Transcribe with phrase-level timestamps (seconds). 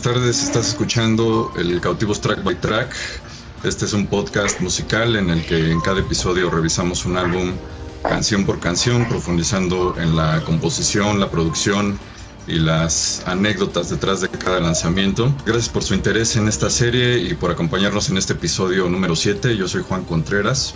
[0.00, 0.42] buenas tardes.
[0.44, 2.94] Estás escuchando el Cautivos Track by Track.
[3.64, 7.52] Este es un podcast musical en el que en cada episodio revisamos un álbum
[8.02, 11.98] canción por canción, profundizando en la composición, la producción
[12.46, 15.34] y las anécdotas detrás de cada lanzamiento.
[15.44, 19.54] Gracias por su interés en esta serie y por acompañarnos en este episodio número 7.
[19.54, 20.74] Yo soy Juan Contreras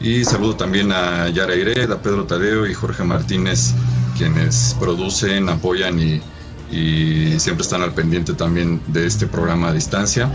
[0.00, 3.74] y saludo también a Yara Ired, a Pedro Tadeo y Jorge Martínez,
[4.16, 6.22] quienes producen, apoyan y,
[6.74, 10.34] y siempre están al pendiente también de este programa a distancia.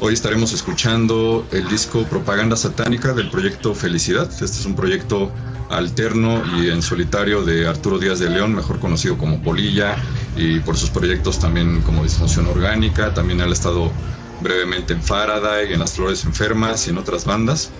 [0.00, 4.28] Hoy estaremos escuchando el disco Propaganda Satánica del proyecto Felicidad.
[4.30, 5.30] Este es un proyecto
[5.70, 9.96] alterno y en solitario de Arturo Díaz de León, mejor conocido como Polilla,
[10.36, 13.12] y por sus proyectos también como Disfunción Orgánica.
[13.12, 13.92] También ha estado
[14.40, 17.70] brevemente en Faraday, en Las Flores Enfermas y en otras bandas.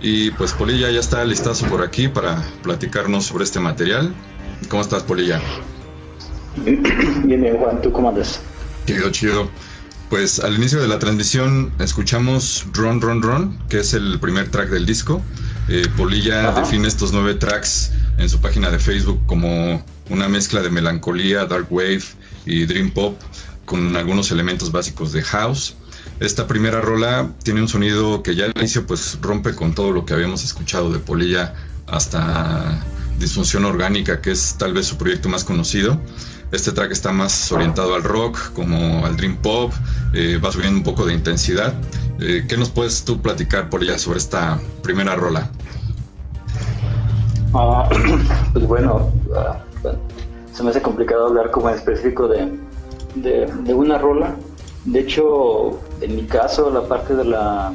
[0.00, 4.12] Y pues Polilla ya está listazo por aquí para platicarnos sobre este material.
[4.68, 5.40] ¿Cómo estás, Polilla?
[6.56, 6.82] Bien,
[7.24, 8.40] bien, Juan, ¿tú cómo andas?
[8.86, 9.50] Chido, chido.
[10.10, 14.68] Pues al inicio de la transmisión escuchamos Run, Run, Run, que es el primer track
[14.68, 15.22] del disco.
[15.68, 20.68] Eh, Polilla define estos nueve tracks en su página de Facebook como una mezcla de
[20.68, 22.02] melancolía, dark wave
[22.44, 23.18] y dream pop
[23.64, 25.76] con algunos elementos básicos de house.
[26.20, 30.04] Esta primera rola tiene un sonido que ya al inicio pues rompe con todo lo
[30.04, 31.54] que habíamos escuchado de Polilla
[31.86, 32.84] hasta
[33.18, 36.00] Disfunción Orgánica, que es tal vez su proyecto más conocido.
[36.52, 39.72] Este track está más orientado al rock, como al dream pop,
[40.12, 41.72] eh, va subiendo un poco de intensidad.
[42.20, 45.50] Eh, ¿Qué nos puedes tú platicar por ella sobre esta primera rola?
[47.54, 47.88] Ah,
[48.52, 49.60] pues bueno, ah,
[50.52, 52.58] se me hace complicado hablar como en específico de,
[53.14, 54.36] de, una rola.
[54.84, 57.72] De hecho, en mi caso, la parte de la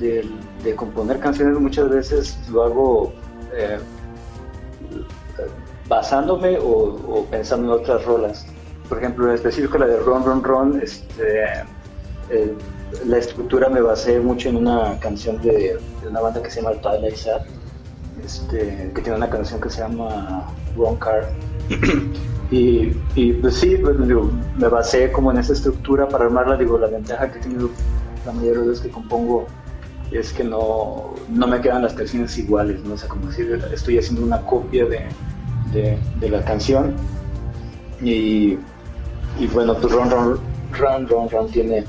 [0.00, 3.12] de, componer canciones muchas veces lo hago
[3.54, 3.78] eh,
[5.92, 8.46] basándome o, pensando en otras rolas.
[8.88, 11.64] Por ejemplo, en específico la de Ron Ron Ron, este,
[13.04, 17.16] la estructura me basé mucho en una canción de, una banda que se llama Twilight
[17.16, 17.42] Sad,
[18.24, 21.26] este, que tiene una canción que se llama Wrong Card.
[22.50, 26.56] y, y, pues sí, pues, me basé como en esa estructura para armarla.
[26.56, 27.68] Digo, la ventaja que he tenido
[28.24, 29.46] la mayoría de las que compongo
[30.10, 32.94] es que no, no me quedan las canciones iguales, ¿no?
[32.94, 33.42] O sea, como si
[33.72, 35.06] estoy haciendo una copia de,
[35.72, 36.94] de, la canción.
[38.00, 38.58] Y,
[39.38, 40.40] y, bueno, pues Run Run
[40.72, 41.84] Run Run, Run tiene,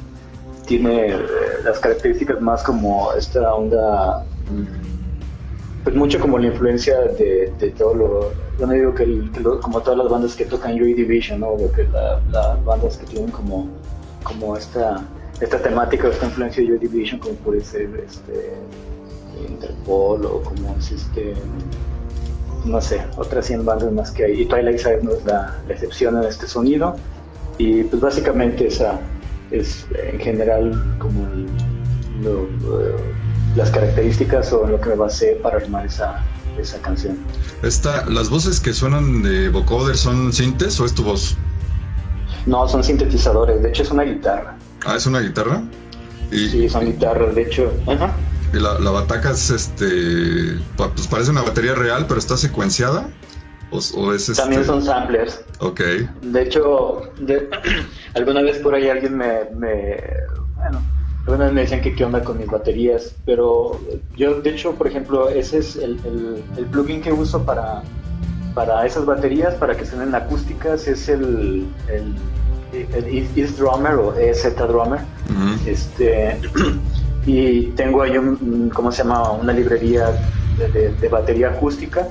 [0.65, 1.19] tiene eh,
[1.63, 7.93] las características más como esta onda, mm, pues mucho como la influencia de, de todo
[7.93, 9.29] lo, yo no digo que,
[9.61, 11.55] como todas las bandas que tocan Joy Division, ¿no?
[11.75, 11.87] que
[12.31, 13.67] las bandas que tienen como,
[14.23, 15.03] como esta,
[15.41, 18.53] esta temática, esta influencia de Joy Division, como puede ser este,
[19.49, 21.33] Interpol o como es este
[22.65, 24.41] no sé, otras 100 bandas más que hay.
[24.41, 26.95] Y Twilight Side no es la, excepción en este sonido.
[27.57, 28.99] Y pues básicamente esa
[29.51, 31.23] es en general como
[32.23, 32.95] eh,
[33.55, 36.23] las características o lo que me basé para armar esa,
[36.59, 37.17] esa canción.
[37.61, 41.37] Esta, ¿Las voces que suenan de vocoder son sintes o es tu voz?
[42.45, 43.61] No, son sintetizadores.
[43.61, 44.57] De hecho es una guitarra.
[44.85, 45.63] Ah, ¿es una guitarra?
[46.31, 46.49] Y...
[46.49, 47.35] Sí, son guitarras.
[47.35, 48.13] De hecho, ajá.
[48.53, 50.59] La, la, bataca es este.
[50.77, 53.07] Pues parece una batería real, pero está secuenciada.
[53.71, 54.71] O, es También este?
[54.71, 55.43] son samplers.
[55.59, 55.81] Ok.
[56.21, 57.11] De hecho,
[58.13, 59.97] alguna vez por ahí alguien me, me.
[60.55, 60.81] bueno,
[61.21, 63.15] alguna vez me decían que qué onda con mis baterías.
[63.25, 63.81] Pero
[64.15, 65.99] yo, de hecho, por ejemplo, ese es el,
[66.55, 67.81] el, plugin que uso para,
[68.53, 72.15] para esas baterías, para que suenen acústicas, es el, el,
[72.71, 74.99] el Drummer o EZ Drummer.
[75.65, 76.39] Este.
[77.25, 79.31] y tengo ahí un, ¿cómo se llama?
[79.31, 80.11] Una librería
[80.57, 82.07] de, batería acústica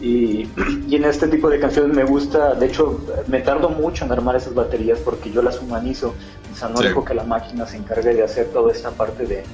[0.00, 0.48] y,
[0.88, 4.36] y, en este tipo de canciones me gusta, de hecho me tardo mucho en armar
[4.36, 6.14] esas baterías porque yo las humanizo,
[6.52, 9.44] o sea, no dejo que la máquina se encargue de hacer toda esta parte de,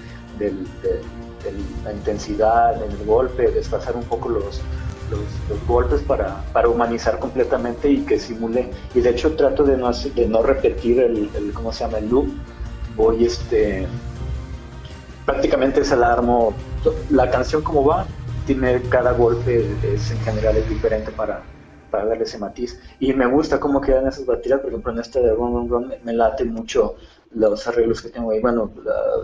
[1.85, 4.61] la intensidad, del golpe, desfasar un poco los,
[5.11, 8.71] los, golpes para, para, humanizar completamente y que simule.
[8.95, 11.99] Y de hecho trato de no, de no repetir el, el, ¿cómo se llama?
[11.99, 12.29] El loop.
[12.97, 13.87] Voy este
[15.27, 16.55] prácticamente es el armo.
[17.11, 18.07] La canción como va,
[18.47, 21.43] tiene cada golpe, es, en general es diferente para,
[21.91, 22.81] para darle ese matiz.
[22.99, 25.95] Y me gusta cómo quedan esas baterías, por ejemplo en este de Run Run Run
[26.05, 26.97] me late mucho
[27.33, 28.71] los arreglos que tengo ahí, bueno,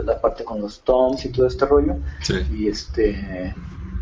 [0.04, 1.96] la, parte con los toms y todo este rollo.
[2.52, 3.54] Y este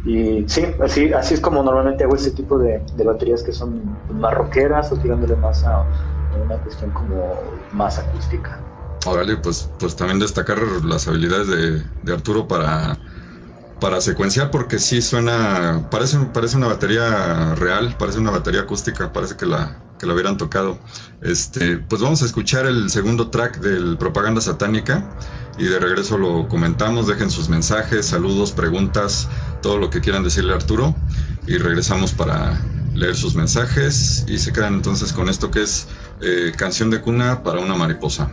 [0.05, 3.97] y sí, así, así es como normalmente hago ese tipo de, de baterías que son
[4.11, 5.87] más rockeras o tirándole más a
[6.45, 7.35] una cuestión como
[7.73, 8.61] más acústica.
[9.05, 12.99] Órale, pues, pues también destacar las habilidades de, Arturo para,
[13.79, 19.37] para secuenciar, porque sí suena, parece, parece una batería real, parece una batería acústica, parece
[19.37, 20.79] que la, que lo hubieran tocado.
[21.21, 25.11] Este, pues vamos a escuchar el segundo track del Propaganda Satánica
[25.59, 29.29] y de regreso lo comentamos, dejen sus mensajes, saludos, preguntas,
[29.61, 30.95] todo lo que quieran decirle a Arturo
[31.47, 32.59] y regresamos para
[32.95, 35.89] leer sus mensajes y se quedan entonces con esto que es
[36.23, 38.33] eh, canción de cuna para una mariposa.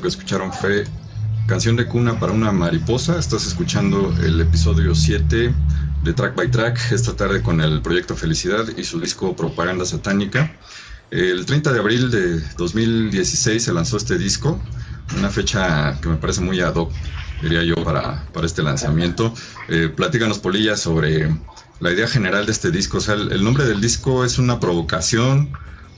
[0.00, 0.84] Que escucharon fue
[1.46, 3.18] Canción de cuna para una mariposa.
[3.18, 5.52] Estás escuchando el episodio 7
[6.04, 10.56] de Track by Track esta tarde con el proyecto Felicidad y su disco Propaganda Satánica.
[11.10, 14.58] El 30 de abril de 2016 se lanzó este disco,
[15.18, 16.92] una fecha que me parece muy ad hoc,
[17.42, 19.34] diría yo, para, para este lanzamiento.
[19.68, 21.28] Eh, platícanos, Polilla, sobre
[21.80, 22.98] la idea general de este disco.
[22.98, 25.52] O sea, el nombre del disco es una provocación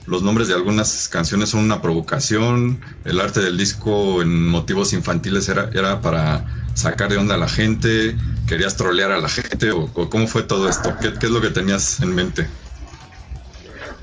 [0.07, 5.49] los nombres de algunas canciones son una provocación, el arte del disco en motivos infantiles
[5.49, 8.15] era, era para sacar de onda a la gente,
[8.47, 11.99] querías trolear a la gente o, cómo fue todo esto, ¿Qué, es lo que tenías
[12.01, 12.47] en mente.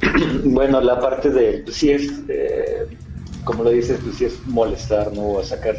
[0.44, 2.86] Bueno, la parte de, pues sí es, eh,
[3.44, 5.42] como lo dices, pues sí es molestar, ¿no?
[5.44, 5.76] Sacar,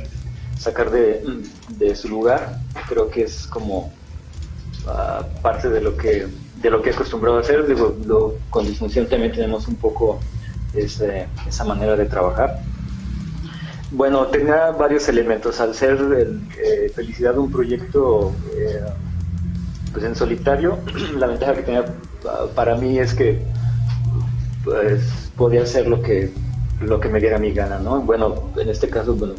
[0.58, 1.22] sacar de,
[1.68, 3.94] de su lugar, creo que es como
[4.86, 6.28] uh, parte de lo que
[6.64, 7.68] de lo que he acostumbrado a hacer.
[7.68, 10.20] Digo, con disfunción también tenemos un poco
[10.74, 12.62] esa manera de trabajar.
[13.92, 15.60] Bueno, tenía varios elementos.
[15.62, 16.00] Al ser
[16.58, 18.82] eh, Felicidad un proyecto eh,
[19.92, 20.80] pues en solitario,
[21.18, 21.86] la ventaja que tenía
[22.56, 23.44] para mí es que
[24.64, 26.32] pues, podía hacer lo que,
[26.82, 28.02] lo que me diera mi gana, ¿no?
[28.02, 29.36] Bueno, en este caso, bueno,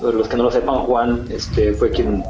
[0.00, 2.22] los que no lo sepan, Juan este, fue quien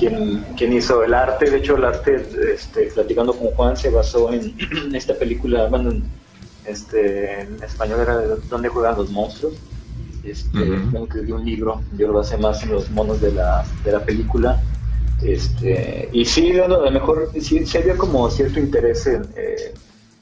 [0.00, 1.50] quien, hizo el arte.
[1.50, 4.54] De hecho, el arte, este, platicando con Juan, se basó en,
[4.94, 6.04] esta película, bueno, en,
[6.64, 8.16] este, en español era
[8.48, 9.54] Donde juegan los monstruos.
[10.22, 10.58] Este,
[11.10, 14.62] que un libro, yo lo basé más en los monos de la, de la película.
[15.22, 19.74] Este, y sí, a lo mejor sí, había como cierto interés en, eh,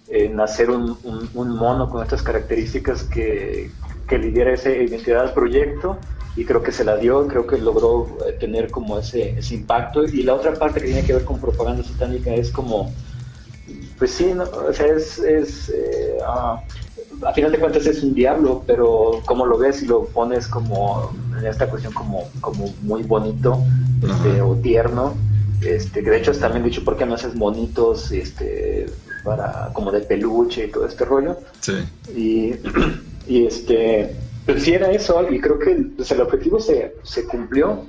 [0.09, 0.97] en hacer un,
[1.35, 3.71] un, mono con estas características que,
[4.09, 5.99] que le diera esa identidad al proyecto
[6.37, 10.05] y creo que se la dio, creo que logró eh, tener como ese, ese impacto.
[10.05, 12.93] Y la otra parte que tiene que ver con propaganda satánica es como,
[13.99, 16.63] pues sí, o sea, es, es eh, ah,
[17.27, 21.13] a final de cuentas es un diablo, pero como lo ves y lo pones como
[21.39, 23.63] en esta cuestión como, como muy bonito
[24.03, 25.15] este, o tierno,
[25.61, 28.87] este, que de hecho también dicho, ¿por qué no haces monitos este,
[29.25, 31.39] para, como de peluche y todo este rollo?
[31.61, 31.73] Sí.
[32.15, 32.55] Y,
[33.27, 34.15] y este
[34.49, 37.85] pero sí era eso, y creo que pues, el objetivo se, se cumplió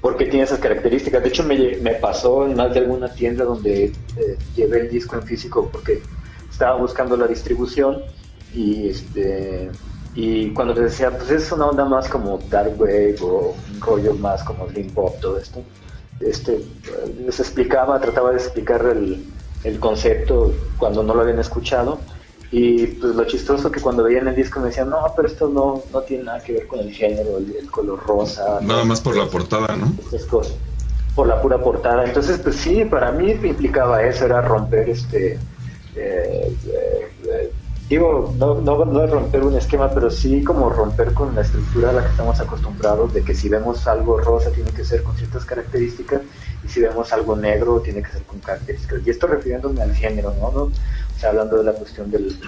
[0.00, 1.24] porque tiene esas características.
[1.24, 5.16] De hecho, me, me pasó en más de alguna tienda donde eh, llevé el disco
[5.16, 6.00] en físico porque
[6.48, 8.02] estaba buscando la distribución
[8.54, 9.72] y este
[10.14, 14.14] y cuando les decía, pues es una onda más como Dark Wave o un rollo
[14.14, 15.64] más como Dream Pop, todo esto,
[16.20, 16.60] este,
[17.26, 19.24] les explicaba, trataba de explicar el,
[19.64, 21.98] el concepto cuando no lo habían escuchado
[22.50, 25.82] y pues lo chistoso que cuando veían el disco me decían, no, pero esto no,
[25.92, 28.60] no tiene nada que ver con el género, el, color rosa.
[28.62, 29.92] Nada más por la portada, ¿no?
[31.14, 32.04] por la pura portada.
[32.04, 35.38] Entonces, pues sí, para mí implicaba eso, era romper este...
[35.96, 37.52] Eh, eh, eh,
[37.88, 41.92] digo, no, no, no romper un esquema, pero sí como romper con la estructura a
[41.92, 45.44] la que estamos acostumbrados, de que si vemos algo rosa tiene que ser con ciertas
[45.44, 46.22] características,
[46.64, 49.00] y si vemos algo negro tiene que ser con características.
[49.06, 50.50] Y esto refiriéndome al género, ¿no?
[50.50, 50.70] ¿No?
[51.22, 52.38] Hablando de la cuestión del,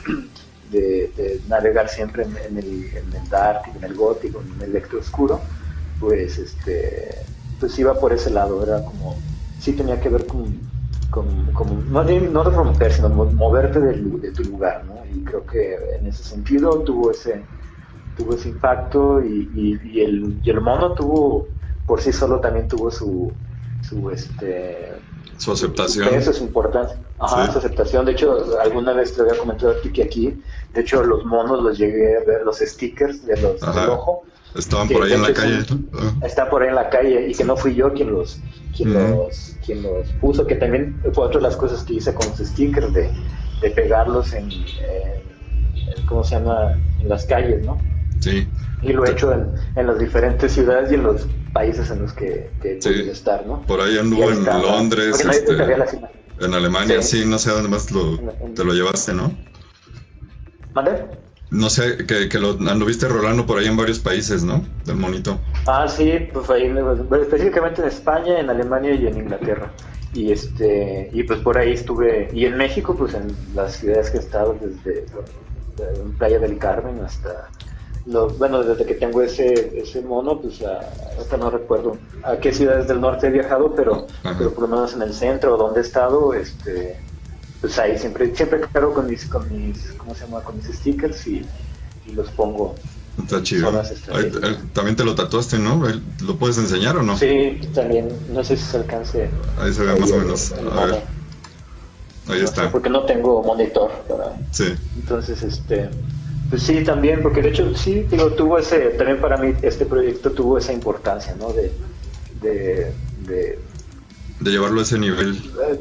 [0.70, 5.40] de, navegar siempre en, el, en dark, en el gótico, en el electro oscuro,
[6.00, 7.26] pues este
[7.58, 9.16] pues iba por ese lado, era como,
[9.60, 10.58] sí tenía que ver con,
[11.10, 14.94] con, no, no romper, sino moverte de, tu lugar, ¿no?
[15.06, 17.42] Y creo que en ese sentido tuvo ese,
[18.16, 19.50] tuvo ese impacto y,
[19.84, 21.46] y, el, y el mono tuvo,
[21.86, 23.32] por sí solo también tuvo su,
[23.80, 24.92] su este
[25.38, 26.14] su aceptación.
[26.14, 26.94] Eso es importante.
[27.18, 28.04] Ajá, su aceptación.
[28.04, 30.42] De hecho, alguna vez te había comentado a ti que aquí,
[30.74, 34.24] de hecho, los monos los llegué a ver, los stickers de los del ojo.
[34.54, 35.58] Estaban por ahí en la calle.
[35.94, 36.14] Ah.
[36.22, 38.40] Están por ahí en la calle y que no fui yo quien los,
[38.74, 42.26] quien los, quien los puso, que también fue otra de las cosas que hice con
[42.28, 43.10] los stickers de,
[43.60, 44.48] de pegarlos en,
[46.06, 46.78] ¿cómo se llama?
[47.00, 47.78] En las calles, ¿no?
[48.26, 48.48] Sí.
[48.82, 52.12] Y lo he hecho en, en las diferentes ciudades y en los países en los
[52.12, 53.08] que, que sí.
[53.08, 53.62] estar, ¿no?
[53.62, 55.54] Por ahí anduvo en Londres, este,
[56.40, 57.24] en Alemania, sí.
[57.24, 58.18] no sé dónde más lo,
[58.54, 59.32] te lo llevaste, ¿no?
[60.74, 61.04] ¿Mande?
[61.50, 64.66] no sé, que, que lo anduviste rolando por ahí en varios países, ¿no?
[64.84, 65.38] Del monito.
[65.66, 66.72] Ah, sí, pues ahí,
[67.22, 69.70] específicamente en España, en Alemania y en Inglaterra.
[70.12, 74.16] Y este y pues por ahí estuve, y en México, pues en las ciudades que
[74.16, 75.04] he estado, desde
[76.18, 77.48] Playa del Carmen hasta
[78.06, 83.00] bueno, desde que tengo ese, ese mono, pues hasta no recuerdo a qué ciudades del
[83.00, 86.32] norte he viajado, pero, pero por lo menos en el centro o donde he estado,
[86.32, 87.00] este,
[87.60, 90.40] pues ahí siempre, siempre cargo con mis, con mis, ¿cómo se llama?
[90.42, 91.44] Con mis stickers y,
[92.14, 92.76] los pongo.
[93.20, 93.72] Está chido.
[94.72, 95.82] también te lo tatuaste, ¿no?
[96.22, 97.18] ¿Lo puedes enseñar o no?
[97.18, 98.08] Sí, también.
[98.32, 99.28] No sé si se alcance.
[99.58, 100.52] Ahí se ve más o menos.
[100.52, 101.02] A ver.
[102.28, 102.70] Ahí está.
[102.70, 103.90] porque no tengo monitor.
[104.06, 104.36] Para...
[104.52, 104.74] Sí.
[104.94, 105.90] Entonces, este
[106.50, 110.30] pues sí, también, porque de hecho sí, digo, tuvo ese, también para mí este proyecto
[110.30, 111.52] tuvo esa importancia, ¿no?
[111.52, 111.72] De,
[112.40, 112.92] de,
[114.40, 115.36] de, llevarlo a ese nivel.
[115.36, 115.80] Eh,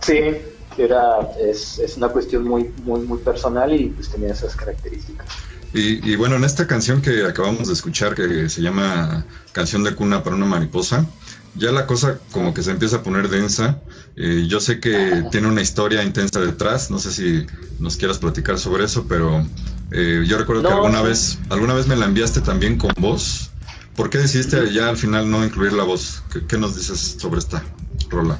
[0.00, 5.26] sí, era, es, es, una cuestión muy, muy, muy personal y pues tenía esas características.
[5.74, 9.94] Y, y, bueno, en esta canción que acabamos de escuchar, que se llama Canción de
[9.94, 11.06] cuna para una mariposa,
[11.54, 13.80] ya la cosa como que se empieza a poner densa.
[14.16, 17.46] Eh, yo sé que tiene una historia intensa detrás, no sé si
[17.78, 19.44] nos quieras platicar sobre eso, pero
[19.90, 23.50] eh, yo recuerdo que alguna vez, alguna vez me la enviaste también con voz.
[23.96, 26.22] ¿Por qué decidiste ya al final no incluir la voz?
[26.48, 27.62] ¿Qué, nos dices sobre esta
[28.10, 28.38] rola?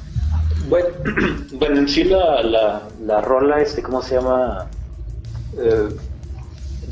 [0.69, 0.87] Bueno,
[1.53, 4.67] bueno en sí la, la, la rola, este, ¿cómo se llama?
[5.57, 5.89] Eh,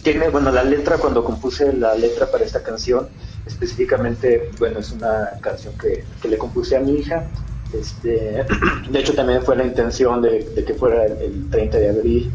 [0.04, 3.08] tiene, bueno, la letra, cuando compuse la letra para esta canción,
[3.46, 7.26] específicamente, bueno, es una canción que, le compuse a mi hija.
[7.74, 8.46] Este,
[8.90, 12.32] de hecho, también fue la intención de, que fuera el, 30 de abril.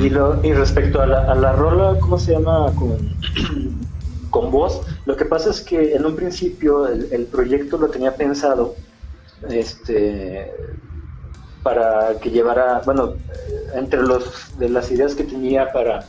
[0.00, 2.72] Y, lo, y respecto a la, a la rola, ¿cómo se llama?
[2.74, 2.98] Con,
[4.30, 8.76] con voz, lo que pasa es que en un principio el, proyecto lo tenía pensado
[9.48, 10.52] este,
[11.62, 13.14] para que llevara, bueno,
[13.74, 16.04] entre los, de las ideas que tenía para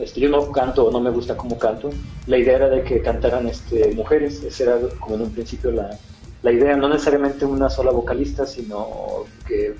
[0.00, 1.90] este, yo no canto o no me gusta cómo canto.
[2.26, 5.96] La idea era de que cantaran este, mujeres, esa era como en un principio la,
[6.42, 9.74] la idea, no necesariamente una sola vocalista, sino que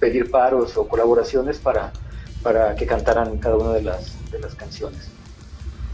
[0.00, 1.92] pedir paros o colaboraciones para,
[2.42, 5.08] para que cantaran cada una de las, de las canciones.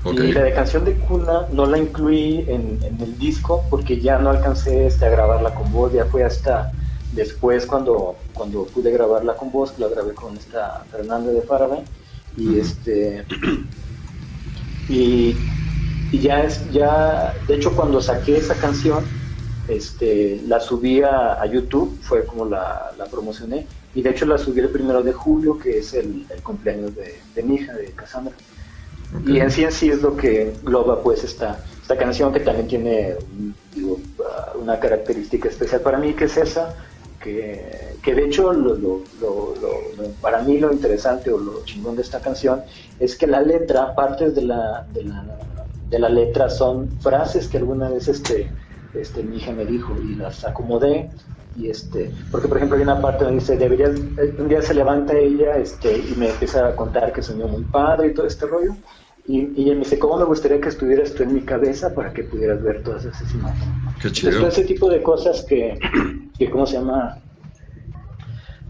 [0.05, 4.19] Y la de canción de cuna no la incluí en, en, el disco porque ya
[4.19, 6.73] no alcancé este, a grabarla con voz, ya fue hasta
[7.13, 11.83] después cuando, cuando pude grabarla con voz, la grabé con esta Fernanda de Faraday
[12.37, 13.25] y este
[14.89, 15.37] y,
[16.13, 19.05] ya es ya de hecho cuando saqué esa canción
[19.67, 23.67] este la subí a, YouTube fue como la, la, promocioné
[23.99, 27.57] y de hecho la subí el primero de julio que es el, cumpleaños de, mi
[27.57, 28.33] hija de Cassandra.
[29.27, 32.69] Y en sí en sí es lo que loba pues esta esta canción que también
[32.69, 33.17] tiene
[33.75, 33.99] digo,
[34.55, 36.77] una característica especial para mí que es esa
[37.21, 39.03] que, que de hecho lo, lo,
[40.21, 42.63] para mí lo interesante o lo chingón de esta canción
[43.01, 45.25] es que la letra, partes de la, de la,
[45.91, 48.49] de la letra son frases que alguna vez este,
[48.95, 51.11] este, mi hija me dijo y las acomodé
[51.59, 53.91] y este porque por ejemplo hay una parte donde dice deberías
[54.39, 58.09] un día se levanta ella este y me empieza a contar que soñó muy padre
[58.09, 58.75] y todo este rollo
[59.29, 62.25] y, ella me dice, ¿cómo me gustaría que estuvieras tú en mi cabeza para que
[62.25, 63.69] pudieras ver todas esas imágenes?
[64.01, 64.49] Qué chido.
[64.49, 65.79] ese tipo de cosas que,
[66.39, 67.19] que ¿cómo se llama?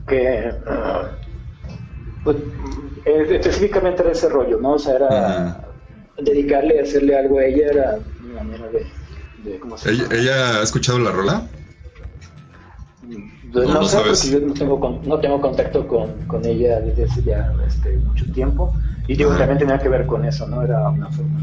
[0.09, 2.39] Que, uh, pues,
[3.05, 4.73] eh, específicamente era ese rollo, ¿no?
[4.73, 5.65] O sea, era
[6.21, 8.69] dedicarle, hacerle algo a ella, era mi manera
[9.45, 10.13] de, ¿cómo se llama?
[10.13, 11.47] ¿Ella, ha escuchado la rola?
[13.53, 17.23] No, no, sé, porque yo no tengo, no tengo contacto con, con ella desde hace
[17.23, 18.75] ya este, mucho tiempo.
[19.07, 20.63] Y digo, también tenía que ver con eso, ¿no?
[20.63, 21.41] Era una forma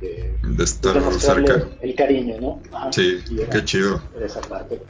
[0.00, 1.66] de, de, estar cerca.
[1.80, 2.60] El cariño, ¿no?
[2.92, 4.00] sí, qué chido.
[4.20, 4.80] Esa parte.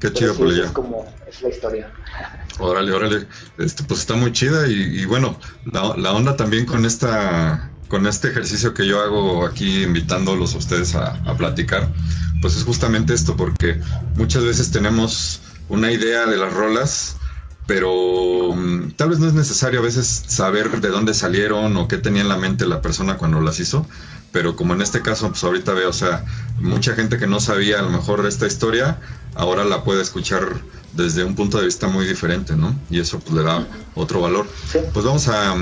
[0.00, 0.64] Qué chido por ella.
[0.64, 1.92] Es como, es la historia.
[2.58, 3.26] Órale, órale.
[3.58, 5.36] Este, pues está muy chida y, y bueno,
[5.72, 10.58] la, la, onda también con esta con este ejercicio que yo hago aquí invitándolos a
[10.58, 11.88] ustedes a, a platicar,
[12.40, 13.80] pues es justamente esto, porque
[14.16, 17.16] muchas veces tenemos una idea de las rolas,
[17.66, 21.98] pero mm, tal vez no es necesario a veces saber de dónde salieron o qué
[21.98, 23.86] tenía en la mente la persona cuando las hizo,
[24.32, 26.24] pero como en este caso, pues ahorita veo, o sea,
[26.60, 28.98] mucha gente que no sabía a lo mejor esta historia,
[29.34, 30.60] ahora la puede escuchar
[30.92, 32.74] desde un punto de vista muy diferente, ¿no?
[32.90, 34.46] Y eso pues le da otro valor.
[34.92, 35.54] Pues vamos a,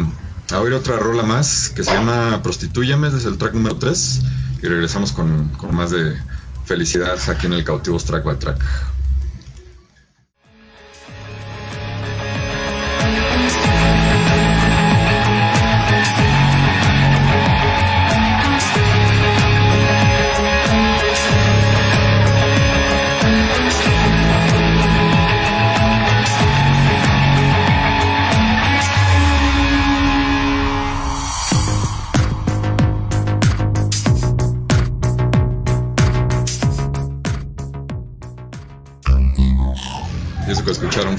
[0.50, 4.21] a, oír otra rola más que se llama Prostituyame, es el track número 3,
[4.62, 6.16] y regresamos con, con más de
[6.64, 8.59] felicidad aquí en el Cautivos Track by Track.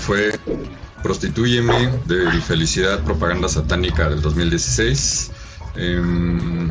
[0.03, 0.38] Fue
[1.01, 5.31] Prostituyeme de Felicidad Propaganda Satánica del 2016.
[5.77, 6.69] Em,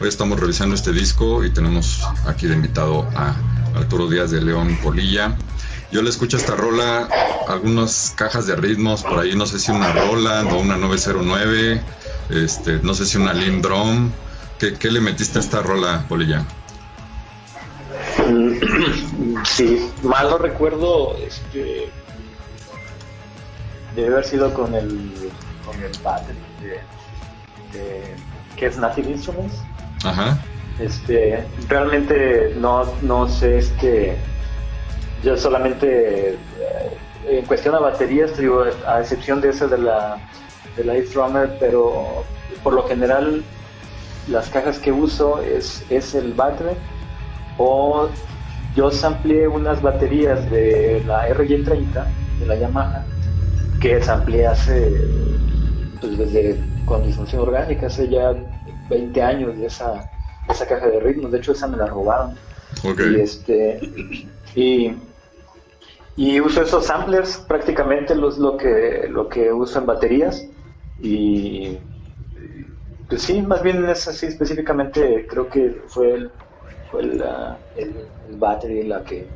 [0.00, 3.36] hoy estamos revisando este disco y tenemos aquí de invitado a
[3.76, 5.36] Arturo Díaz de León Polilla.
[5.92, 7.08] Yo le escucho esta rola,
[7.46, 11.80] algunas cajas de ritmos, por ahí no sé si una Roland o una 909,
[12.30, 14.10] este, no sé si una Lindrom.
[14.58, 16.44] ¿Qué, ¿Qué le metiste a esta rola, Polilla?
[19.44, 21.90] Sí, mal no recuerdo, este,
[23.94, 25.30] debe haber sido con el,
[25.64, 28.14] con el battery de, de
[28.56, 29.62] que es Native Instruments.
[30.04, 30.38] Ajá.
[30.78, 34.16] Este, realmente no, no sé, este,
[35.22, 40.18] yo solamente eh, en cuestión a baterías, digo, a excepción de esa de la
[40.76, 42.24] de la Drummer, pero
[42.62, 43.44] por lo general
[44.28, 46.74] las cajas que uso es, es el battery
[47.58, 48.08] o
[48.74, 52.04] yo sampleé unas baterías de la RY30
[52.40, 53.04] de la Yamaha
[53.84, 54.98] que sampleé hace
[56.00, 58.34] pues desde con mi función orgánica hace ya
[58.88, 60.08] 20 años de esa,
[60.48, 61.30] esa caja de ritmos.
[61.30, 62.34] De hecho esa me la robaron.
[62.82, 63.78] Y este
[64.54, 64.94] y,
[66.16, 70.42] y uso esos samplers prácticamente los, lo que lo que uso en baterías.
[71.02, 71.78] Y
[73.10, 76.30] pues sí más bien es así específicamente creo que fue el
[76.90, 77.94] fue la, el,
[78.30, 79.28] el battery la que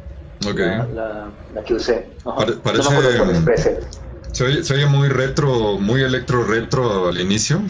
[0.94, 2.06] la, la, que usé.
[3.44, 3.80] Parece
[4.38, 7.60] se oye, se oye, muy retro, muy electro retro al inicio,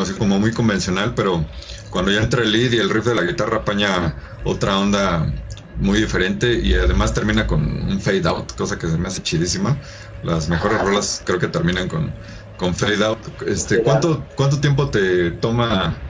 [0.00, 1.50] así como muy convencional, pero
[1.90, 5.30] cuando ya entra el lead y el riff de la guitarra apaña otra onda
[5.74, 9.78] muy diferente y además termina con un fade out, cosa que se me hace chidísima.
[10.22, 12.18] Las mejores rolas creo que terminan con,
[12.56, 13.26] con fade out.
[13.46, 16.00] Este, ¿cuánto, ¿Cuánto tiempo te toma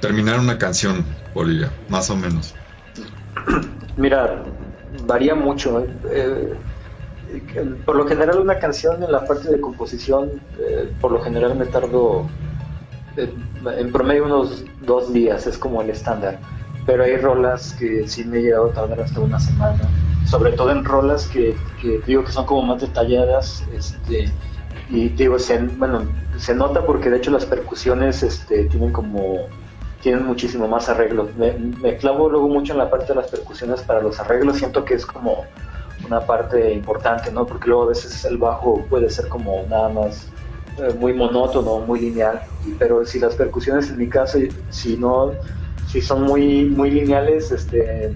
[0.00, 1.72] terminar una canción, Bolivia?
[1.86, 2.56] Más o menos.
[3.96, 4.42] Mira,
[5.06, 5.86] varía mucho.
[6.10, 6.56] Eh,
[7.84, 11.66] por lo general una canción en la parte de composición, eh, por lo general me
[11.66, 12.26] tardo
[13.16, 13.32] eh,
[13.76, 16.38] en promedio unos dos días, es como el estándar.
[16.86, 19.80] Pero hay rolas que sí me he llegado a tardar hasta una semana.
[20.26, 21.54] Sobre todo en rolas que,
[22.06, 23.64] digo que son como más detalladas.
[23.72, 24.30] Este,
[24.88, 26.02] y digo, se, bueno,
[26.38, 29.46] se nota porque de hecho las percusiones este, tienen como
[30.02, 31.34] tienen muchísimo más arreglos.
[31.36, 34.84] Me, me, clavo luego mucho en la parte de las percusiones para los arreglos, siento
[34.84, 35.44] que es como
[36.10, 37.46] una parte importante, ¿no?
[37.46, 40.26] Porque luego a veces el bajo puede ser como nada más
[40.78, 42.42] eh, muy monótono, muy lineal,
[42.78, 44.38] pero si las percusiones en mi caso,
[44.70, 45.32] si no,
[45.86, 48.12] si son muy, muy lineales, este,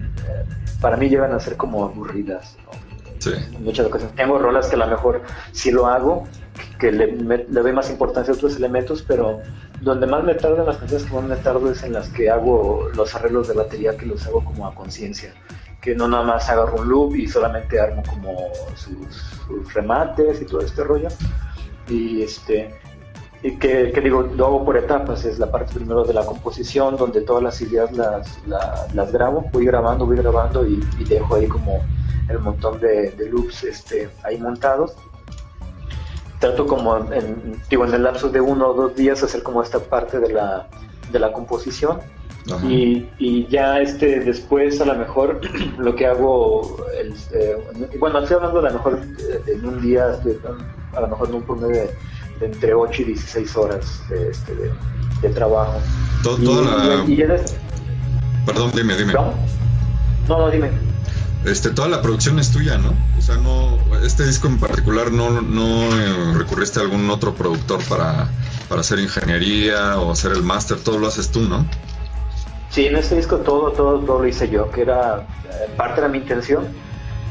[0.81, 2.57] para mí llegan a ser como aburridas,
[3.21, 3.31] Sí.
[3.55, 4.15] En muchas ocasiones.
[4.17, 6.25] Tengo rolas que a lo mejor sí lo hago,
[6.79, 9.41] que le, le doy más importancia a otros elementos, pero
[9.81, 12.29] donde más me tardo en las canciones que más me tardo es en las que
[12.29, 15.33] hago los arreglos de batería, que los hago como a conciencia
[15.85, 20.62] que no nada más agarro un loop y solamente armo como sus, remates y todo
[20.62, 21.09] este rollo.
[21.88, 22.75] Y este
[23.42, 27.20] y que, digo, lo hago por etapas, es la parte primero de la composición, donde
[27.20, 31.85] todas las ideas las, las, grabo, voy grabando, voy grabando y, dejo ahí como
[32.31, 34.94] el montón de, loops este, ahí montados.
[36.40, 39.79] Trato como en, digo, en el lapso de uno o dos días hacer como esta
[39.79, 40.66] parte de la,
[41.12, 42.01] de la composición
[42.69, 45.41] y, y, ya este después a lo mejor
[45.79, 46.77] lo que hago,
[47.33, 47.57] eh,
[47.99, 49.01] bueno, estoy hablando a lo mejor
[49.47, 50.05] en un día,
[50.95, 51.91] a lo mejor en un promedio de,
[52.41, 54.53] entre 8 y 16 horas de, este,
[55.23, 55.81] de, trabajo.
[58.45, 59.15] Perdón, dime, dime.
[59.15, 59.33] ¿No?
[60.29, 60.71] no, dime.
[61.47, 62.95] Este, toda la producción es tuya, ¿no?
[63.19, 67.83] O sea, no, este disco en particular no, no eh, recurriste a algún otro productor
[67.85, 68.31] para,
[68.69, 71.67] para hacer ingeniería o hacer el máster, todo lo haces tú, ¿no?
[72.75, 76.09] Sí, en este disco todo, todo, todo lo hice yo, que era eh, parte de
[76.09, 76.67] mi intención.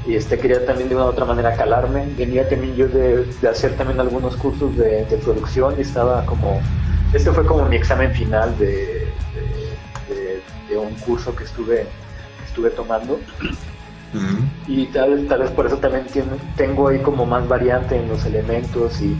[0.08, 2.06] Y este quería también de una u otra manera calarme.
[2.17, 6.62] Venía también yo de, hacer también algunos cursos de, producción y estaba como...
[7.12, 9.06] Este fue como mi examen final de,
[10.69, 11.88] de un curso que estuve,
[12.47, 13.19] estuve tomando.
[14.65, 16.06] Y tal, tal vez por eso también
[16.56, 19.17] tengo ahí como más variante en los elementos y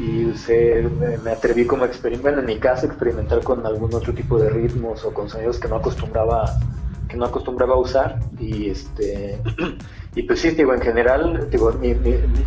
[0.00, 0.88] y usé,
[1.22, 5.12] me, atreví como experimentar, en mi caso, experimentar con algún otro tipo de ritmos o
[5.12, 6.58] con sonidos que no acostumbraba
[7.06, 9.36] que no acostumbraba a usar y este
[10.14, 11.72] y pues sí digo en general digo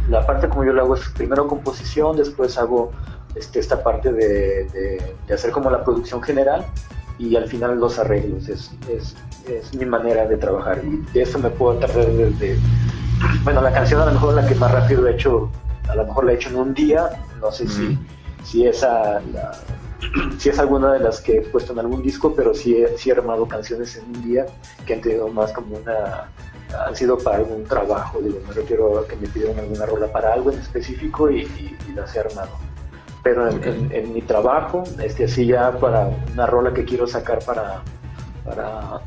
[0.09, 2.93] la parte como yo lo hago es primero composición después hago
[3.35, 6.65] este, esta parte de, de, hacer como la producción general
[7.17, 8.47] y al final los arreglos.
[8.47, 9.15] Es, es,
[9.47, 12.57] es, mi manera de trabajar y de eso me puedo tardar desde
[13.43, 15.49] bueno la canción a lo mejor la que más rápido he hecho
[15.89, 17.09] a lo mejor la he hecho en un día
[17.43, 17.99] no sé si,
[18.43, 19.21] si, esa,
[20.39, 23.09] si es alguna de las que he puesto en algún disco, pero sí he, sí
[23.09, 24.45] he armado canciones en un día
[24.85, 26.29] que han tenido más como una
[26.73, 30.33] ha sido para algún trabajo, digo, me refiero a que me pidieron alguna rola para
[30.33, 32.57] algo en específico y, y, la he armado.
[33.21, 37.81] Pero en, mi trabajo, este, así ya para una rola que quiero sacar para,
[38.43, 39.01] para,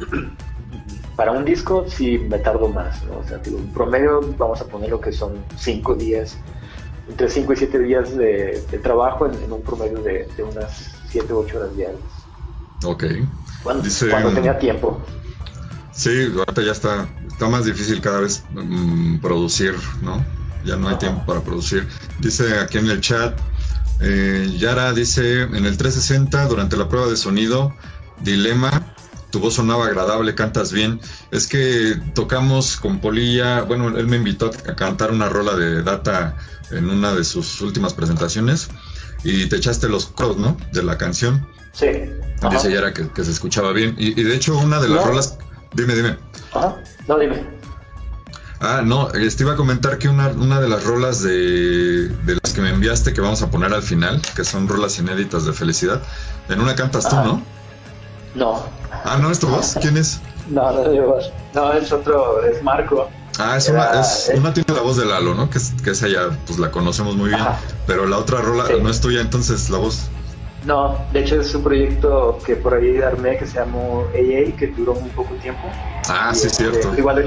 [1.17, 3.19] para un disco, sí me tardo más, ¿no?
[3.19, 6.39] O sea, digo, en promedio vamos a poner lo que son cinco días,
[7.09, 11.39] entre cinco y siete días de, trabajo en, un promedio de, de unas siete u
[11.39, 12.01] ocho horas diarias.
[12.85, 13.05] Ok.
[13.63, 15.01] Cuando, cuando tenía tiempo.
[15.93, 20.25] Sí, ahorita ya está, está más difícil cada vez mm, producir, ¿no?
[20.65, 21.89] Ya no hay tiempo para producir.
[22.19, 23.39] Dice aquí en el chat,
[24.01, 27.73] eh, Yara dice, en el 360, durante la prueba de sonido,
[28.21, 28.95] dilema,
[29.31, 31.01] tu voz sonaba agradable, cantas bien.
[31.31, 36.37] Es que tocamos con Polilla, bueno, él me invitó a cantar una rola de Data
[36.71, 38.69] en una de sus últimas presentaciones
[39.25, 40.57] y te echaste los coros, ¿no?
[40.73, 41.47] De la canción.
[41.73, 41.87] Sí.
[42.51, 43.95] Dice Yara que, se escuchaba bien.
[43.99, 45.39] Y, de hecho, una de las rolas
[45.77, 46.17] Dime, dime.
[46.55, 47.45] Ajá, no, dime.
[48.61, 52.55] Ah, no, este iba a comentar que una, una de las rolas de, de, las
[52.55, 56.03] que me enviaste que vamos a poner al final, que son rolas inéditas de felicidad,
[56.49, 57.43] en una cantas tú, ¿no?
[58.37, 58.63] No.
[59.05, 59.77] Ah, ¿no es tu voz?
[59.81, 60.21] ¿Quién es?
[60.49, 61.33] No, no es voz.
[61.55, 63.09] No, es otro, es Marco.
[63.39, 65.51] Ah, es una, es, una tiene la voz de Lalo, ¿no?
[65.51, 67.41] Que, que esa ya, pues la conocemos muy bien.
[67.87, 70.09] Pero la otra rola no es tuya, entonces la voz.
[70.65, 74.73] No, de hecho es un proyecto que por ahí armé que se llamó AA, que
[74.77, 75.63] duró muy poco tiempo.
[76.09, 76.93] Ah, sí, es cierto.
[76.97, 77.19] igual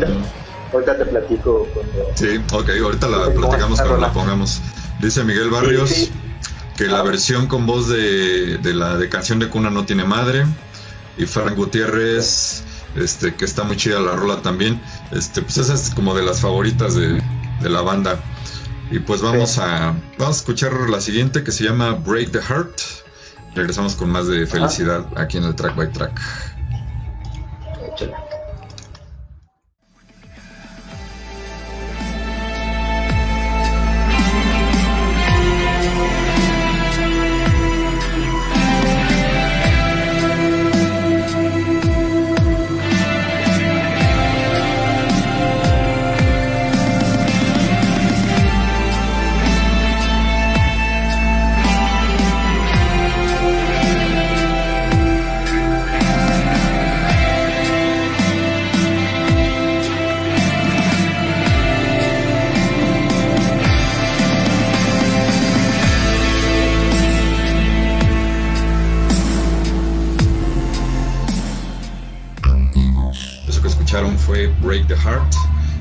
[0.74, 1.67] ahorita, te platico.
[2.15, 4.62] Sí, ok, ahorita la platicamos cuando la pongamos.
[5.00, 6.12] Dice Miguel Barrios
[6.76, 10.45] que la versión con voz de, de, la de canción de cuna no tiene madre.
[11.17, 12.63] Y Frank Gutiérrez,
[12.95, 14.82] este, que está muy chida la rola también.
[15.12, 17.22] Este, pues esa es como de las favoritas de,
[17.62, 18.19] de la banda.
[18.91, 22.80] Y pues vamos a, vamos a escuchar la siguiente que se llama Break the Heart.
[23.56, 26.19] Regresamos con más de felicidad aquí en el Track by Track.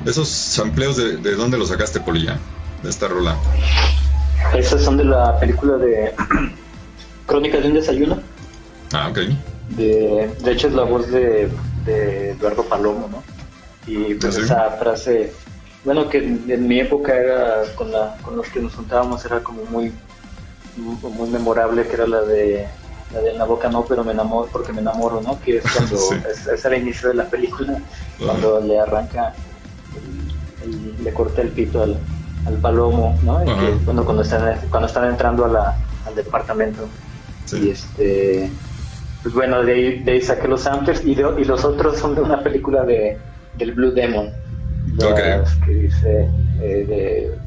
[0.09, 2.39] Esos sampleos, de, de dónde los sacaste, Polilla?
[2.81, 3.37] De esta rola.
[4.55, 6.15] Esos son de la película de
[7.27, 8.19] Crónicas de un desayuno.
[8.91, 9.19] Ah, ok.
[9.77, 11.47] De, de hecho es la voz de,
[11.85, 13.23] de Eduardo Palomo, ¿no?
[13.85, 15.31] Y pues ¿Ah, esa frase,
[15.85, 19.63] bueno, que en, mi época era con, la, con los que nos juntábamos era como
[19.65, 19.93] muy,
[20.75, 22.67] muy memorable, que era la de
[23.13, 25.39] la de la boca no, pero me enamoro porque me enamoro, ¿no?
[25.39, 25.97] Que es cuando
[26.53, 27.79] es, el inicio de la película,
[28.17, 29.35] cuando le arranca
[31.03, 31.97] le corta el pito al,
[32.61, 33.43] palomo, ¿no?
[33.85, 36.87] cuando, cuando, están, cuando están entrando al departamento.
[37.53, 38.49] Y este,
[39.21, 42.21] pues bueno, de ahí, de ahí saqué los samplers y, y los otros son de
[42.21, 43.17] una película de,
[43.57, 44.31] del Blue Demon.
[45.65, 46.29] Que dice
[46.61, 47.37] eh,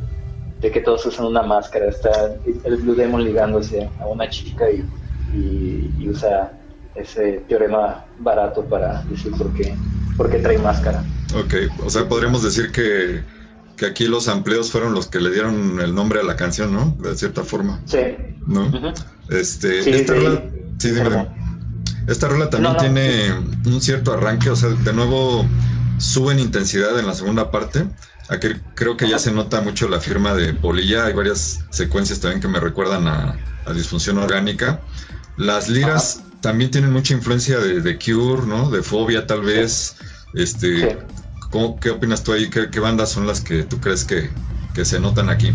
[0.60, 1.86] de, que todos usan una máscara.
[1.86, 4.84] Está el Blue Demon ligándose a una chica y,
[5.34, 6.52] y, usa
[6.94, 9.74] ese teorema barato para decir por qué,
[10.16, 11.02] por qué trae máscara.
[11.34, 13.22] Ok, o sea, podríamos decir que,
[13.76, 16.96] que aquí los amplios fueron los que le dieron el nombre a la canción, ¿no?
[17.00, 17.80] De cierta forma.
[17.86, 17.98] Sí.
[18.46, 18.70] ¿No?
[19.30, 20.42] Este, esta rola,
[20.78, 21.28] sí, dime,
[22.08, 23.32] Esta rola también tiene
[23.64, 25.46] un cierto arranque, o sea, de nuevo
[25.98, 27.86] sube en intensidad en la segunda parte.
[28.28, 31.06] Aquí creo que ya se nota mucho la firma de Polilla.
[31.06, 34.80] Hay varias secuencias también que me recuerdan a, a disfunción orgánica.
[35.36, 38.70] Las liras también tienen mucha influencia de, de, Cure, ¿no?
[38.70, 39.96] De Fobia, tal vez.
[40.34, 40.98] Este,
[41.80, 42.50] ¿Qué opinas tú ahí?
[42.50, 44.28] ¿Qué, bandas son las que tú crees que,
[44.84, 45.52] se notan aquí?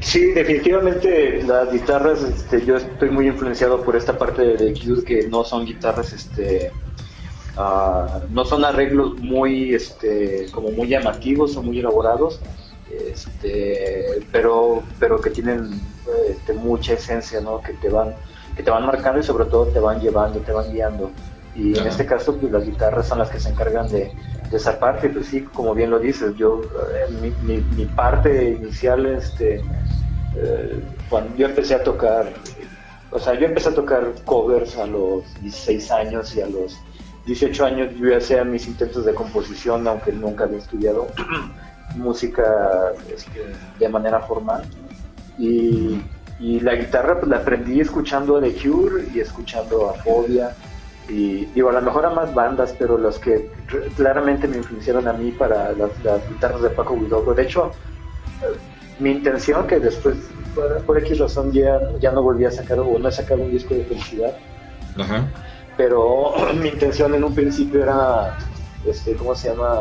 [0.00, 5.28] Sí, definitivamente las guitarras, este, yo estoy muy influenciado por esta parte de, Cure que
[5.28, 6.70] no son guitarras, este,
[7.56, 12.40] ah, no son arreglos muy, este, como muy llamativos o muy elaborados,
[12.90, 15.80] este, pero, pero que tienen
[16.28, 17.62] este, mucha esencia, ¿no?
[17.62, 18.14] Que te van,
[18.58, 21.12] que te van marcando y sobre todo te van llevando, te van guiando.
[21.54, 24.12] Y en este caso, pues las guitarras son las que se encargan de,
[24.50, 29.06] de esa parte, pues sí, como bien lo dices, yo, eh, mi, mi, parte inicial,
[29.06, 29.62] este,
[30.36, 32.32] eh, cuando yo empecé a tocar,
[33.12, 36.76] o sea, yo empecé a tocar covers a los 16 años y a los
[37.26, 41.06] 18 años yo hacía mis intentos de composición, aunque nunca había estudiado
[41.94, 44.64] música este, de manera formal.
[45.38, 46.00] Y,
[46.38, 50.54] la guitarra pues la aprendí escuchando a The Cure y escuchando a Fobia.
[51.08, 53.50] Y digo, a lo mejor a más bandas, pero las que
[53.96, 55.90] claramente me influenciaron a mí para las,
[56.28, 57.34] guitarras de Paco Huidobro.
[57.34, 57.72] De hecho,
[58.98, 60.16] mi intención, que después,
[60.86, 63.74] por, X razón, ya, ya no volví a sacar o no he sacado un disco
[63.74, 64.36] de felicidad.
[65.76, 68.36] Pero mi intención en un principio era,
[68.86, 69.80] este, ¿cómo se llama?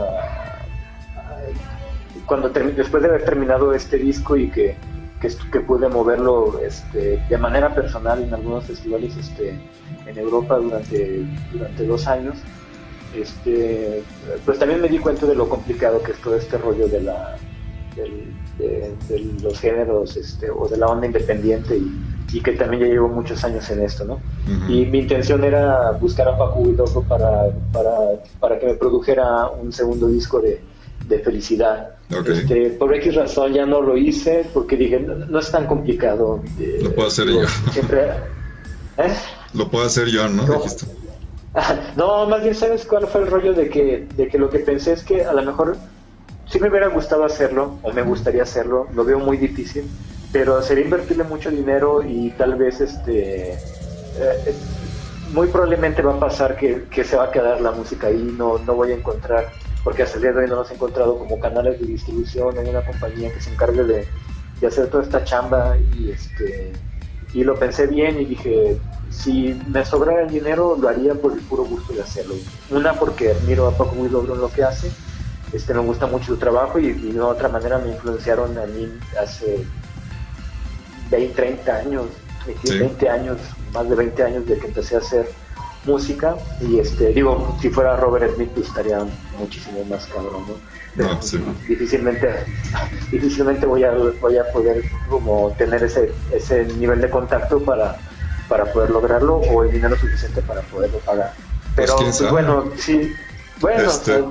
[2.26, 4.76] Cuando después de haber terminado este disco y que,
[5.20, 9.60] que, pude moverlo este, de manera personal en algunos festivales este,
[10.06, 12.36] en Europa durante, durante dos años,
[13.16, 14.04] este,
[14.46, 17.38] pues también me di cuenta de lo complicado que es todo este rollo de la,
[17.96, 18.96] de,
[19.42, 23.68] los géneros este, o de la onda independiente y, que también ya llevo muchos años
[23.72, 24.20] en esto, ¿no?
[24.70, 27.98] Y mi intención era buscar a Paco Huidobro para, para,
[28.40, 30.62] para que me produjera un segundo disco de,
[31.08, 31.90] de felicidad.
[32.26, 36.42] Este, por X razón ya no lo hice porque dije, no, es tan complicado.
[36.82, 37.42] lo puedo hacer yo.
[38.98, 39.14] ¿eh?
[39.54, 40.46] Lo puedo hacer yo, ¿no?
[40.46, 40.64] No.
[41.96, 44.94] no, más bien, ¿sabes cuál fue el rollo de que, de que lo que pensé
[44.94, 45.78] es que a lo mejor
[46.50, 49.86] sí me hubiera gustado hacerlo, o me gustaría hacerlo, lo veo muy difícil,
[50.32, 54.56] pero sería invertirle mucho dinero y tal vez este eh,
[55.34, 58.76] muy probablemente va a pasar que, se va a quedar la música ahí, no, no
[58.76, 59.52] voy a encontrar,
[59.88, 62.68] porque hasta el día de hoy no nos he encontrado como canales de distribución en
[62.68, 66.74] una compañía que se encargue de, hacer toda esta chamba y este
[67.34, 68.78] y lo pensé bien y dije
[69.10, 72.36] si me sobrara el dinero lo haría por el puro gusto de hacerlo.
[72.70, 74.92] Una porque admiro a Paco muy en lo que hace
[75.54, 79.66] este, me gusta mucho su trabajo y, de otra manera me influenciaron a mí hace
[81.12, 82.08] 20, 30 años,
[82.46, 83.38] 20 años,
[83.72, 85.30] más de 20 años de que empecé a hacer
[85.88, 89.00] música y este digo si fuera Robert Smith pues estaría
[89.40, 90.44] muchísimo más cabrón
[90.96, 91.20] ¿no?
[91.68, 92.28] difícilmente
[93.12, 97.98] difícilmente voy a voy a poder como tener ese ese nivel de contacto para
[98.48, 101.34] para poder lograrlo o el dinero suficiente para poderlo pagar.
[101.76, 103.14] Pues, pero pues, bueno sí.
[103.60, 104.24] Bueno, este,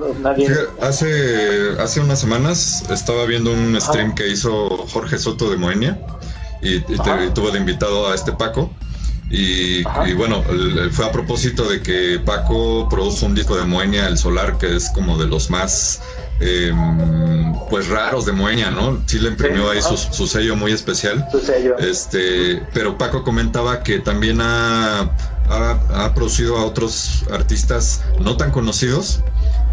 [0.79, 5.99] hace, hace unas semanas estaba viendo un stream que hizo Jorge Soto de Moenia
[6.61, 8.71] y, tuvo de invitado a este Paco.
[9.29, 10.43] Y, bueno,
[10.91, 14.89] fue a propósito de que Paco produjo un disco de Moenia, El Solar, que es
[14.89, 15.99] como de los más
[16.39, 19.01] em, pues raros de Moenia, ¿no?
[19.05, 21.27] Sí le imprimió ahí su, su, sello muy especial.
[21.31, 21.77] Su sello.
[21.77, 25.11] Este, pero Paco comentaba que también ha
[25.49, 29.21] ha, producido a otros artistas no tan conocidos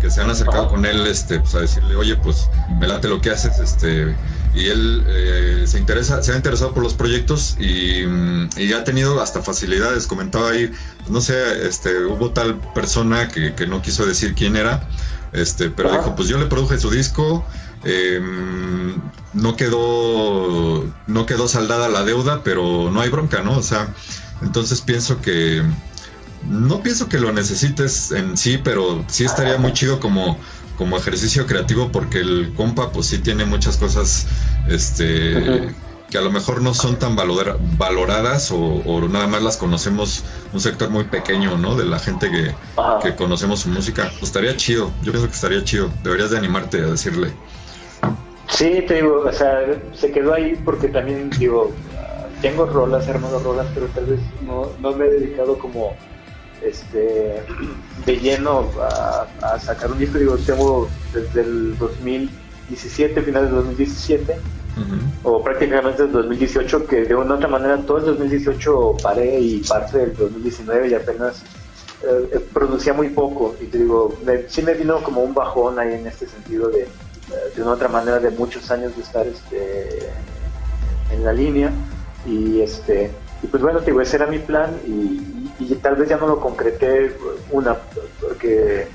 [0.00, 3.20] que se han acercado con él este, pues, a decirle, oye, pues me late lo
[3.20, 4.14] que haces, este,
[4.54, 8.04] y él eh, se interesa, se ha interesado por los proyectos y,
[8.72, 10.06] ha tenido hasta facilidades.
[10.06, 10.70] Comentaba ahí,
[11.08, 14.88] no sé, este, hubo tal persona que, no quiso decir quién era,
[15.32, 17.44] este, pero dijo, pues yo le produje su disco,
[17.82, 19.00] em,
[19.32, 23.58] no quedó, no quedó saldada la deuda, pero no hay bronca, ¿no?
[23.58, 23.92] O sea,
[24.42, 25.62] entonces pienso que
[26.48, 30.38] no pienso que lo necesites en sí, pero sí estaría muy chido como,
[30.76, 34.26] como ejercicio creativo porque el compa pues sí tiene muchas cosas
[34.68, 35.74] este
[36.10, 40.90] que a lo mejor no son tan valoradas o, nada más las conocemos un sector
[40.90, 41.74] muy pequeño, ¿no?
[41.74, 42.54] De la gente que,
[43.02, 44.04] que conocemos su música.
[44.20, 45.90] Pues estaría chido, yo pienso que estaría chido.
[46.04, 47.32] Deberías de animarte a decirle.
[48.48, 49.60] Sí, te digo, o sea,
[49.92, 51.72] se quedó ahí porque también, digo,
[52.40, 55.96] tengo rolas, hermano rolas, pero tal vez no, no me he dedicado como
[56.64, 57.42] este
[58.06, 60.18] de lleno a, sacar un disco.
[60.18, 64.36] Digo, tengo desde el 2017, finales de 2017,
[65.22, 69.60] o prácticamente desde 2018, que de una u otra manera todo el 2018 paré y
[69.60, 71.42] parte del 2019 y apenas
[72.02, 73.54] eh, eh, producía muy poco.
[73.60, 74.16] Y te digo,
[74.48, 76.88] sí me vino como un bajón ahí en este sentido de,
[77.54, 80.10] de una otra manera de muchos años de estar este,
[81.12, 81.70] en la línea
[82.26, 83.10] y este
[83.44, 85.43] y pues bueno, digo, ese era mi plan y,
[85.82, 87.16] tal vez ya no lo concreté
[87.50, 87.76] una,
[88.20, 88.88] porque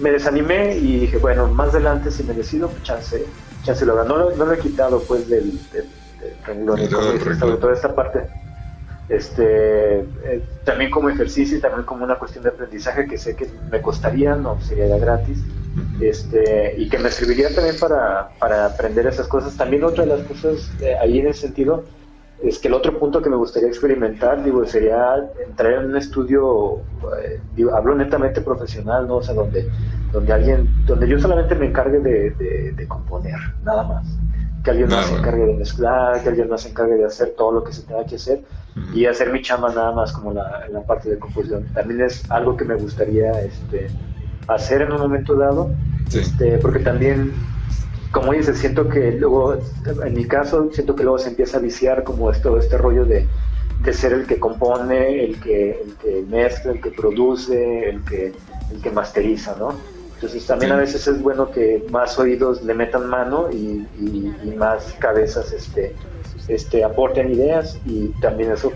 [0.00, 3.24] me desanimé y dije, bueno, más adelante si me decido, pues chance,
[3.62, 4.04] chance lo haga.
[4.04, 5.88] No, lo he quitado pues del, del,
[7.60, 8.26] toda esta parte.
[9.08, 13.50] Este, eh, también como ejercicio y también como una cuestión de aprendizaje que sé que
[13.70, 15.40] me costaría, no sería gratis,
[16.00, 19.56] este, y que me serviría también para, para aprender esas cosas.
[19.56, 21.84] También otra de las cosas eh, ahí en ese sentido
[22.44, 26.80] es que el otro punto que me gustaría experimentar, digo, sería entrar en un estudio,
[27.22, 27.40] eh,
[27.72, 29.16] hablo netamente profesional, ¿no?
[29.16, 29.68] O sea, donde,
[30.12, 34.06] donde alguien, donde yo solamente me encargue de, de, componer, nada más.
[34.62, 37.52] que alguien más se encargue de mezclar, que alguien más se encargue de hacer todo
[37.52, 38.42] lo que se tenga que hacer
[38.92, 41.64] y hacer mi chamba nada más como la, la parte de composición.
[41.74, 43.88] También es algo que me gustaría este,
[44.48, 45.70] hacer en un momento dado,
[46.12, 47.32] este, porque también,
[48.14, 49.56] como dices, siento que luego,
[50.04, 53.26] en mi caso, siento que luego se empieza a viciar como esto, este rollo de,
[53.82, 58.32] de ser el que compone, el que, el que mezcla, el que produce, el que,
[58.72, 59.74] el que masteriza, ¿no?
[60.14, 63.84] Entonces también a veces es bueno que más oídos le metan mano y,
[64.56, 65.92] más cabezas este,
[66.46, 68.72] este, aporten ideas y también eso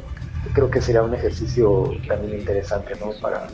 [0.52, 3.12] creo que sería un ejercicio también interesante ¿no?
[3.22, 3.46] para,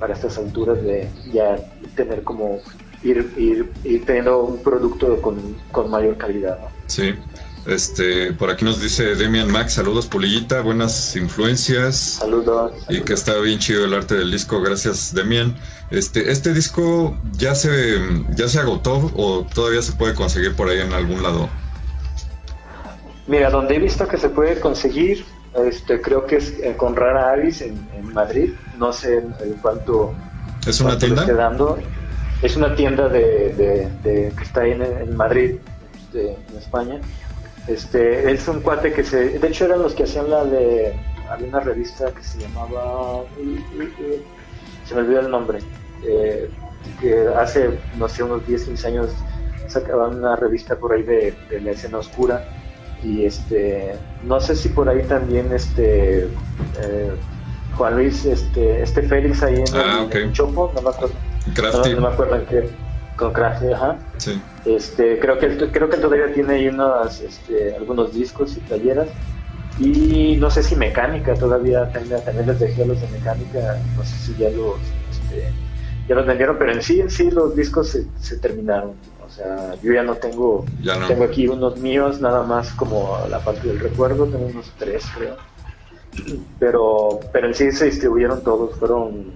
[0.00, 1.56] para estas alturas de ya
[1.94, 2.60] tener como
[3.02, 6.58] ir, ir, ir teniendo un producto con, con mayor calidad.
[6.58, 6.68] ¿no?
[6.86, 7.14] Sí,
[7.66, 11.96] este, por aquí nos dice Demian Max, saludos Polillita, buenas influencias.
[11.96, 12.72] Saludos.
[12.88, 15.54] Y que está bien chido el arte del disco, gracias Demian.
[15.90, 17.98] Este, este disco ya se,
[18.34, 21.50] ya se agotó o todavía se puede conseguir por ahí en algún lado.
[23.26, 25.26] Mira, donde he visto que se puede conseguir,
[25.66, 28.52] este, creo que es eh, con Rara Avis en, Madrid.
[28.78, 30.14] No sé en, cuánto.
[30.66, 31.26] ¿Es una tienda?
[32.40, 35.56] Es una tienda de, que está ahí en, Madrid,
[35.96, 37.00] este, en España.
[37.66, 39.38] Este, es un cuate que se.
[39.38, 40.94] De hecho, eran los que hacían la de.
[41.28, 43.24] Había una revista que se llamaba.
[44.86, 45.58] Se me olvidó el nombre.
[46.06, 46.48] Eh,
[47.00, 49.10] que hace, no sé, unos 10, 15 años
[49.66, 52.48] sacaban una revista por ahí de, la escena oscura.
[53.02, 53.96] Y este.
[54.22, 56.24] No sé si por ahí también este.
[56.24, 57.10] Eh,
[57.76, 61.14] Juan Luis, este, este Félix ahí en, ah, Chopo, no me acuerdo.
[61.94, 62.70] No, me acuerdo en qué
[63.18, 63.98] con Crash, ajá.
[64.16, 64.40] Sí.
[64.64, 69.08] Este, creo que creo que todavía tiene ahí unos, este, algunos discos y talleras.
[69.78, 74.16] Y no sé si mecánica todavía también, también les dejé los de mecánica, no sé
[74.16, 74.76] si ya los
[75.10, 75.52] este,
[76.08, 78.94] ya los vendieron, pero en sí en sí los discos se, terminaron.
[79.24, 80.64] O sea, yo ya no tengo
[81.06, 85.36] tengo aquí unos míos nada más como la parte del recuerdo, tengo unos tres creo.
[86.58, 89.32] Pero pero en sí se distribuyeron todos, fueron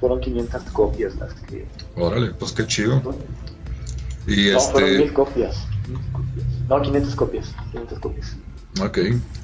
[0.00, 1.66] fueron 500 copias las que...
[1.96, 3.02] Órale, pues qué chido.
[4.26, 4.72] Y no, este...
[4.72, 5.56] fueron mil copias.
[6.68, 7.54] No, 500 copias.
[7.72, 8.36] 500 copias.
[8.80, 8.98] Ok.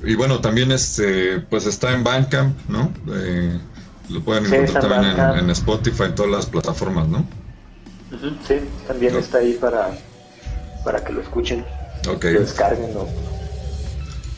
[0.05, 2.93] Y bueno, también este, pues está en Bandcamp, ¿no?
[3.09, 3.59] Eh,
[4.11, 7.27] lo pueden encontrar también en, Spotify, en todas las plataformas, ¿no?
[8.47, 8.55] sí,
[8.87, 9.99] también está ahí para,
[10.85, 11.65] para que lo escuchen.
[12.09, 12.25] Ok.
[12.25, 12.91] Lo descarguen.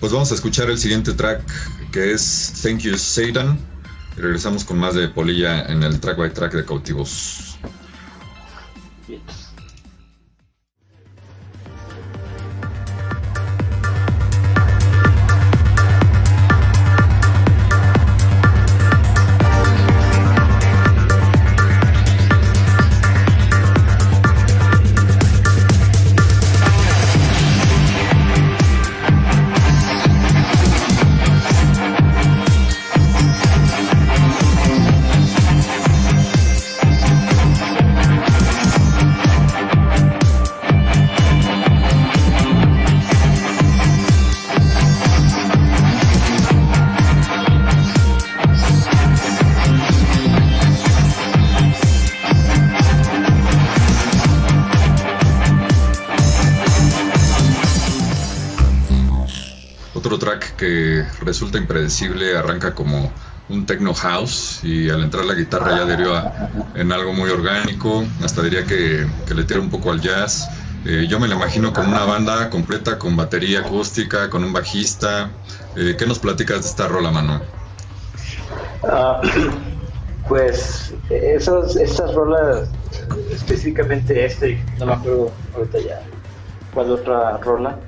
[0.00, 1.42] Pues vamos a escuchar el siguiente track
[1.90, 3.58] que es Thank You Satan
[4.16, 7.58] regresamos con más de Polilla en el track by track de cautivos.
[61.36, 63.12] Resulta impredecible, arranca como
[63.50, 66.32] un techno house y al entrar la guitarra ya deriva
[66.74, 70.48] en algo muy orgánico, hasta diría que, le tira un poco al jazz.
[70.86, 75.30] Eh, yo me lo imagino con una banda completa, con batería acústica, con un bajista.
[75.76, 77.42] Eh, ¿Qué nos platicas de esta rola, mano?
[78.84, 79.20] Ah,
[80.28, 82.70] pues esos, estas rolas,
[83.30, 86.02] específicamente este, no me acuerdo ahorita ya
[86.72, 87.78] cuál otra rola,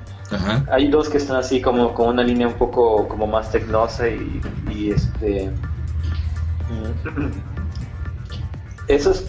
[0.71, 4.91] hay dos que están así como con una línea un poco como más tecnosa y,
[4.91, 5.51] este
[6.69, 7.31] mm,
[8.87, 9.25] esos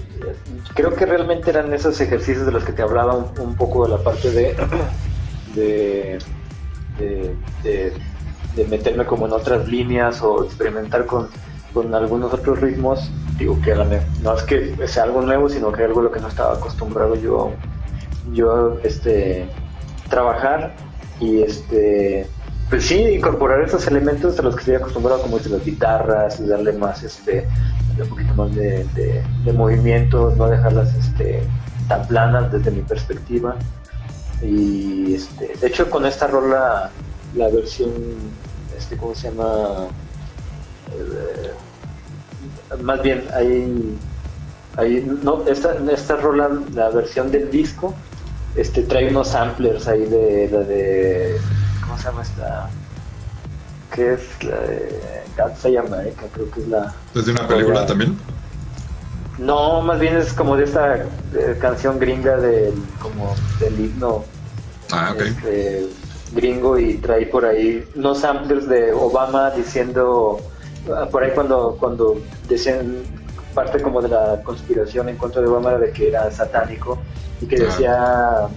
[0.74, 4.02] creo que realmente eran esos ejercicios de los que te hablaba un, poco de la
[4.02, 4.30] parte
[5.54, 6.18] de
[6.98, 11.28] de, de, meterme como en otras líneas o experimentar con,
[11.72, 13.10] con algunos otros ritmos.
[13.38, 13.74] Digo que
[14.22, 17.14] no es que sea algo nuevo sino que algo a lo que no estaba acostumbrado
[17.14, 17.52] yo
[18.32, 19.48] yo este
[20.10, 20.74] trabajar
[21.20, 22.26] y este
[22.70, 26.72] pues sí incorporar esos elementos a los que estoy acostumbrado como las guitarras y darle
[26.72, 27.46] más este
[28.00, 28.84] un poquito más de,
[29.44, 31.42] de, movimiento no dejarlas este
[31.88, 33.56] tan planas desde mi perspectiva.
[34.40, 36.90] Y este de hecho con esta rola
[37.34, 37.90] la versión
[38.78, 39.88] este cómo se llama
[40.92, 41.50] eh,
[42.82, 43.98] más bien hay,
[44.76, 47.94] hay no esta esta rola la versión del disco
[48.56, 51.36] este trae unos samplers ahí de la de
[51.80, 52.70] ¿cómo se llama esta?
[53.94, 55.00] ¿Qué es la de
[55.36, 56.22] God America?
[56.32, 58.18] Creo que es la ¿Es de una película también?
[59.38, 64.24] No, más bien es como de esta eh, canción gringa del como del himno
[64.92, 65.28] ah, okay.
[65.28, 65.88] este,
[66.32, 70.40] gringo y trae por ahí unos samplers de Obama diciendo
[70.94, 73.02] ah, por ahí cuando cuando decían
[73.54, 76.98] parte como de la conspiración en contra de Obama de que era satánico
[77.40, 78.48] y que decía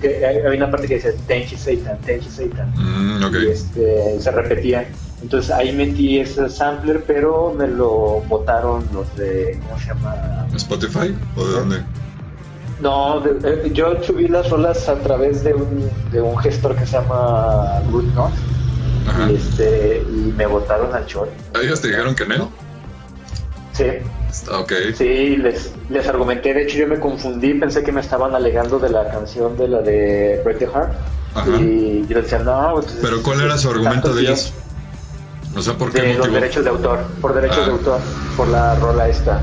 [0.00, 1.12] que había una parte que decía
[1.44, 3.44] you Satan, you Satan mm, okay.
[3.44, 4.88] y este, se repetía
[5.22, 10.46] entonces ahí metí ese sampler pero me lo botaron los de ¿cómo se llama?
[10.54, 11.82] Spotify o de dónde?
[12.80, 16.86] No, de, eh, yo subí las rolas a través de un, de un gestor que
[16.86, 18.06] se llama Root
[19.28, 21.30] y, este, y me botaron al short.
[21.62, 22.50] ¿Ellos te dijeron que no?
[23.72, 23.84] Sí.
[24.52, 24.72] Ok.
[24.96, 26.54] Sí, les, les argumenté.
[26.54, 27.54] De hecho, yo me confundí.
[27.54, 30.92] Pensé que me estaban alegando de la canción de la de Break the Heart.
[31.34, 31.50] Ajá.
[31.60, 32.72] Y yo decía, no.
[32.74, 34.52] Pues, ¿Pero cuál era su argumento de ellos?
[35.56, 37.00] O sea, ¿por qué de los derechos de autor.
[37.20, 37.66] Por derechos Ah.
[37.66, 38.00] de autor.
[38.36, 39.42] Por la rola esta.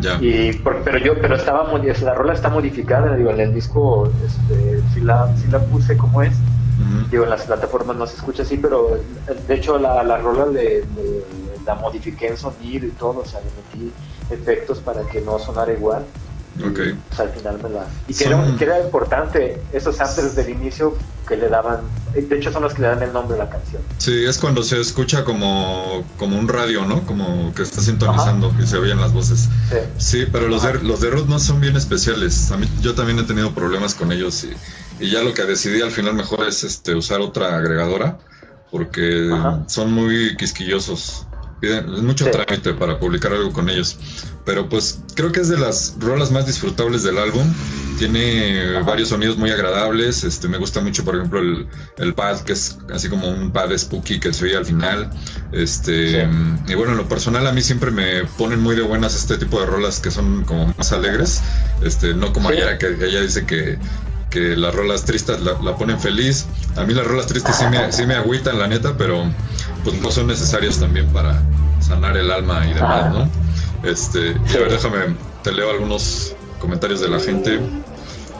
[0.00, 0.18] Ya.
[0.20, 1.64] Y por- pero yo, pero estaba
[2.02, 6.22] la rola está modificada, digo, en el disco, este, si la, si la puse como
[6.22, 7.08] es, Ujú.
[7.08, 8.98] digo, en las plataformas no se escucha así, pero
[9.46, 11.24] de hecho la, la rola le, le-
[11.66, 13.92] la modifiqué en sonido y todo, o sea, le metí
[14.30, 16.04] efectos para que no sonara igual.
[16.58, 16.80] Y, Ok.
[17.08, 17.86] pues, al final me la...
[18.06, 20.94] Y que, Son- era, que era importante, esos samples del inicio
[21.26, 21.80] que le daban,
[22.14, 23.80] de hecho son los que le dan el nombre a la canción.
[23.96, 27.06] Sí, es cuando se escucha como, como un radio, ¿no?
[27.06, 29.48] Como que está sintonizando y se oyen las voces.
[29.70, 29.76] Sí.
[29.96, 32.50] Sí, pero los de, los de Root no son bien especiales.
[32.50, 34.52] A mí, yo también he tenido problemas con ellos y,
[35.02, 38.18] y ya lo que decidí al final mejor es este usar otra agregadora
[38.70, 39.62] porque Ajá.
[39.68, 41.26] son muy quisquillosos.
[41.62, 42.30] Piden es mucho Sí.
[42.32, 43.96] trámite para publicar algo con ellos.
[44.44, 47.46] Pero pues creo que es de las rolas más disfrutables del álbum.
[47.98, 48.80] Tiene Ajá.
[48.84, 50.24] varios sonidos muy agradables.
[50.24, 53.70] Este, me gusta mucho, por ejemplo, el, el pad, que es así como un pad
[53.78, 55.08] spooky que se oye al final.
[55.52, 56.28] Este, Sí.
[56.68, 59.60] y bueno, en lo personal a mí siempre me ponen muy de buenas este tipo
[59.60, 61.40] de rolas que son como más alegres.
[61.84, 62.56] Este, no como Sí.
[62.80, 63.78] Que ella dice que,
[64.32, 66.46] que las rolas tristes la, la ponen feliz.
[66.76, 69.30] A mí las rolas tristes sí me, sí me agüitan, la neta, pero
[69.84, 71.40] pues no son necesarias también para
[71.80, 73.12] sanar el alma y demás.
[73.12, 73.30] ¿no?
[73.82, 77.60] Este, y a ver, déjame, te leo algunos comentarios de la gente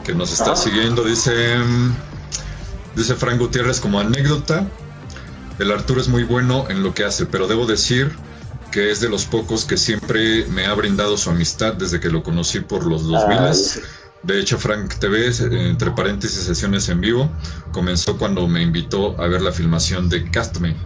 [0.02, 1.04] que nos está siguiendo.
[1.04, 1.58] Dice,
[2.96, 4.66] dice Frank Gutiérrez como anécdota,
[5.58, 8.16] el Arturo es muy bueno en lo que hace, pero debo decir
[8.70, 12.22] que es de los pocos que siempre me ha brindado su amistad desde que lo
[12.22, 13.52] conocí por los 2000 Ah,
[14.22, 15.30] de hecho, Frank TV,
[15.70, 17.28] entre paréntesis, sesiones en vivo,
[17.72, 20.76] comenzó cuando me invitó a ver la filmación de Castme,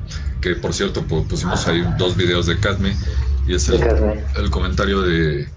[0.41, 2.97] que por cierto pu- pusimos ahí dos videos de Castme,
[3.47, 3.80] y es el,
[4.37, 5.49] el comentario de,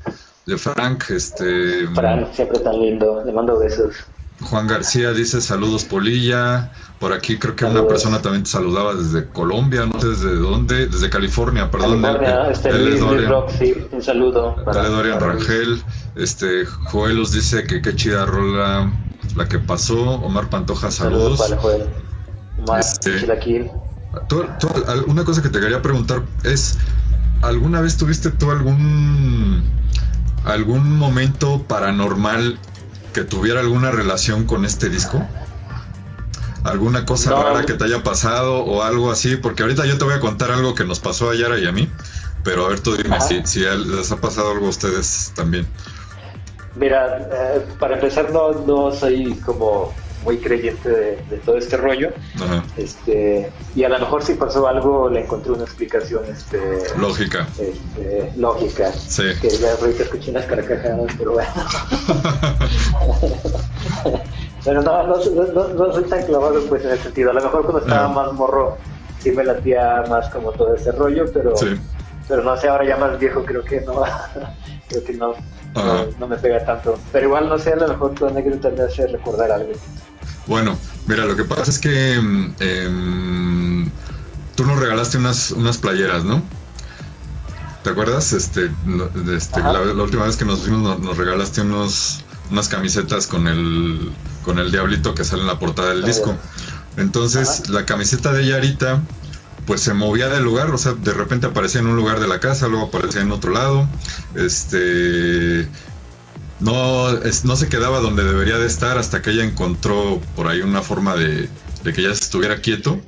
[0.46, 1.10] de Frank.
[1.10, 3.96] Este, Fran, siempre tan lindo, le mando besos.
[4.42, 6.72] Juan García dice saludos Polilla.
[6.98, 10.88] Por aquí creo que una persona también te saludaba desde Colombia, no sé desde dónde,
[10.88, 12.02] desde California, perdón.
[12.02, 13.32] California, este Luis, Luis Dorian.
[13.32, 14.56] Rock, sí, un saludo.
[14.66, 15.82] Dale Dorian para- Rangel,
[16.22, 18.92] este Joelus dice que qué chida rola
[19.36, 21.50] la que pasó, Omar Pantoja Saludos saludos.
[21.50, 21.90] para Joel.
[22.66, 23.20] Omar, Este-.
[24.28, 24.44] Tú-
[25.08, 26.78] una cosa que te quería preguntar es,
[27.42, 29.64] ¿alguna vez tuviste tú algún
[30.46, 32.58] algún momento paranormal
[33.14, 35.26] que tuviera alguna relación con este disco?
[36.64, 37.44] ¿Alguna cosa No.
[37.44, 39.38] rara que te haya pasado o algo así?
[39.38, 41.72] Porque ahorita yo te voy a contar algo que nos pasó a Yara y a
[41.72, 41.88] mí,
[42.44, 45.68] pero a ver tú dime si, si les ha pasado algo a ustedes también.
[46.80, 52.10] Mira, eh, para empezar, no, no soy como muy creyente de, de todo este rollo.
[52.36, 52.64] Ajá.
[52.78, 56.60] Este, y a lo mejor si pasó algo, le encontré una explicación este,
[56.98, 57.48] Lógica.
[57.58, 58.92] este, lógica.
[58.94, 59.24] Sí.
[59.42, 61.50] Que ya ahorita escuché unas carcajadas, pero bueno.
[64.64, 65.16] pero no, no,
[65.54, 67.32] no, no soy tan clavado pues en ese sentido.
[67.32, 68.14] A lo mejor cuando estaba Ajá.
[68.14, 68.78] más morro
[69.20, 71.68] sí me latía más como todo ese rollo, pero, Sí.
[72.28, 74.04] pero no sé, ahora ya más viejo creo que no,
[74.90, 75.34] creo que no,
[75.76, 76.06] no, Ajá.
[76.20, 77.00] no me pega tanto.
[77.12, 79.72] Pero igual no sé, a lo mejor tu anécdota me hace recordar algo.
[80.48, 83.90] Bueno, mira, lo que pasa es que mm, em,
[84.56, 86.42] tú nos regalaste unas, unas playeras, ¿no?
[87.84, 88.34] ¿Te acuerdas?
[88.34, 88.72] Este,
[89.36, 93.48] este, la, la última vez que nos vimos nos, nos regalaste unos, unas camisetas con
[93.48, 94.12] el,
[94.44, 96.36] con el diablito que sale en la portada del Ah, disco.
[96.98, 99.02] Entonces, la camiseta de Yarita,
[99.70, 102.40] pues se movía del lugar, o sea, de repente aparecía en un lugar de la
[102.40, 103.88] casa, luego aparecía en otro lado.
[104.36, 105.68] Este,
[106.60, 110.62] no, es- no se quedaba donde debería de estar hasta que ella encontró por ahí
[110.62, 111.50] una forma de,
[111.84, 113.00] de que ya estuviera quieto,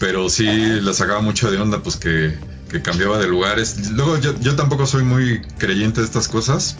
[0.00, 2.38] pero sí le sacaba mucho de onda pues que,
[2.70, 3.90] que cambiaba de lugares.
[3.90, 6.76] Luego yo, yo tampoco soy muy creyente de estas cosas.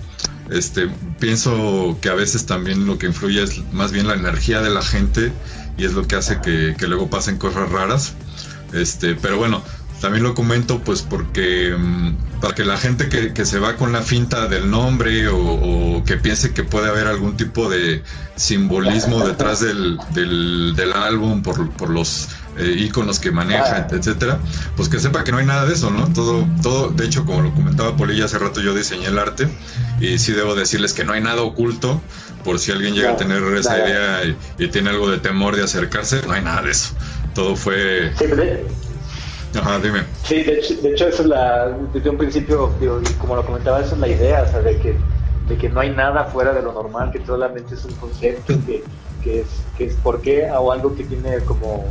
[0.51, 0.89] Este,
[1.21, 4.81] pienso que a veces también lo que influye es más bien la energía de la
[4.81, 5.33] gente
[5.77, 8.15] y es lo que hace que, que luego pasen cosas raras.
[8.73, 9.63] Este, pero bueno,
[10.01, 13.93] también lo comento pues porque mm, para que la gente que, que, se va con
[13.93, 18.03] la finta del nombre o, que piense que puede haber algún tipo de
[18.37, 24.39] simbolismo detrás del, del, del álbum por, por los eh, iconos que maneja, etcétera,
[24.77, 26.13] pues que sepa que no hay nada de eso, ¿no?
[26.13, 29.49] Todo, todo, de hecho, como lo comentaba Polilla hace rato, yo diseñé el arte
[30.01, 32.01] y sí debo decirles que no hay nada oculto,
[32.45, 36.23] por si alguien llega a tener esa idea y, tiene algo de temor de acercarse,
[36.27, 36.95] no hay nada de eso.
[37.39, 38.13] Todo fue...
[38.19, 38.25] Sí,
[39.59, 40.05] Ajá, dime.
[40.25, 42.71] Sí, de hecho, de hecho eso es la, desde un principio,
[43.19, 44.97] como lo comentaba, eso es la idea, o sea, de que,
[45.49, 48.83] de que no hay nada fuera de lo normal, que solamente es un concepto, que
[49.23, 51.85] que es, que es por qué o algo que tiene como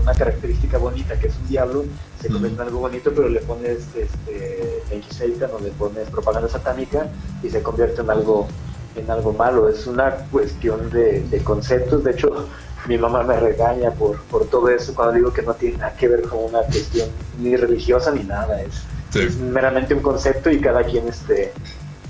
[0.00, 1.84] una característica bonita, que es un diablo,
[2.20, 7.08] se convierte en algo bonito, pero le pones este, Satan o le pones propaganda satánica
[7.42, 8.48] y se convierte en algo
[8.94, 9.68] en algo malo.
[9.68, 12.04] Es una cuestión de, conceptos.
[12.04, 12.46] De hecho,
[12.86, 16.08] mi mamá me regaña por, por todo eso cuando digo que no tiene nada que
[16.08, 17.08] ver con una cuestión
[17.38, 18.60] ni religiosa ni nada.
[18.62, 18.82] Es,
[19.14, 21.52] es meramente un concepto y cada quien este,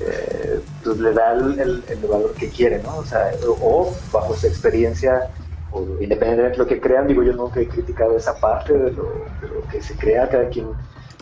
[0.00, 2.96] eh, pues le da el, valor que quiere, ¿no?
[2.96, 5.30] O sea, o, bajo su experiencia,
[5.70, 9.12] o independientemente de lo que crean, digo yo nunca he criticado esa parte de lo,
[9.70, 10.68] que se crea, cada quien,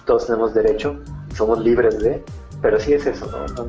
[0.07, 1.01] todos tenemos derecho,
[1.34, 2.22] somos libres de,
[2.62, 3.66] pero sí es eso, ¿no?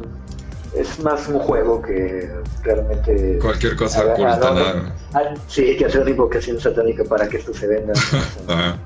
[0.76, 2.30] Es más un juego que
[2.64, 3.40] realmente...
[3.40, 4.96] Cualquier cosa oculta, nada.
[5.14, 7.94] Ah, sí, hay que hacer una invocación satánica para que esto se venda.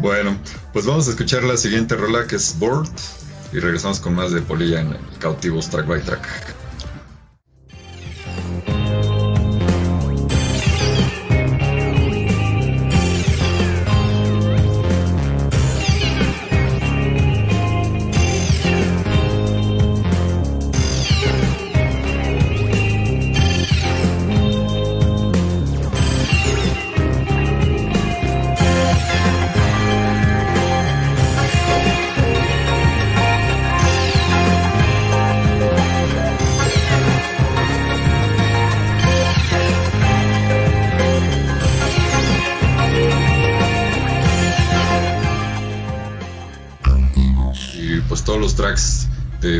[0.00, 0.36] bueno,
[0.72, 2.88] pues vamos a escuchar la siguiente rola que es Board
[3.52, 6.55] y regresamos con más de Polilla en Cautivos Track by Track.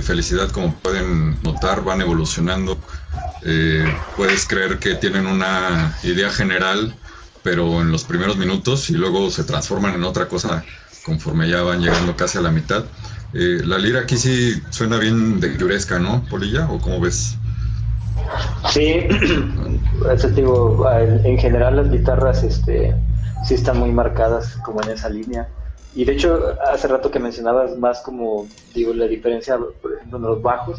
[0.03, 2.79] Felicidad, como pueden notar, van evolucionando.
[3.43, 3.85] Eh,
[4.17, 6.95] puedes creer que tienen una idea general,
[7.43, 10.65] pero en los primeros minutos y luego se transforman en otra cosa
[11.05, 12.85] conforme ya van llegando casi a la mitad.
[13.33, 16.69] Eh, la lira aquí sí suena bien de lloresca, ¿no, Polilla?
[16.71, 17.37] ¿O cómo ves?
[18.73, 19.07] Sí,
[20.35, 22.95] digo, en general las guitarras este,
[23.45, 25.49] sí están muy marcadas como en esa línea.
[25.97, 30.25] Y de hecho, hace rato que mencionabas más como, digo, la diferencia, por ejemplo, en
[30.25, 30.79] los bajos,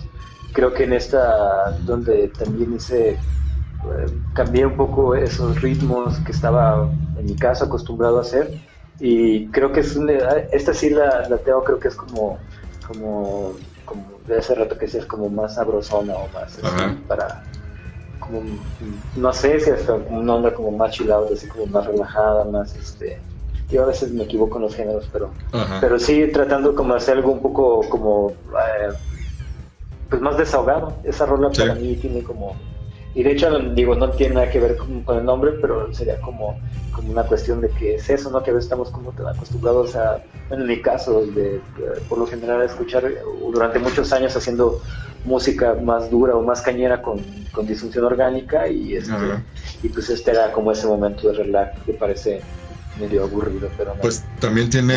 [0.53, 3.17] creo que en esta, donde también hice, eh,
[4.35, 6.87] cambié un poco esos ritmos que estaba
[7.17, 8.59] en mi caso acostumbrado a hacer.
[8.99, 9.97] Y creo que es
[10.51, 12.37] esta sí la, la tengo, creo que es como,
[12.85, 13.55] como,
[13.85, 17.43] como de hace rato que sí es como más sabrosona o más este, para,
[18.19, 18.59] como,
[19.15, 23.19] no sé si es una onda como más chill así como más relajada, más este
[23.69, 25.31] yo a veces me equivoco en los géneros, pero,
[25.81, 28.93] pero sí tratando como de hacer algo un poco como, eh,
[30.09, 30.97] pues más desahogado.
[31.03, 32.55] Esa rola para mí tiene como,
[33.13, 36.57] y de hecho digo, no tiene nada que ver con, el nombre, pero sería como,
[36.93, 38.41] como una cuestión de que es eso, ¿no?
[38.41, 41.59] Que a veces estamos como acostumbrados a, en mi caso, de,
[42.07, 43.03] por lo general a escuchar
[43.51, 44.81] durante muchos años haciendo
[45.25, 47.19] música más dura o más cañera con,
[47.51, 49.11] con disfunción orgánica y este,
[49.83, 52.41] y pues este era como ese momento de relax que parece
[52.99, 54.95] medio aburrido, pero Pues también tiene,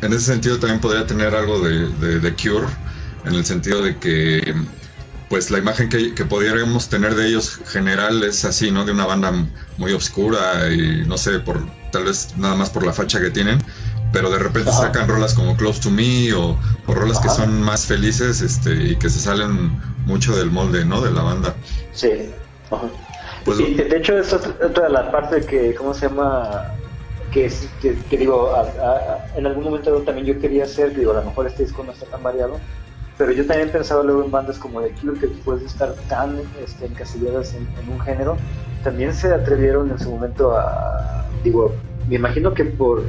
[0.00, 2.66] en ese sentido también podría tener algo de, de, Cure,
[3.24, 4.54] en el sentido de que
[5.28, 8.84] pues la imagen que, que, podríamos tener de ellos general es así, ¿no?
[8.84, 9.32] De una banda
[9.78, 11.58] muy oscura y no sé, por
[11.90, 13.58] tal vez nada más por la facha que tienen,
[14.12, 18.42] pero de repente sacan rolas como Close to Me o, rolas que son más felices
[18.42, 21.00] este, y que se salen mucho del molde, ¿no?
[21.00, 21.54] De la banda.
[21.92, 22.10] Sí.
[23.44, 26.74] Pues, de hecho, es otra de las partes que, ¿cómo se llama?
[27.32, 28.52] Que, que, digo,
[29.36, 32.06] en algún momento también yo quería hacer, digo, a lo mejor este disco no está
[32.06, 32.58] tan variado,
[33.18, 36.40] pero yo también pensaba luego en bandas como The Cure, que después de estar tan
[36.64, 38.36] este, encasilladas en, un género,
[38.84, 41.72] también se atrevieron en su momento a, digo,
[42.08, 43.02] me imagino que por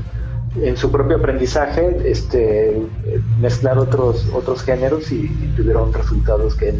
[0.61, 2.79] en su propio aprendizaje este
[3.41, 6.75] mezclar otros otros géneros y, tuvieron resultados que,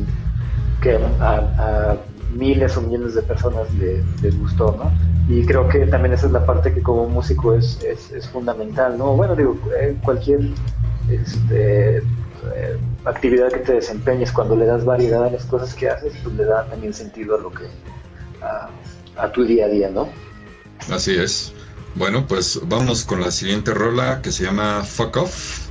[0.80, 1.98] que a,
[2.34, 4.92] miles o millones de personas les, gustó, ¿no?
[5.34, 9.16] Y creo que también esa es la parte que como músico es, es, fundamental, ¿no?
[9.16, 10.42] Bueno, digo, eh, cualquier
[11.10, 16.14] este, eh, actividad que te desempeñes, cuando le das variedad a las cosas que haces,
[16.24, 17.66] pues le da también sentido a lo que,
[19.16, 20.10] a tu día a día, ¿no?
[20.92, 21.54] Así es.
[21.96, 25.63] Bueno, pues vamos con la siguiente rola que se llama Fuck Off.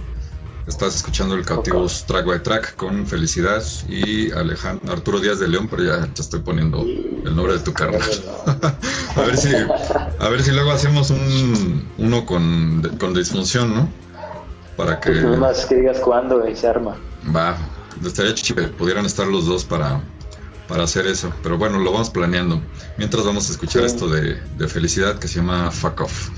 [0.66, 5.66] Estás escuchando el cautivo Track by Track con Felicidad y Alejandro Arturo Díaz de León,
[5.68, 8.00] pero ya te estoy poniendo el nombre de tu carnal.
[9.16, 9.48] a ver si
[10.18, 13.88] a ver si luego hacemos un uno con, con disfunción, ¿no?
[14.76, 16.96] Para que pues más que digas cuándo y se arma.
[17.34, 17.56] Va,
[18.04, 20.00] estaría chido pudieran estar los dos para
[20.68, 22.62] para hacer eso, pero bueno, lo vamos planeando.
[22.98, 26.30] Mientras vamos a escuchar esto de, de Felicidad que se llama Fuck Off.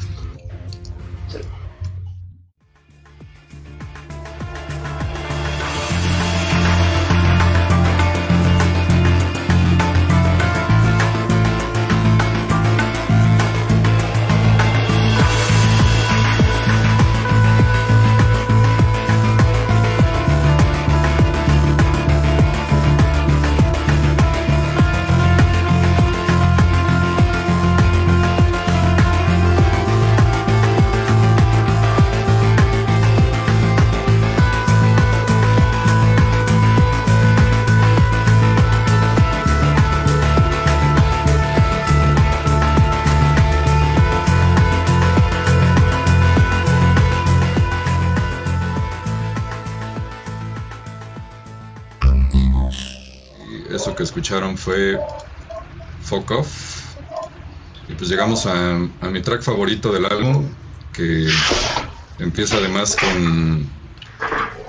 [54.56, 54.98] Fue
[56.02, 56.48] Fuck Off.
[57.88, 58.78] Y pues llegamos a,
[59.10, 60.46] mi track favorito del álbum,
[60.92, 61.28] que
[62.18, 63.68] empieza además con,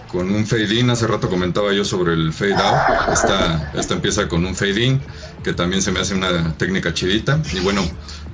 [0.07, 0.89] con un fade in.
[0.89, 3.13] Hace rato comentaba yo sobre el fade out.
[3.13, 5.01] Esta, esta empieza con un fade in,
[5.43, 7.41] que también se me hace una técnica chidita.
[7.53, 7.81] Y bueno,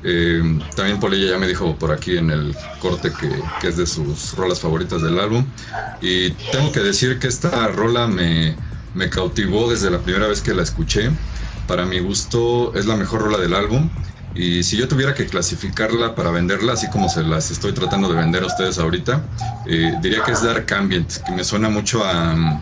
[0.03, 3.29] eh, también Polilla ya me dijo por aquí en el corte que,
[3.61, 5.45] que, es de sus rolas favoritas del álbum.
[6.01, 8.55] Y tengo que decir que esta rola me,
[8.93, 11.11] me cautivó desde la primera vez que la escuché.
[11.67, 13.89] Para mi gusto es la mejor rola del álbum.
[14.33, 18.15] Y si yo tuviera que clasificarla para venderla, así como se las estoy tratando de
[18.15, 19.23] vender a ustedes ahorita,
[19.67, 22.61] eh, diría que es Dark Ambient, que me suena mucho a,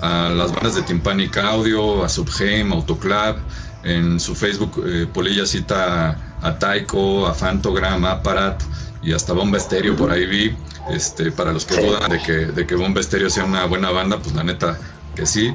[0.00, 3.36] las bandas de Timpanic Audio, a Subgame, Autoclub.
[3.82, 8.60] En su Facebook, eh, Polilla cita a Taiko, a Fantogram, a Aparat
[9.02, 10.56] y hasta Bomba Estéreo por ahí vi.
[10.90, 14.18] Este, para los que dudan de que, de que Bomba Estéreo sea una buena banda,
[14.18, 14.78] pues la neta,
[15.16, 15.52] que sí.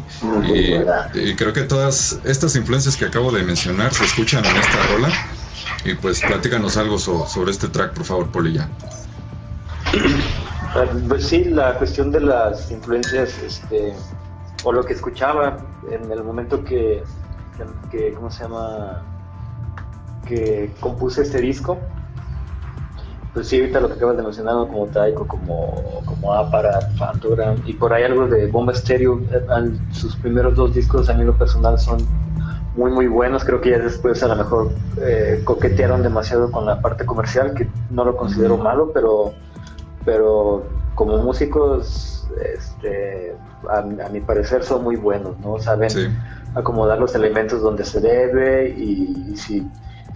[1.13, 5.09] Y, creo que todas estas influencias que acabo de mencionar se escuchan en esta rola.
[5.85, 8.67] Y pues platícanos algo sobre este track, por favor, Polilla.
[10.73, 13.93] Ah, pues sí, la cuestión de las influencias, este,
[14.63, 15.57] o lo que escuchaba
[15.89, 17.03] en el momento que,
[17.89, 19.03] que ¿cómo se llama?
[20.27, 21.77] Que compuse este disco,
[23.33, 27.73] pues sí, ahorita lo que acabas de mencionar, como Taiko, como, como Aparat, Fantogram, y
[27.73, 31.79] por ahí algo de Bomba Stereo, eh, sus primeros dos discos a mí lo personal
[31.79, 32.05] son
[32.75, 34.71] muy muy buenos, creo que ya después a lo mejor
[35.01, 39.33] eh, coquetearon demasiado con la parte comercial, que no lo considero malo, pero,
[40.03, 40.63] pero
[40.95, 43.35] como músicos, este,
[43.69, 45.57] a, mi parecer son muy buenos, ¿no?
[45.59, 46.17] Saben
[46.55, 49.67] acomodar los elementos donde se debe y, y si o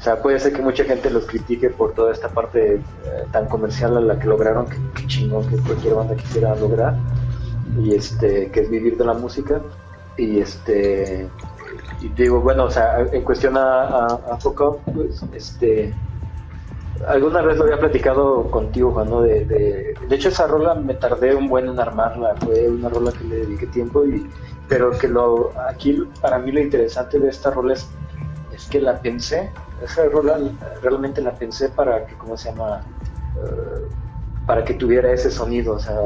[0.05, 2.79] sea, puede ser que mucha gente los critique por toda esta parte eh,
[3.31, 6.95] tan comercial a la que lograron, que, chingón que cualquier banda quisiera lograr,
[7.81, 9.61] y este, que es vivir de la música.
[10.15, 11.27] Y este,
[12.01, 14.37] y digo, bueno, o sea, en cuestión a, a,
[14.93, 15.91] pues, este,
[17.07, 19.21] alguna vez lo había platicado contigo, Juan, ¿no?
[19.23, 23.11] De, de, de, hecho, esa rola me tardé un buen en armarla, fue una rola
[23.11, 24.29] que le dediqué tiempo, y,
[24.69, 27.89] pero que lo, aquí para mí lo interesante de esta rola es,
[28.53, 29.51] es que la pensé
[29.81, 30.39] esa rola
[30.81, 32.83] realmente la pensé para que, ¿cómo se llama?
[33.35, 33.87] Eh,
[34.45, 35.97] para que tuviera ese sonido, o sea,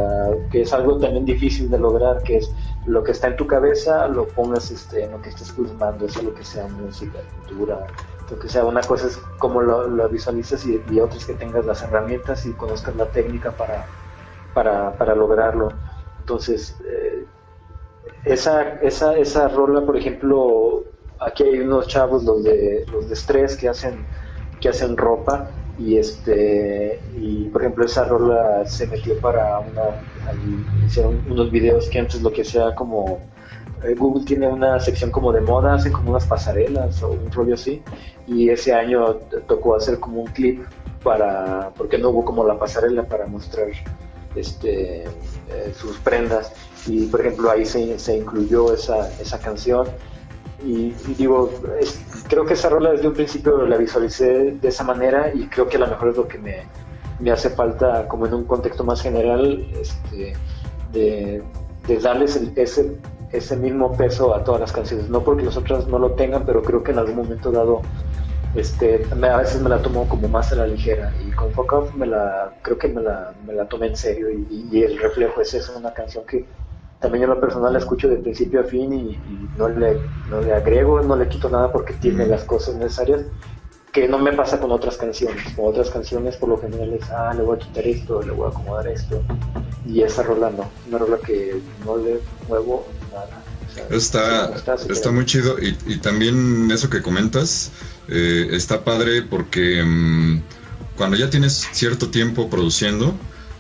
[0.50, 2.50] que es algo también difícil de lograr, que es
[2.86, 6.22] lo que está en tu cabeza, lo pongas este, en lo que estés filmando, eso
[6.22, 7.86] lo que sea música, pintura,
[8.32, 11.66] lo que sea, una cosa es cómo lo, visualizas y, y otra es que tengas
[11.66, 13.86] las herramientas y conozcas la técnica para,
[14.54, 15.74] para, para lograrlo.
[16.20, 17.26] Entonces, eh,
[18.24, 20.86] esa, esa, esa rola, por ejemplo,
[21.20, 24.06] aquí hay unos chavos, los de, los de Stress, que hacen,
[24.60, 29.82] que hacen ropa y este y por ejemplo esa rola se metió para una
[30.86, 33.22] hicieron unos videos que antes lo que sea como
[33.84, 37.54] eh, Google tiene una sección como de moda, hacen como unas pasarelas o un rollo
[37.54, 37.82] así
[38.28, 40.66] y ese año tocó hacer como un clip
[41.02, 43.70] para porque no hubo como la pasarela para mostrar
[44.36, 46.54] este eh, sus prendas.
[46.88, 49.88] Y por ejemplo ahí se, se incluyó esa, esa canción
[50.64, 51.50] y, digo,
[52.28, 55.78] creo que esa rola desde un principio la visualicé de esa manera y creo que
[55.78, 56.64] a lo mejor es lo que me,
[57.20, 60.34] me hace falta como en un contexto más general este,
[60.92, 61.44] de,
[61.88, 62.98] de darles ese,
[63.32, 65.10] ese mismo peso a todas las canciones.
[65.10, 67.82] No porque las otras no lo tengan, pero creo que en algún momento dado
[68.56, 71.96] este, a veces me la tomo como más a la ligera y con Fuck Off
[71.96, 75.54] me la, creo que me la, me la tomé en serio y, el reflejo es
[75.54, 76.46] eso, una canción que
[77.00, 79.20] también yo en lo personal la escucho de principio a fin y,
[79.58, 83.22] no, le, no le agrego, no le quito nada porque tiene las cosas necesarias
[83.92, 85.54] que no me pasa con otras canciones.
[85.56, 88.48] Con otras canciones por lo general es, ah, le voy a quitar esto, le voy
[88.48, 89.24] a acomodar esto.
[89.88, 93.44] Y esa rola no, una rola que no le muevo nada.
[93.90, 94.54] está,
[94.90, 97.72] está, muy chido y, y, también eso que comentas
[98.08, 100.42] eh, está padre porque mm,
[100.98, 103.14] cuando ya tienes cierto tiempo produciendo,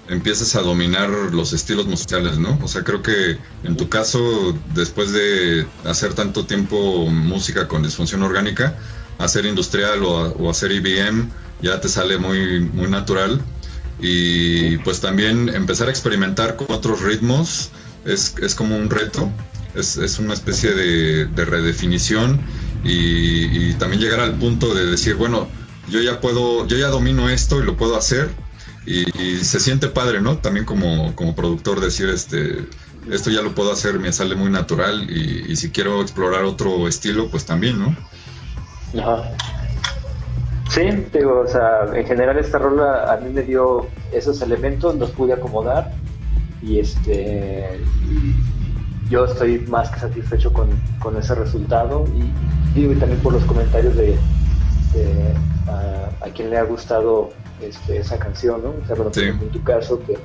[0.09, 2.59] empiezas a dominar los estilos musicales, ¿no?
[2.63, 8.23] O sea, creo que en tu caso, después de hacer tanto tiempo música con disfunción
[8.23, 8.75] orgánica,
[9.19, 11.29] hacer industrial o, hacer IBM
[11.61, 13.41] ya te sale muy, muy natural.
[14.01, 17.69] Y pues también empezar a experimentar con otros ritmos
[18.05, 19.29] es, es como un reto,
[19.75, 22.39] es, es una especie de, de redefinición
[22.83, 25.47] y, también llegar al punto de decir, bueno,
[25.89, 28.29] yo ya puedo, yo ya domino esto y lo puedo hacer
[28.89, 30.37] y, se siente padre, ¿no?
[30.37, 32.65] También como, como productor decir, este,
[33.11, 37.29] esto ya lo puedo hacer, me sale muy natural y, si quiero explorar otro estilo,
[37.29, 37.95] pues también, ¿no?
[38.99, 39.31] Ajá.
[40.69, 40.81] Sí,
[41.13, 45.33] digo, o sea, en general esta rola a mí me dio esos elementos, los pude
[45.33, 45.91] acomodar
[46.61, 47.79] y este
[49.09, 50.69] yo estoy más que satisfecho con,
[51.17, 54.15] ese resultado y digo y también por los comentarios de,
[55.67, 57.31] a, quien le ha gustado
[57.61, 58.69] este, esa canción, ¿no?
[58.69, 60.17] O sea, en tu caso que,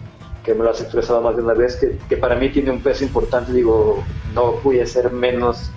[0.52, 3.04] me lo has expresado más de una vez, que, que para mí tiene un peso
[3.04, 4.04] importante, digo,
[4.34, 5.70] no voy a ser menos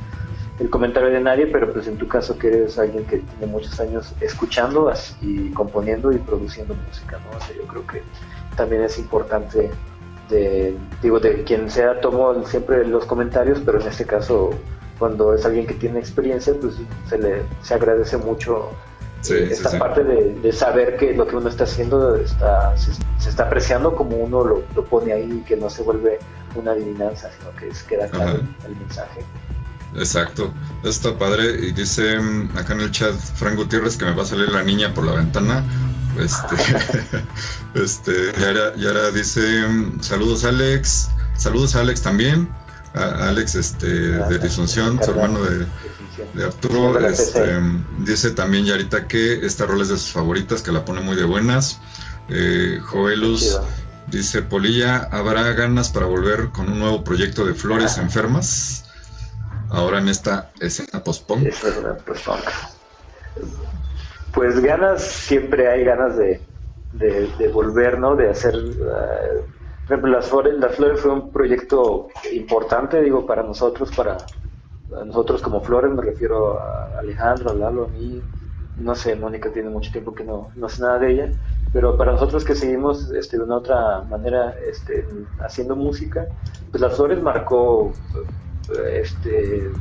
[0.59, 3.79] el comentario de nadie, pero pues en tu caso que eres alguien que tiene muchos
[3.79, 4.91] años escuchando
[5.21, 7.37] y componiendo y produciendo música, ¿no?
[7.37, 8.01] O yo creo que
[8.55, 9.69] también es importante
[10.29, 14.49] de, digo, de quien sea, tomo siempre los comentarios, pero en este caso,
[14.97, 16.75] cuando es alguien que tiene experiencia, pues
[17.07, 18.71] se le se agradece mucho
[19.23, 22.91] esta parte de, saber que lo que uno está haciendo está, se,
[23.29, 26.19] está apreciando como uno lo, lo, pone ahí y que no se vuelve
[26.55, 29.21] una adivinanza, sino que queda claro el mensaje.
[29.95, 30.53] Exacto,
[30.83, 31.67] está padre.
[31.67, 34.63] Y dice mm, acá en el chat Frank Gutiérrez que me va a salir la
[34.63, 35.63] niña por la ventana.
[36.19, 36.55] Este,
[37.83, 42.49] este, Yara, Yara dice mm, saludos Alex, saludos a Alex también.
[42.93, 45.67] A Alex este, de Disunción, su hermano de,
[46.43, 46.99] Arturo.
[46.99, 47.59] Este,
[47.99, 51.25] dice también Yarita que esta rola es de sus favoritas, que la pone muy de
[51.25, 51.79] buenas.
[52.29, 53.59] Eh, Joelus
[54.07, 58.83] dice Polilla, ¿habrá ganas para volver con un nuevo proyecto de Flores Enfermas?
[59.69, 61.47] ahora en esta escena post-punk?
[64.33, 66.41] Pues ganas, siempre hay ganas de,
[66.93, 68.15] de, volver, ¿no?
[68.15, 68.55] De hacer...
[68.55, 74.17] Uh, las flores, las flores fue un proyecto importante, digo, para nosotros, para
[74.89, 78.21] nosotros como Flores, me refiero a Alejandro, a Lalo, a mí,
[78.75, 81.33] no sé, Mónica tiene mucho tiempo que no, no sé nada de ella,
[81.71, 85.09] pero para nosotros que seguimos este, de una otra manera este,
[85.39, 86.27] haciendo música,
[86.71, 87.99] pues Las Flores marcó
[88.93, 89.71] este,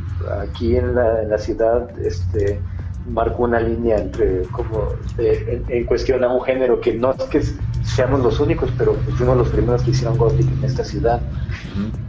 [0.40, 2.66] aquí en la, en la ciudad este,
[3.09, 4.88] marcó una línea entre como
[5.18, 7.42] en, cuestión a un género que no es que
[7.84, 11.20] seamos los únicos pero fuimos los primeros que hicieron gothic en esta ciudad.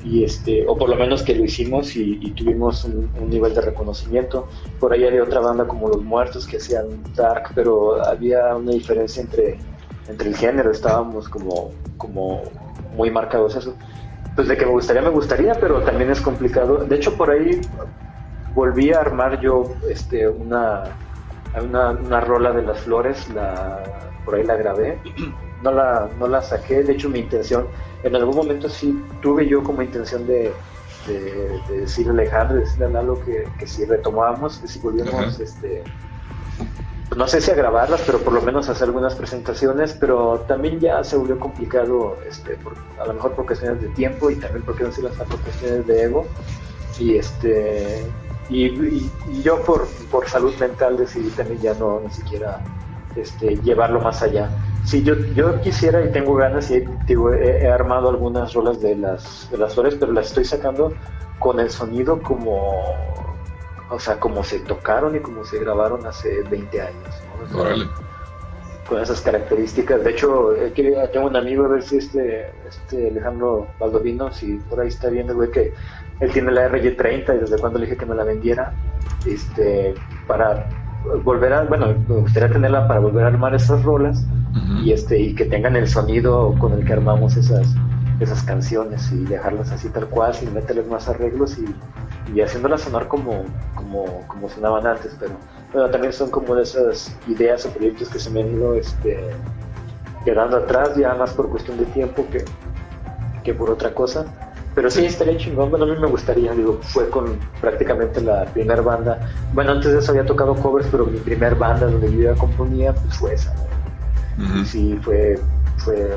[0.04, 4.48] Y este o por lo menos que lo hicimos y, tuvimos un, nivel de reconocimiento.
[4.80, 6.86] Por ahí había otra banda como los muertos que hacían
[7.16, 9.58] dark pero había una diferencia entre
[10.08, 10.72] entre el género.
[10.72, 12.44] Estábamos como como
[12.96, 13.76] muy marcados eso.
[14.36, 16.86] Pues de que me gustaría, me gustaría, pero también es complicado.
[16.86, 17.60] De hecho, por ahí
[18.58, 20.86] volví a armar yo este, una,
[21.62, 23.84] una, una rola de las flores, la,
[24.26, 25.00] por ahí la grabé.
[25.64, 27.66] No la, no la saqué, de hecho mi intención,
[28.04, 30.54] en algún momento sí tuve yo como intención de,
[31.08, 35.40] de, de decirle a Alejandro, decirle a Lalo que, que si retomábamos, que si volvíamos
[35.40, 35.84] este,
[37.16, 41.04] no sé si a grabarlas, pero por lo menos hacer algunas presentaciones, pero también ya
[41.04, 42.56] se volvió complicado, este,
[43.02, 45.88] a lo mejor por cuestiones de tiempo y también porque no se las por cuestiones
[45.88, 46.28] de ego.
[47.00, 48.06] Y este
[48.50, 49.10] y,
[49.42, 52.62] yo por, por salud mental decidí también ya no ni siquiera
[53.16, 54.50] este, llevarlo más allá.
[54.86, 59.58] Sí, yo, yo quisiera y tengo ganas y he, armado algunas rolas de las, de
[59.58, 60.94] las flores, pero las estoy sacando
[61.40, 62.74] con el sonido como
[63.90, 67.16] o sea, como se tocaron y como se grabaron hace 20 años.
[68.88, 70.04] Con esas características.
[70.04, 70.50] De hecho,
[71.14, 75.36] tengo un amigo, a ver si este, este Alejandro Baldovino, si por ahí está viendo,
[75.36, 75.74] güey, que
[76.20, 78.74] él tiene la RY30 y desde cuando le dije que me la vendiera,
[79.26, 79.94] este,
[80.26, 80.68] para
[81.24, 84.26] volver a, bueno, me gustaría tenerla para volver a armar esas rolas
[84.84, 87.76] y este y que tengan el sonido con el que armamos esas
[88.20, 91.66] esas canciones y dejarlas así tal cual sin meterles más arreglos y,
[92.34, 93.44] y haciéndolas sonar como,
[93.76, 95.34] como, como sonaban antes, pero
[95.74, 99.20] bueno, también son como de esas ideas o proyectos que se me han ido este,
[100.24, 102.46] quedando atrás ya más por cuestión de tiempo que,
[103.44, 104.26] que por otra cosa.
[104.76, 105.72] Pero sí, estaría chingón.
[105.72, 109.20] Bueno, a mí me gustaría, digo, fue con prácticamente la primera banda.
[109.54, 112.94] Bueno, antes de eso había tocado covers, pero mi primer banda donde yo ya componía,
[112.94, 113.56] pues fue esa.
[114.68, 115.40] Sí, fue,
[115.78, 116.16] fue,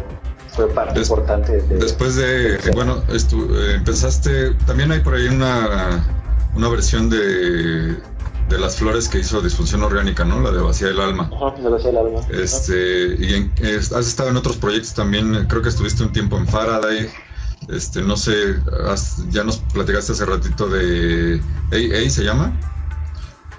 [0.49, 1.63] fue parte importante.
[1.63, 6.05] De, después de, bueno, eh, empezaste, también hay por ahí una,
[6.55, 7.97] una versión de,
[8.51, 10.41] de las flores que hizo Disfunción Orgánica, ¿no?
[10.41, 11.31] La de Vacía del Alma.
[11.33, 12.21] Ajá, de Vacía del Alma.
[12.31, 17.09] Este, y has estado en otros proyectos también, creo que estuviste un tiempo en Faraday.
[17.69, 18.57] Este, no sé,
[19.29, 21.41] ya nos platicaste hace ratito de
[21.71, 22.53] AA, ¿se llama?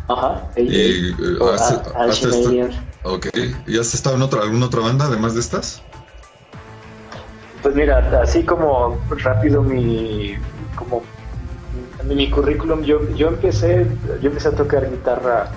[0.10, 0.62] Ajá, AA.
[0.62, 2.70] Y, uh,
[3.04, 3.28] ok,
[3.68, 5.82] ¿y has estado en otra, alguna otra banda además de estas?
[7.62, 10.36] Pues mira, así como rápido mi,
[10.76, 11.04] como
[12.06, 13.86] mi currículum, yo, yo empecé,
[14.22, 15.52] yo empecé a tocar guitarra,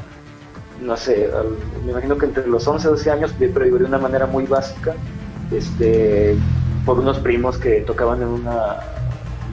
[0.80, 1.30] no sé,
[1.84, 4.94] me imagino que entre los 11 12 años, pero de una manera muy básica.
[5.50, 6.36] Este,
[6.84, 8.78] por unos primos que tocaban en una,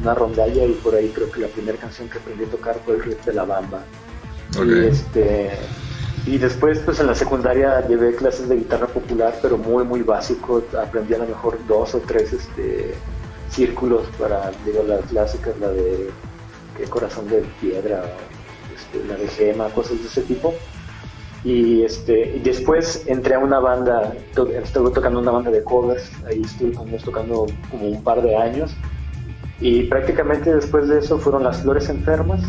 [0.01, 2.95] una rondalla y por ahí creo que la primera canción que aprendí a tocar fue
[2.95, 3.83] el riff de la bamba.
[4.65, 5.51] Y, este,
[6.25, 10.63] y después pues en la secundaria llevé clases de guitarra popular, pero muy muy básico,
[10.81, 12.93] aprendí a lo mejor dos o tres este,
[13.49, 16.09] círculos para, digo, las clásicas, la de
[16.81, 18.03] ¿qué, Corazón de Piedra,
[18.75, 20.53] este, la de Gema, cosas de ese tipo.
[21.43, 24.13] Y este después entré a una banda
[24.63, 26.71] estuve tocando una banda de covers ahí estuve
[27.03, 28.75] tocando como un par de años.
[29.59, 32.41] Y prácticamente después de eso fueron las flores enfermas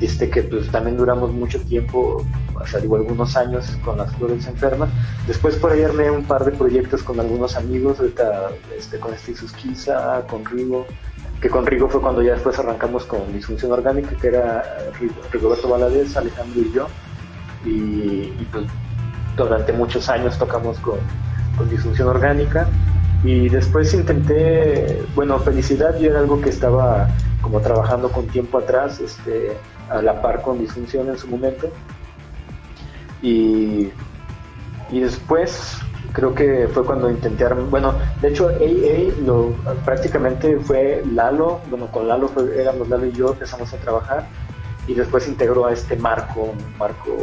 [0.00, 2.22] este que pues también duramos mucho tiempo
[2.54, 4.90] o sea digo algunos años con las flores enfermas.
[5.26, 9.34] Después por ahí armé un par de proyectos con algunos amigos ahorita este, con este
[9.34, 10.86] Susquiza con Rigo
[11.40, 14.62] que con Rigo fue cuando ya después arrancamos con Disfunción Orgánica que era
[15.32, 16.88] Rigoberto Valadez Alejandro y yo
[17.66, 18.64] y, pues,
[19.36, 20.98] durante muchos años tocamos con,
[21.70, 22.68] disfunción orgánica
[23.24, 27.08] y después intenté, bueno, Felicidad ya era algo que estaba
[27.40, 29.56] como trabajando con tiempo atrás, este,
[29.88, 31.70] a la par con disfunción en su momento.
[33.22, 33.90] Y,
[34.90, 35.78] y después
[36.16, 39.50] creo que fue cuando intenté, bueno, de hecho AA lo,
[39.84, 44.26] prácticamente fue Lalo, bueno, con Lalo éramos Lalo y yo, empezamos a trabajar
[44.86, 47.14] y después integró a este Marco, Marco,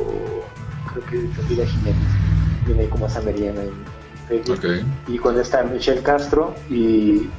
[0.93, 1.17] creo que
[1.49, 2.07] Vida Jiménez,
[2.67, 3.73] viene como Sameriana en
[4.27, 4.59] Facebook,
[5.07, 7.31] y con esta Michelle Castro, y,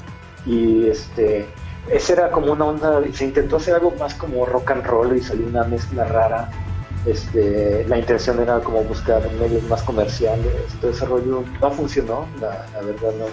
[0.47, 1.47] y este,
[1.89, 5.23] ese era como una onda, se intentó hacer algo más como rock and roll y
[5.23, 6.51] salió una mezcla rara.
[7.07, 11.45] Este, la intención era como buscar medios más comerciales, todo ese rollo.
[11.61, 13.27] No funcionó, la, verdad no,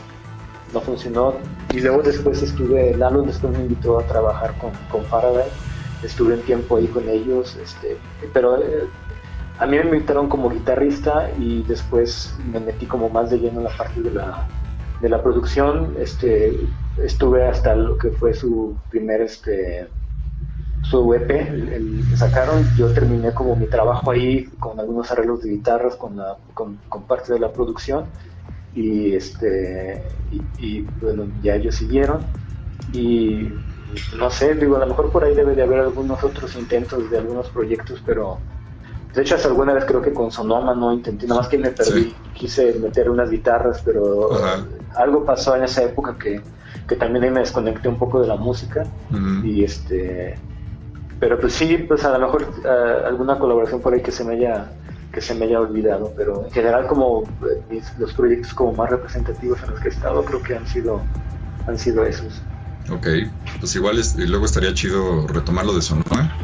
[0.74, 1.36] no funcionó.
[1.74, 5.50] Y luego después estuve, Lalo después me invitó a trabajar con, con Faraday.
[6.04, 7.96] Estuve un tiempo ahí con ellos, este,
[8.34, 8.88] pero eh,
[9.60, 13.66] a mí me invitaron como guitarrista y después me metí como más de lleno en
[13.66, 14.48] la parte de la,
[15.02, 16.60] de la producción, este,
[16.98, 19.88] estuve hasta lo que fue su primer, este,
[20.84, 25.50] su EP, el, que sacaron, yo terminé como mi trabajo ahí con algunos arreglos de
[25.50, 26.78] guitarras, con, la, con,
[27.08, 28.06] parte de la producción
[28.74, 30.02] y este
[30.60, 32.22] y bueno ya ellos siguieron.
[32.94, 33.50] Y
[34.18, 37.18] no sé, digo, a lo mejor por ahí debe de haber algunos otros intentos de
[37.18, 38.40] algunos proyectos, pero
[39.14, 41.72] de hecho hasta alguna vez creo que con Sonoma no intenté, nada más que me
[41.72, 44.30] perdí, quise meter unas guitarras, pero
[44.96, 46.42] algo pasó en esa época que,
[46.88, 48.86] que, también ahí me desconecté un poco de la música
[49.44, 50.38] y este
[51.22, 54.34] pero pues sí, pues a lo mejor eh, alguna colaboración por ahí que se me
[54.34, 54.72] haya
[55.14, 57.24] que se me haya olvidado, pero en general como
[57.70, 61.02] eh, los proyectos como más representativos en los que he estado creo que han sido
[61.68, 62.42] han sido esos.
[62.90, 63.08] Ok,
[63.60, 66.36] pues igual y luego estaría chido retomarlo de Sonora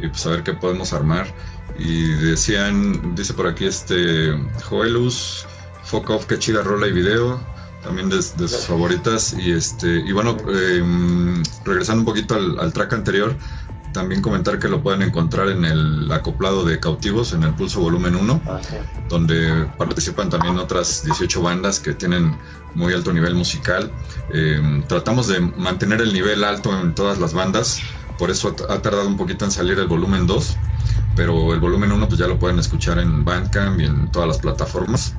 [0.00, 1.26] y pues a ver qué podemos armar.
[1.78, 4.34] Y decían, dice por aquí este
[4.64, 5.46] Joelus,
[5.84, 7.40] Fuck Off, que chida rola y video,
[7.82, 9.34] también de, sus favoritas.
[9.38, 13.34] Y este y bueno, em, regresando un poquito al, track anterior,
[13.92, 18.14] también comentar que lo pueden encontrar en el acoplado de Cautivos, en el Pulso Volumen
[18.14, 18.60] 1, ah,
[19.08, 22.36] donde participan también otras 18 bandas que tienen
[22.74, 23.90] muy alto nivel musical.
[24.32, 27.80] Em, tratamos de mantener el nivel alto en todas las bandas,
[28.18, 30.56] por eso ha tardado un poquito en salir el volumen 2,
[31.16, 34.38] pero el volumen 1 pues ya lo pueden escuchar en Bandcamp y en todas las
[34.38, 35.14] plataformas.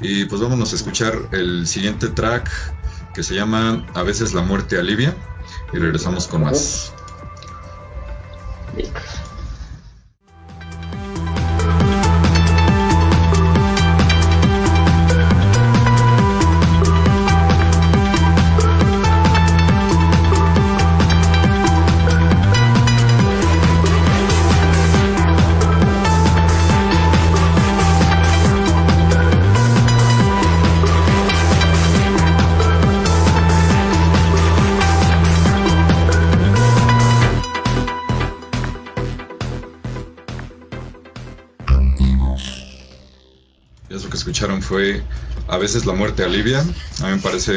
[0.00, 2.50] Y pues vámonos a escuchar el siguiente track
[3.14, 5.14] que se llama A veces la muerte alivia
[5.72, 6.92] y regresamos con más.
[8.74, 9.33] week.
[44.60, 45.02] Fue
[45.48, 46.60] A veces la muerte alivia.
[46.60, 47.56] A mí me parece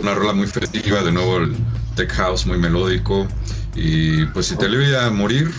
[0.00, 1.56] una rola muy festiva, de nuevo el
[1.96, 3.26] tech house muy melódico.
[3.74, 5.50] Y pues si te alivia morir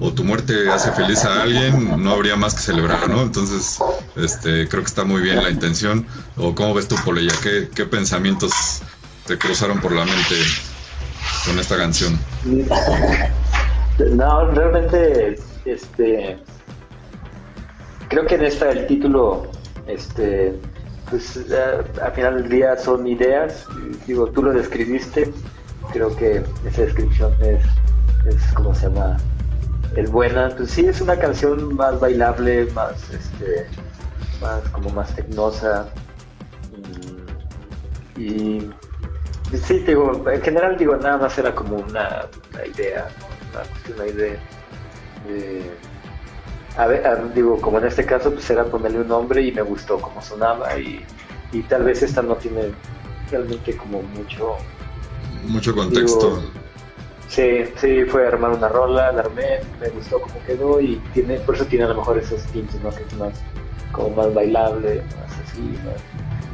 [0.00, 3.22] o tu muerte hace feliz a alguien, no habría más que celebrar, ¿no?
[3.22, 3.78] Entonces,
[4.16, 6.06] este, creo que está muy bien la intención.
[6.36, 7.32] ¿O cómo ves tú, Poleya?
[7.42, 8.52] ¿Qué, qué pensamientos
[9.26, 10.36] te cruzaron por la mente
[11.46, 12.18] con esta canción?
[14.10, 16.38] No, realmente, este,
[18.12, 19.46] creo que en esta el título
[19.86, 20.54] este,
[21.08, 21.34] pues
[22.02, 23.66] al final del día son ideas,
[24.06, 25.32] digo, tú lo describiste,
[25.94, 27.64] creo que esa descripción es,
[28.26, 29.16] es como se llama,
[29.96, 33.66] es buena, pues sí, es una canción más bailable, más, este,
[34.42, 35.88] más como más tecnosa,
[38.18, 38.70] y,
[39.56, 42.26] sí, digo, en general digo, nada más era como una,
[42.74, 43.08] idea,
[43.94, 44.36] una idea
[45.26, 45.70] de
[46.76, 49.98] a ver, digo, como en este caso, pues era ponerle un nombre y me gustó
[49.98, 51.04] cómo sonaba y,
[51.68, 52.72] tal vez esta no tiene
[53.30, 54.56] realmente como mucho...
[55.44, 56.42] Mucho contexto.
[57.28, 61.56] sí, sí, fue armar una rola, la armé, me gustó cómo quedó y tiene, por
[61.56, 62.90] eso tiene a lo mejor esos tintes, ¿no?
[62.90, 63.34] Que es más,
[63.90, 65.78] como más bailable, más así,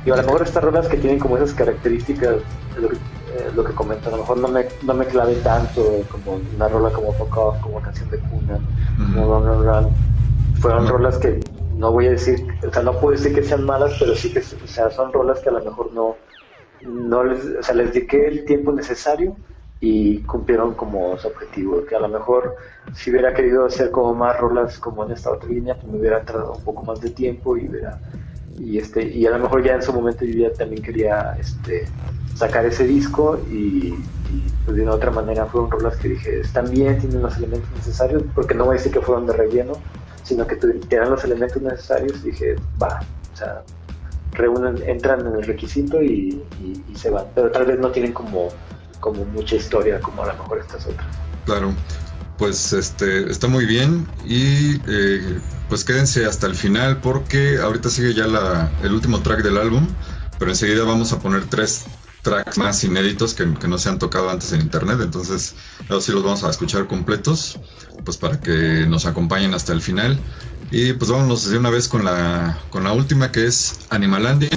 [0.04, 2.36] Y a lo mejor estas rolas que tienen como esas características,
[2.76, 2.96] lo que,
[3.34, 6.68] eh, lo que comento, a lo mejor no me, no me clave tanto como una
[6.68, 8.58] rola como Pop como canción de cuna,
[9.14, 9.90] como
[10.60, 11.40] fueron rolas que
[11.76, 14.40] no voy a decir, o sea, no puedo decir que sean malas, pero sí que,
[14.40, 16.16] o sea, son rolas que a lo mejor no,
[16.82, 19.36] no les, o sea, les dediqué el tiempo necesario
[19.80, 22.56] y cumplieron como su objetivo, que a lo mejor
[22.94, 26.24] si hubiera querido hacer como más rolas como en esta otra línea, pues me hubiera
[26.24, 28.00] tardado un poco más de tiempo y hubiera,
[28.58, 31.84] y este, y a lo mejor ya en su momento yo ya también quería este
[32.38, 33.94] sacar ese disco y,
[34.64, 38.22] pues de una otra manera fueron rolas que dije, están bien, tienen los elementos necesarios,
[38.34, 39.72] porque no voy a decir que fueron de relleno,
[40.22, 43.00] sino que tienen los elementos necesarios, dije, va,
[43.32, 43.62] o sea,
[44.32, 46.44] reúnen, entran en el requisito y,
[46.94, 48.48] se van, pero tal vez no tienen como,
[49.00, 51.06] como mucha historia como a lo mejor estas otras.
[51.44, 51.72] Claro,
[52.36, 58.14] pues este está muy bien y eh, pues quédense hasta el final porque ahorita sigue
[58.14, 59.86] ya la, el último track del álbum,
[60.38, 61.86] pero enseguida vamos a poner tres
[62.22, 65.54] tracks más inéditos que, no se han tocado antes en internet, entonces
[65.88, 67.58] ahora sí los vamos a escuchar completos,
[68.04, 70.18] pues para que nos acompañen hasta el final.
[70.70, 74.50] Y pues vámonos de una vez con la, con la última que es Animalandia.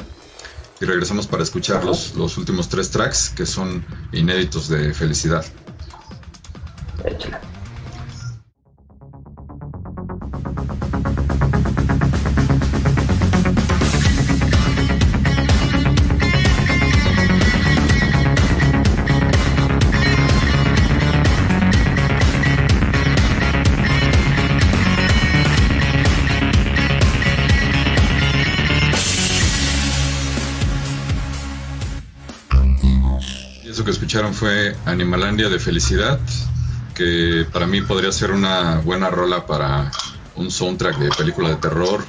[0.80, 5.46] Y regresamos para escuchar los, los últimos tres tracks que son inéditos de felicidad.
[34.12, 36.20] Escucharon fue Animalandia de Felicidad,
[36.94, 39.90] que para mí podría ser una buena rola para
[40.36, 42.04] un soundtrack de película de terror.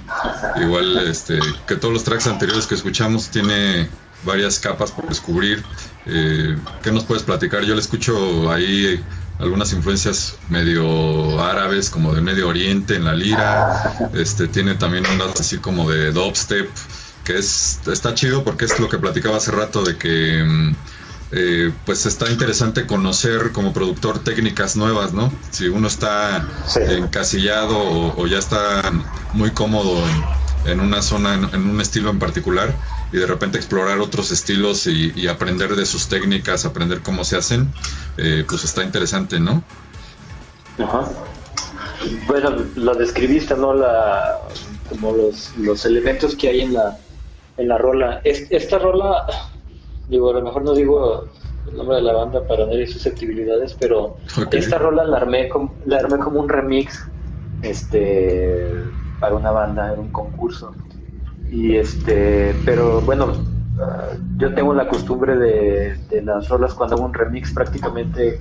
[0.60, 3.88] Igual este, que todos los tracks anteriores que escuchamos tiene
[4.24, 5.62] varias capas por descubrir.
[6.06, 7.62] Eh, ¿Qué nos puedes platicar?
[7.62, 9.00] Yo le escucho ahí
[9.38, 14.10] algunas influencias medio árabes, como de Medio Oriente en la lira.
[14.12, 16.68] Este, tiene también ondas así como de dubstep,
[17.22, 20.74] que es, está chido porque es lo que platicaba hace rato de que...
[21.34, 25.32] Eh, pues está interesante conocer como productor técnicas nuevas, ¿no?
[25.50, 28.82] Si uno está encasillado o, ya está
[29.32, 29.96] muy cómodo
[30.66, 32.74] en, una zona, en, un estilo en particular,
[33.14, 37.72] y de repente explorar otros estilos y, aprender de sus técnicas, aprender cómo se hacen,
[38.18, 39.64] eh, pues está interesante, ¿no?
[40.78, 41.08] Ajá.
[42.26, 43.72] Bueno, lo describiste, ¿no?
[43.72, 44.38] La,
[44.90, 46.98] como los, los elementos que hay en la,
[47.56, 48.20] en la rola.
[48.22, 49.24] esta rola
[50.12, 51.24] digo, a lo mejor no digo
[51.68, 54.16] el nombre de la banda para no herir susceptibilidades, pero
[54.52, 57.08] esta rola la armé, como, la armé como un remix
[57.62, 58.68] este
[59.20, 60.74] para una banda en un concurso.
[61.50, 63.32] Y este, pero bueno,
[63.80, 68.40] ah, yo tengo la costumbre de, de las rolas cuando hago un remix prácticamente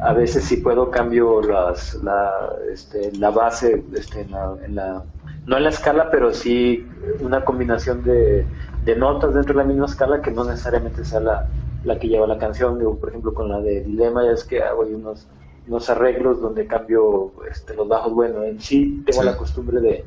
[0.00, 2.30] a veces si puedo cambio las, la,
[2.72, 5.02] este, la base este, en la, en la,
[5.46, 6.86] no en la escala, pero sí
[7.20, 8.46] una combinación de,
[8.88, 11.48] de, notas dentro de la misma escala que no necesariamente sea la,
[11.84, 12.78] la que lleva la canción.
[12.98, 15.28] por ejemplo, con la de Dilema ya es que hago unos,
[15.66, 18.12] unos arreglos donde cambio este, los bajos.
[18.12, 20.04] Bueno, en sí tengo la costumbre de,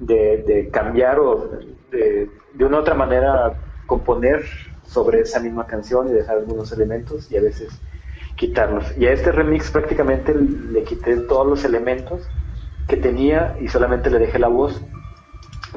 [0.00, 1.50] de, de cambiar o
[1.90, 3.54] de, de una u otra manera
[3.86, 4.44] componer
[4.84, 7.80] sobre esa misma canción y dejar algunos elementos y a veces
[8.36, 8.96] quitarlos.
[8.98, 12.28] Y a este remix prácticamente le quité todos los elementos
[12.88, 14.82] que tenía y solamente le dejé la voz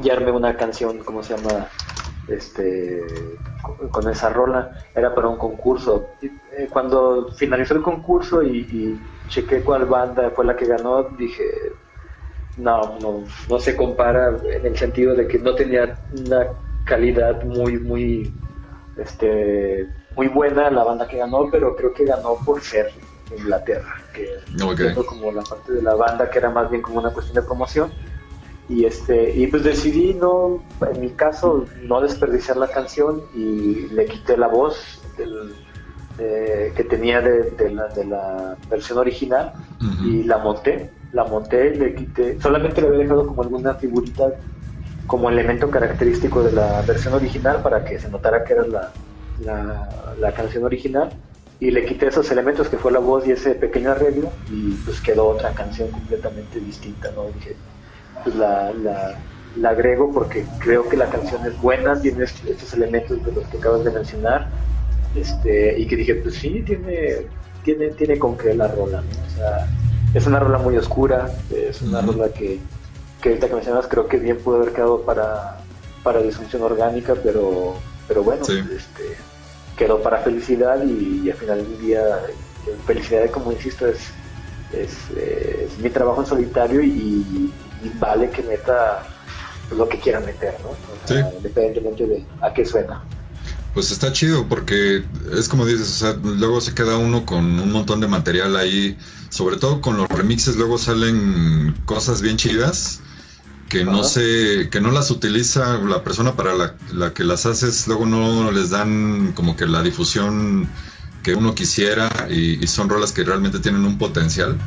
[0.04, 1.68] y armé una canción, ¿cómo se llama?
[2.28, 3.04] Este,
[3.90, 6.10] con esa rola, era para un concurso.
[6.22, 11.44] Eh, cuando finalizó el concurso y, y chequé cuál banda fue la que ganó, dije,
[12.58, 16.48] no, no, no se compara en el sentido de que no tenía una
[16.86, 18.34] calidad muy, muy,
[18.98, 22.92] este, muy buena la banda que ganó, pero creo que ganó por ser
[23.36, 24.94] Inglaterra, que okay.
[25.06, 27.92] como la parte de la banda que era más bien como una cuestión de promoción.
[28.70, 30.62] Y este y pues decidí no,
[30.94, 35.02] en mi caso, no desperdiciar la canción y le quité la voz
[36.18, 39.54] que tenía de, la, de, la, versión original
[40.04, 44.32] y la monté, la monté, le quité, solamente le había dejado como alguna figurita
[45.06, 48.92] como elemento característico de la versión original para que se notara que era la,
[50.20, 51.10] la, canción original
[51.60, 55.00] y le quité esos elementos que fue la voz y ese pequeño arreglo y pues
[55.00, 57.26] quedó otra canción completamente distinta, ¿no?
[57.34, 57.56] Dije,
[58.28, 58.74] pues la,
[59.56, 63.58] la, agrego porque creo que la canción es buena, tiene estos elementos de los que
[63.58, 64.50] acabas de mencionar,
[65.16, 67.28] este, y que dije, pues sí, tiene,
[67.64, 69.68] tiene, tiene con qué la rola, O sea,
[70.14, 72.60] es una rola muy oscura, es una rola que,
[73.22, 75.60] que ahorita que mencionas creo que bien pudo haber quedado para,
[76.04, 77.76] para disfunción orgánica, pero,
[78.10, 79.16] pero bueno, este,
[79.78, 82.02] quedó para felicidad y, al final del día
[82.86, 84.12] felicidad como insisto es,
[84.74, 87.54] es, mi trabajo en solitario y,
[88.00, 89.04] vale que meta
[89.76, 90.76] lo que quiera meter, ¿no?
[91.38, 93.02] independientemente de a qué suena.
[93.74, 95.04] Pues está chido porque
[95.38, 98.98] es como dices, o sea, luego se queda uno con un montón de material ahí,
[99.30, 103.02] sobre todo con los remixes, luego salen cosas bien chidas
[103.70, 108.06] que no se, que no las utiliza la persona para la, que las haces, luego
[108.06, 110.68] no les dan como que la difusión
[111.28, 114.58] que uno quisiera y, son rolas que realmente tienen un potencial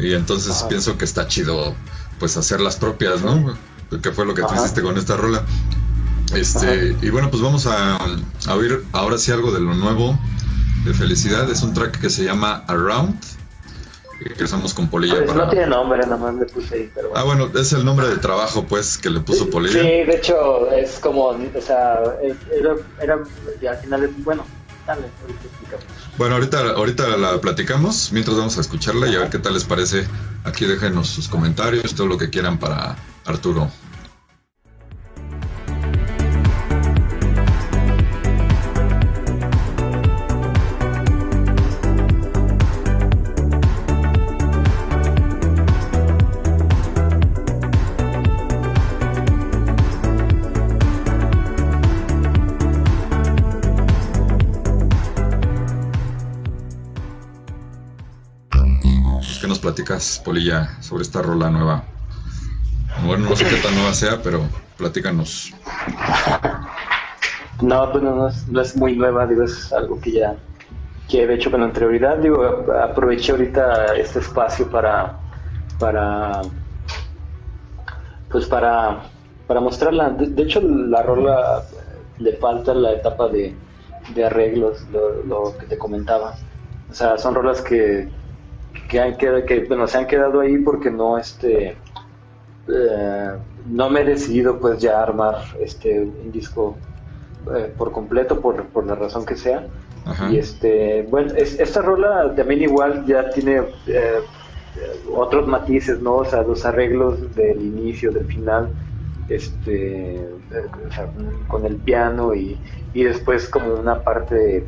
[0.00, 1.76] y entonces pienso que está chido
[2.22, 3.52] pues hacer las propias, ¿no?
[4.00, 5.42] Que fue lo que tú hiciste con esta rola.
[6.32, 10.16] Este, y bueno, pues vamos a, a oír ahora sí algo de lo nuevo
[10.84, 11.50] de Felicidad.
[11.50, 13.18] Es un track que se llama Around
[14.36, 15.24] que usamos con Polilla.
[15.24, 16.92] Pues no tiene nombre, nada más le puse ahí.
[16.94, 17.20] Pero bueno.
[17.20, 19.82] Ah, bueno, es el nombre de trabajo, pues, que le puso Polilla.
[19.82, 21.98] Sí, de hecho, es como, o sea,
[22.56, 23.14] era, era
[23.68, 24.44] al final, bueno,
[24.86, 25.84] dale, ahorita explicamos.
[26.18, 29.64] Bueno, ahorita, ahorita la platicamos, mientras vamos a escucharla y a ver qué tal les
[29.64, 30.06] parece.
[30.44, 33.70] Aquí déjenos sus comentarios, todo lo que quieran para Arturo.
[59.92, 61.84] Platicas, Polilla, sobre esta rola nueva?
[63.04, 64.42] Bueno, no sé qué tan nueva sea, pero
[64.76, 65.52] platícanos.
[67.60, 70.34] No, pues no, es, muy nueva, digo, es algo que ya
[71.08, 72.18] que he hecho con anterioridad.
[72.18, 72.42] Digo,
[72.82, 75.18] aproveché ahorita este espacio para,
[75.78, 76.42] para,
[78.30, 79.02] pues para,
[79.46, 80.10] para mostrarla.
[80.10, 81.62] De, hecho, la rola
[82.18, 83.54] le falta la etapa de,
[84.14, 86.34] de arreglos, lo, lo que te comentaba.
[86.90, 88.08] O sea, son rolas que
[88.88, 91.76] que, han quedado, que bueno, se han quedado ahí porque no este
[92.68, 93.30] eh,
[93.66, 96.76] no me he decidido pues ya armar este un disco
[97.54, 99.66] eh, por completo por, por, la razón que sea.
[100.30, 104.18] Y este bueno esta rola también igual ya tiene eh,
[105.14, 108.68] otros matices no o sea los arreglos del inicio del final
[109.28, 110.28] este
[111.46, 112.58] con el piano y,
[112.94, 114.66] y después como una parte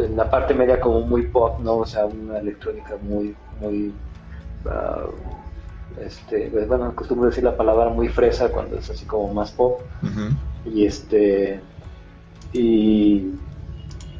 [0.00, 1.78] en la parte media como muy pop, ¿no?
[1.78, 3.92] O sea, una electrónica muy, muy,
[4.64, 9.50] uh, este, pues, bueno, acostumbro decir la palabra muy fresa cuando es así como más
[9.52, 9.80] pop.
[10.64, 11.60] Y este,
[12.52, 13.32] y,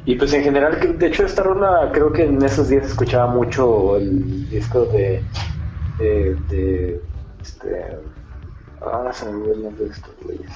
[0.05, 3.97] y pues en general, de hecho esta rola creo que en esos días escuchaba mucho
[3.97, 5.23] el disco de,
[5.97, 7.01] de,
[7.41, 7.97] este,
[8.85, 10.51] Ah, se me olvidó el nombre de estos güeyes.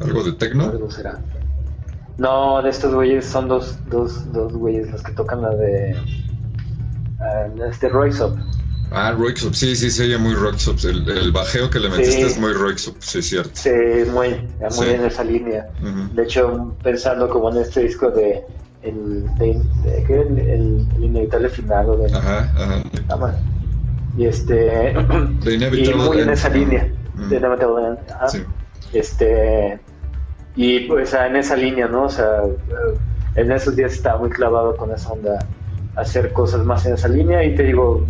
[0.00, 0.64] ¿Algo de tecno?
[0.70, 1.18] Algo será.
[2.18, 5.96] No, de estos güeyes son dos, dos, dos güeyes los que tocan la de.
[7.18, 8.36] Uh, este Roixop.
[8.90, 10.78] Ah, Roixop, sí, sí, se oye muy Roixop.
[10.84, 13.50] El, el bajeo que le metiste es muy Roixop, sí, es cierto.
[13.54, 13.70] Sí,
[14.12, 15.66] muy, muy en esa línea.
[16.12, 18.44] De hecho, pensando como en este disco de.
[18.82, 19.62] El, de,
[20.06, 20.20] ¿qué?
[20.20, 22.82] el, el, inevitable final o de, ajá, ajá.
[23.08, 23.34] Ah,
[24.16, 26.92] y este y muy en esa línea
[27.28, 28.44] de Inevitable sí.
[28.92, 29.80] este
[30.56, 32.42] y pues en esa línea no o sea
[33.34, 35.38] en esos días estaba muy clavado con esa onda
[35.96, 37.44] hacer cosas más en esa línea.
[37.44, 38.04] Y te digo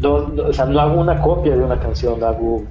[0.00, 0.14] no,
[0.44, 2.64] o sea, no hago una copia de una canción hago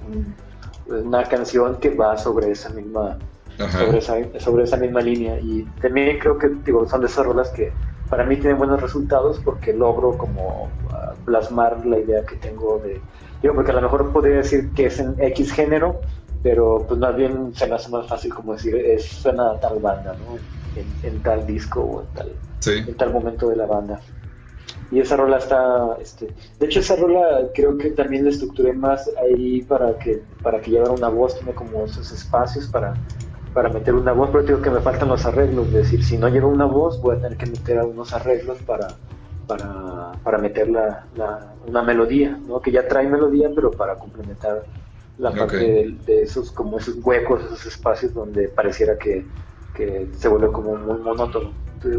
[0.87, 3.17] una canción que va sobre esa misma
[3.57, 5.39] sobre esa, sobre esa misma línea.
[5.39, 7.71] Y también creo que digo son de esas rolas que
[8.09, 13.01] para mí tienen buenos resultados porque logro como uh, plasmar la idea que tengo de
[13.41, 16.01] digo porque a lo mejor podría decir que es en X género
[16.45, 19.79] pero pues más bien se me hace más fácil como decir es suena a tal
[19.79, 20.37] banda ¿no?
[21.01, 22.31] en, tal disco o en tal
[22.87, 23.99] en tal momento de la banda
[24.91, 26.27] y esa rola está este
[26.59, 30.69] de hecho esa rola creo que también la estructuré más ahí para que para que
[30.69, 32.93] llevara una voz tiene como esos espacios para
[33.55, 36.27] para meter una voz, pero digo que me faltan los arreglos, es decir, si no
[36.27, 38.89] llevo una voz voy a tener que meter algunos arreglos para,
[39.47, 41.05] para, para meter la,
[41.65, 42.59] una melodía, ¿no?
[42.59, 44.65] que ya trae melodía, pero para complementar
[45.17, 49.25] la parte de, esos como esos huecos, esos espacios donde pareciera que,
[49.73, 51.53] que se vuelve como muy monótono.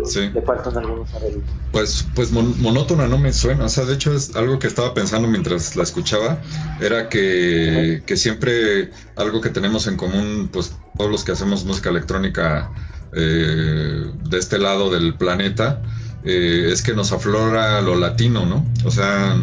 [0.05, 0.31] Sí.
[0.35, 1.45] Le faltan algunos arreglos.
[1.71, 3.67] Pues, pues monótona no me suena.
[3.67, 6.41] O sea, de hecho es algo que estaba pensando mientras la escuchaba.
[6.81, 11.91] Era que, que siempre algo que tenemos en común, pues todos los que hacemos música
[11.91, 12.73] electrónica
[13.13, 15.83] eh, de este lado del planeta,
[16.27, 18.67] eh, es que nos aflora lo latino, ¿no?
[18.85, 19.37] O sea,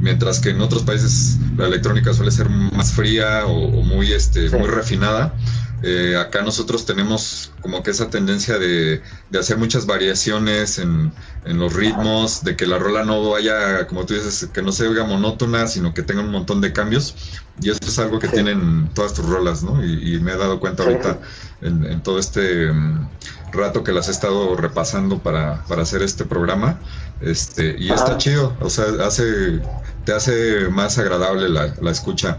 [0.00, 4.68] mientras que en otros países la electrónica suele ser más fría o, muy, este, muy
[4.68, 5.34] refinada,
[5.82, 9.02] eh, acá nosotros tenemos como que esa tendencia de,
[9.38, 11.10] hacer muchas variaciones en,
[11.46, 15.04] los ritmos, de que la rola no vaya, como tú dices, que no se oiga
[15.04, 17.14] monótona, sino que tenga un montón de cambios.
[17.62, 19.82] Y eso es algo que tienen todas tus rolas, ¿no?
[19.82, 21.18] Y, me he dado cuenta ahorita
[21.62, 23.08] en, todo este mm,
[23.52, 26.78] rato que las he estado repasando para, para hacer este programa.
[27.20, 29.60] Este, y está chido, o sea, hace,
[30.06, 32.38] te hace más agradable la, la escucha.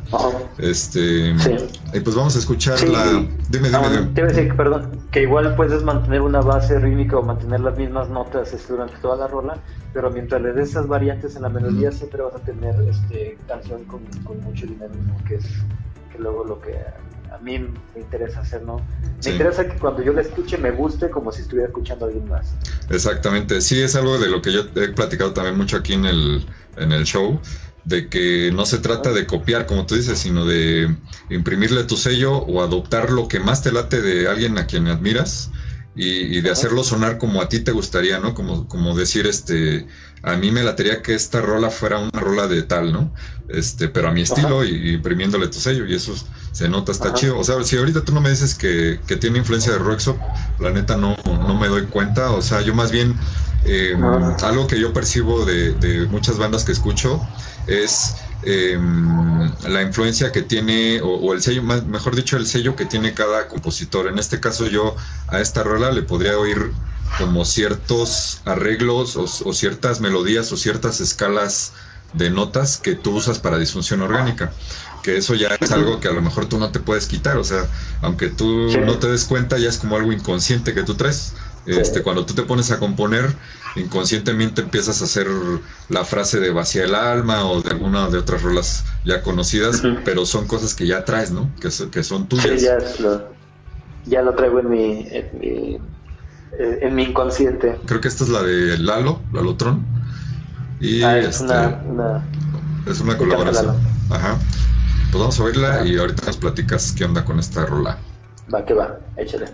[0.58, 1.36] Este,
[1.94, 3.06] y pues vamos a escuchar la.
[3.50, 4.08] Dime, dime, dime.
[4.14, 7.78] Te iba a decir, perdón, que igual puedes mantener una base rítmica o mantener las
[7.78, 9.58] mismas notas este, durante toda la rola,
[9.94, 13.84] pero mientras le des esas variantes en la melodía, siempre vas a tener este canción
[13.84, 15.46] con, con mucho dinamismo, que es
[16.12, 16.76] que luego lo que
[17.32, 18.78] a mí me interesa hacer, ¿no?
[19.24, 22.28] Me interesa que cuando yo la escuche me guste como si estuviera escuchando a alguien
[22.28, 22.54] más.
[22.90, 26.46] Exactamente, sí, es algo de lo que yo he platicado también mucho aquí en el,
[26.76, 27.40] en el show,
[27.86, 30.94] de que no se trata de copiar, como tú dices, sino de
[31.30, 35.50] imprimirle tu sello o adoptar lo que más te late de alguien a quien admiras
[35.96, 38.34] y, de hacerlo sonar como a ti te gustaría, ¿no?
[38.34, 39.86] Como, como decir, este,
[40.24, 43.12] a mí me latería que esta rola fuera una rola de tal, ¿no?
[43.50, 46.14] Este, pero a mi estilo y, imprimiéndole tu sello y eso
[46.52, 47.38] se nota, está chido.
[47.40, 50.18] O sea, si ahorita tú no me dices que, que tiene influencia de Roxop,
[50.60, 52.32] la neta no, no me doy cuenta.
[52.32, 53.16] O sea, yo más bien,
[53.66, 53.96] eh,
[54.44, 57.22] algo que yo percibo de, de muchas bandas que escucho
[57.68, 58.80] es eh,
[59.68, 64.08] la influencia que tiene, o, el sello, mejor dicho, el sello que tiene cada compositor.
[64.08, 64.96] En este caso yo
[65.28, 66.72] a esta rola le podría oír
[67.18, 71.74] como ciertos arreglos o, ciertas melodías o ciertas escalas
[72.14, 74.52] de notas que tú usas para disfunción orgánica.
[75.04, 77.44] Que eso ya es algo que a lo mejor tú no te puedes quitar, o
[77.44, 77.66] sea,
[78.02, 81.34] aunque tú no te des cuenta, ya es como algo inconsciente que tú traes.
[81.66, 83.36] Este, cuando tú te pones a componer,
[83.76, 85.28] inconscientemente empiezas a hacer
[85.90, 90.26] la frase de vacía el alma o de alguna de otras rolas ya conocidas, pero
[90.26, 91.52] son cosas que ya traes, ¿no?
[91.60, 92.60] Que, que son tuyas.
[92.60, 93.34] Sí, ya lo,
[94.06, 95.78] ya lo traigo en mi, en mi,
[96.58, 97.80] eh, en mi inconsciente.
[97.86, 99.86] Creo que esta es la de Lalo, Lalotron.
[100.80, 102.24] Y ah, es, este, una,
[102.88, 103.76] es una colaboración.
[104.10, 104.38] Ajá.
[105.12, 107.98] Pues vamos a oírla y ahorita nos platicas qué onda con esta rola.
[108.54, 109.48] Va, que va, échale.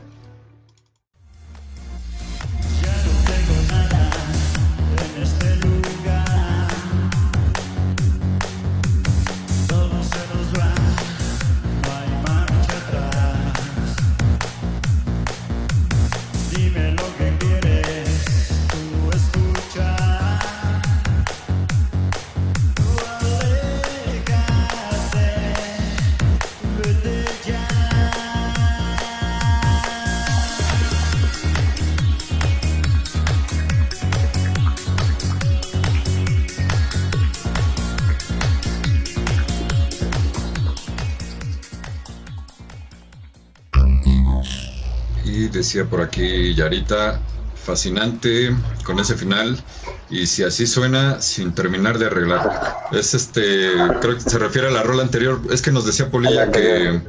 [45.58, 47.20] Decía por aquí Yarita,
[47.68, 49.62] fascinante con ese final
[50.10, 52.88] y si así suena sin terminar de arreglar.
[52.94, 53.72] Es este,
[54.02, 57.02] creo que se refiere a la rola anterior, es que nos decía Polilla que,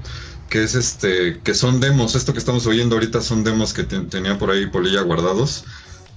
[0.49, 4.39] que es este, que son demos, esto que estamos oyendo ahorita son demos que tenía
[4.39, 5.65] por ahí Polilla guardados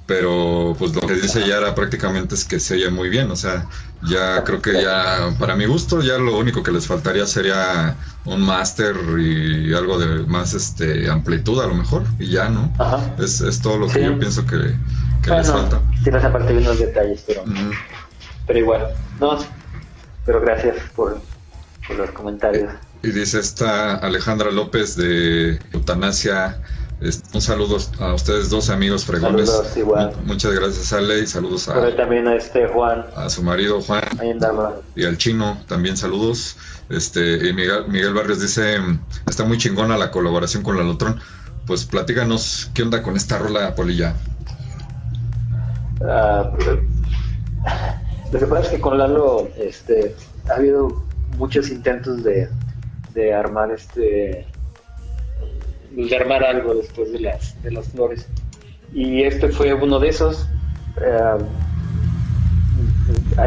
[0.05, 3.67] pero pues lo que dice Yara prácticamente es que se oye muy bien, o sea,
[4.03, 7.95] ya creo que ya, para mi gusto, ya lo único que les faltaría sería
[8.25, 12.73] un máster y algo de más este amplitud a lo mejor, y ya, ¿no?
[13.19, 15.79] Es, es todo lo que yo pienso que, les falta.
[16.03, 17.43] Tienes aparte de unos detalles, pero,
[18.47, 18.87] pero igual,
[19.19, 19.37] no,
[20.25, 21.21] pero gracias por,
[21.87, 22.73] por los comentarios.
[23.03, 26.61] Y dice esta Alejandra López de Eutanasia
[27.33, 29.49] un saludo a ustedes dos amigos fregones.
[29.49, 30.13] Saludos, igual.
[30.25, 33.05] Muchas gracias Ale y saludos a, también a este Juan.
[33.15, 34.03] A su marido Juan.
[34.95, 36.57] Y al chino también saludos.
[36.89, 38.77] Este, y Miguel, Miguel Barrios dice,
[39.27, 41.19] está muy chingona la colaboración con la Lotrón.
[41.65, 44.13] Pues platíganos, ¿qué onda con esta rola, Polilla?
[46.01, 46.57] Uh,
[48.31, 50.15] lo que pasa es que con Lalo este,
[50.49, 51.03] ha habido
[51.37, 52.49] muchos intentos de,
[53.13, 54.47] de armar este
[55.91, 58.27] de armar algo después de las, de las flores.
[58.93, 60.47] Y este fue uno de esos.
[61.01, 61.37] Eh,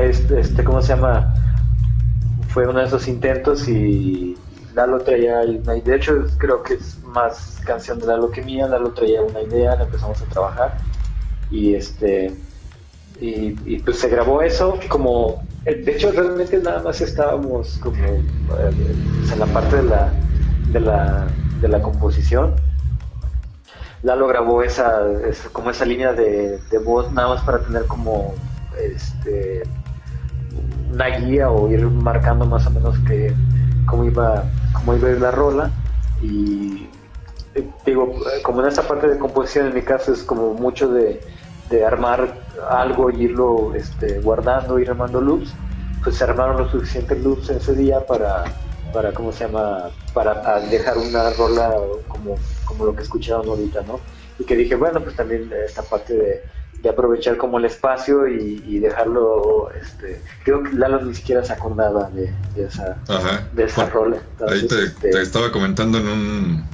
[0.03, 1.35] este, este, ¿cómo se llama?
[2.49, 4.37] Fue uno de esos intentos y
[4.75, 8.66] Lalo traía una De hecho, creo que es más canción de Lalo que mía.
[8.66, 10.79] Lalo traía una idea, la empezamos a trabajar.
[11.51, 12.33] Y este.
[13.21, 15.43] Y, pues se grabó eso como.
[15.65, 18.21] De hecho, realmente nada más estábamos como eh,
[19.33, 20.12] en la parte de la,
[20.73, 21.27] de la
[21.65, 22.55] de la composición.
[24.03, 25.01] Lalo grabó esa,
[25.53, 28.35] como esa línea de, voz nada más para tener como
[28.78, 29.62] este
[30.93, 33.35] una guía o ir marcando más o menos que
[33.86, 35.70] cómo iba cómo iba a ir la rola
[36.20, 36.89] y
[37.55, 41.20] eh, digo como en esa parte de composición en mi caso es como mucho de,
[41.86, 42.35] armar
[42.69, 45.53] algo y irlo este, guardando ir armando loops
[46.05, 48.45] pues se armaron los suficientes loops ese día para
[48.95, 49.91] para, ¿cómo se llama?
[50.15, 51.75] Para dejar una rola
[52.07, 54.01] como, como lo que escucharon ahorita, ¿no?
[54.39, 59.71] Y que dije, bueno, pues también esta parte de, aprovechar como el espacio y, dejarlo,
[59.71, 62.99] este, creo que Lalo ni siquiera se acordaba de, esa,
[63.53, 64.19] de esa rola.
[64.47, 66.65] ahí te, este te, estaba comentando en un,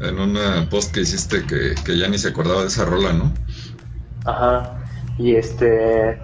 [0.00, 3.32] en una post que hiciste que, que ya ni se acordaba de esa rola, ¿no?
[4.24, 4.82] Ajá,
[5.16, 6.18] y este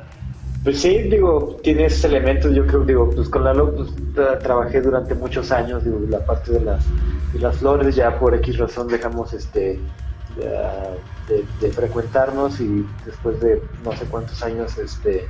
[0.64, 3.90] pues sí, digo, tiene esos elementos, yo creo, digo, pues con Lalo pues,
[4.42, 6.84] trabajé durante muchos años, digo, la parte de las,
[7.32, 9.80] de las flores, ya por X razón dejamos este
[11.60, 15.28] de, frecuentarnos y después de no sé cuántos años este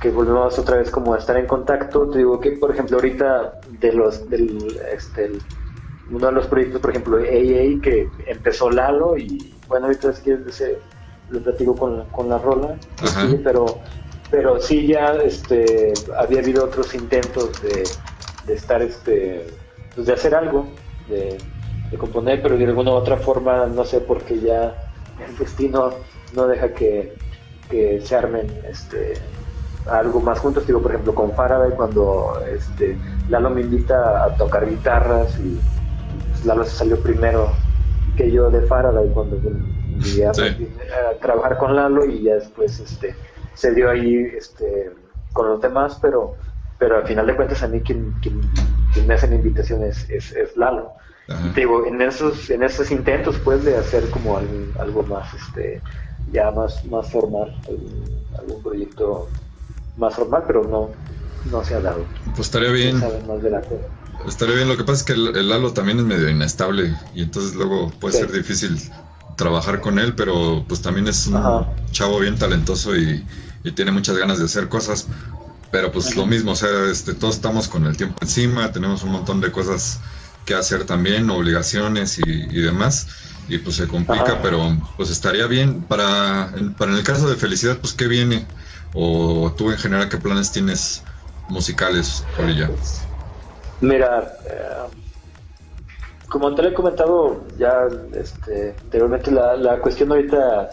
[0.00, 3.60] que volvemos otra vez como a estar en contacto, te digo que por ejemplo ahorita
[3.78, 5.32] de los del este
[6.10, 10.38] uno de los proyectos, por ejemplo, AA que empezó Lalo y bueno ahorita es que
[11.30, 12.76] lo platico con, con la rola,
[13.42, 13.80] pero
[14.30, 17.84] pero sí ya este había habido otros intentos de,
[18.52, 19.46] estar este
[19.94, 20.66] pues de hacer algo
[21.08, 21.38] de,
[21.98, 24.90] componer pero de alguna u otra forma no sé por qué ya
[25.26, 25.90] el destino
[26.34, 27.14] no deja que,
[27.70, 29.14] se armen este
[29.90, 30.66] algo más juntos.
[30.66, 32.96] Digo por ejemplo con Faraday cuando este
[33.28, 35.58] Lalo me invita a tocar guitarras y
[36.30, 37.50] pues, Lalo se salió primero
[38.16, 39.40] que yo de Faraday cuando
[39.98, 43.16] llegué a, a trabajar con Lalo y ya después este
[43.56, 44.92] se dio ahí este,
[45.32, 46.36] con los demás, pero,
[46.78, 48.40] pero al final de cuentas a mí quien, quien,
[49.06, 50.92] me hace la invitación es, es, Lalo.
[51.54, 54.38] digo, en esos, en esos intentos pues de hacer como
[54.78, 55.82] algo, más este
[56.32, 57.54] ya más, más formal,
[58.38, 59.28] algún, proyecto
[59.96, 60.90] más formal, pero no,
[61.50, 62.04] no se ha dado.
[62.34, 63.02] Pues estaría bien.
[64.26, 67.54] Estaría bien, lo que pasa es que el, Lalo también es medio inestable y entonces
[67.54, 68.78] luego puede ser difícil
[69.36, 73.24] trabajar con él, pero pues también es un chavo bien talentoso y,
[73.72, 75.06] tiene muchas ganas de hacer cosas.
[75.70, 79.10] Pero pues lo mismo, o sea, este, todos estamos con el tiempo encima, tenemos un
[79.10, 80.00] montón de cosas
[80.44, 83.08] que hacer también, obligaciones y, demás,
[83.48, 85.82] y pues se complica, pero pues estaría bien.
[85.82, 88.46] Para, para en el caso de Felicidad, pues qué viene,
[88.94, 91.02] o tú en general, qué planes tienes
[91.48, 92.70] musicales por ella.
[93.80, 94.96] Mira, eh,
[96.28, 97.72] como te lo he comentado ya
[98.14, 100.70] este, anteriormente, la, la cuestión ahorita,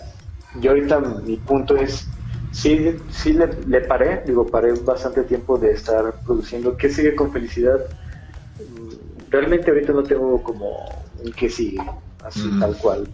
[0.60, 2.08] yo ahorita mi punto es,
[2.54, 6.78] sí, sí le, paré, digo, paré bastante tiempo de estar produciendo.
[6.78, 7.82] ¿Qué sigue con felicidad?
[9.30, 10.88] Realmente ahorita no tengo como
[11.22, 11.82] un qué sigue,
[12.24, 13.08] así tal cual.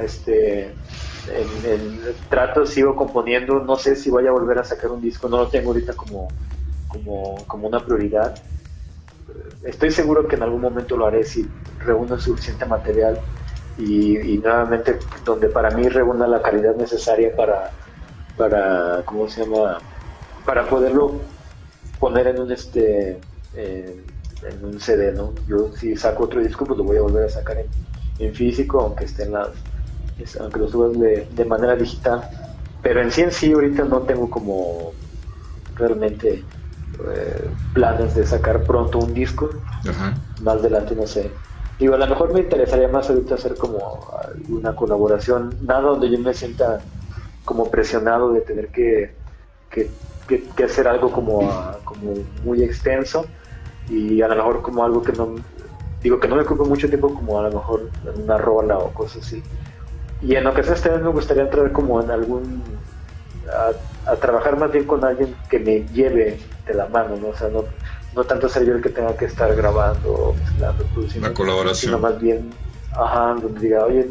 [0.00, 5.02] Este, en, el trato sigo componiendo, no sé si voy a volver a sacar un
[5.02, 6.28] disco, no lo tengo ahorita como,
[6.88, 8.34] como, como una prioridad
[9.64, 11.48] estoy seguro que en algún momento lo haré si
[11.78, 13.18] reúno suficiente material
[13.78, 17.70] y, nuevamente donde para mí reúna la calidad necesaria para,
[18.40, 19.84] para ¿cómo se llama?
[20.44, 21.32] Para poderlo
[21.98, 23.26] poner en un este
[24.42, 25.42] en un CD, ¿no?
[25.46, 27.70] Yo si saco otro disco pues lo voy a volver a sacar en,
[28.18, 29.66] en físico, aunque esté en las
[30.38, 32.28] aunque lo subas de, de manera digital.
[32.80, 34.96] Pero en sí en sí ahorita no tengo como
[35.74, 36.50] realmente
[37.10, 39.64] eh, planes de sacar pronto un disco.
[40.38, 41.42] Más adelante no sé.
[41.78, 44.10] Digo, a lo mejor me interesaría más ahorita hacer como
[44.48, 46.86] una colaboración, nada donde yo me sienta
[47.44, 49.14] como presionado de tener que,
[49.70, 49.90] que,
[50.28, 51.40] que, hacer algo como,
[51.84, 52.14] como
[52.44, 53.26] muy extenso
[53.88, 55.34] y a lo mejor como algo que no,
[56.02, 59.26] digo que no me ocupe mucho tiempo como a lo mejor una rola o cosas
[59.26, 59.42] así.
[60.22, 62.62] Y en ocasiones también me gustaría entrar como en algún
[64.06, 67.28] a, trabajar más bien con alguien que me lleve de la mano, ¿no?
[67.28, 67.64] O sea, no,
[68.14, 71.28] no tanto ser yo el que tenga que estar grabando, mezclando, produciendo.
[71.28, 71.90] Una colaboración.
[71.90, 72.50] Sino más bien,
[72.92, 74.08] ajá, donde diga, oye,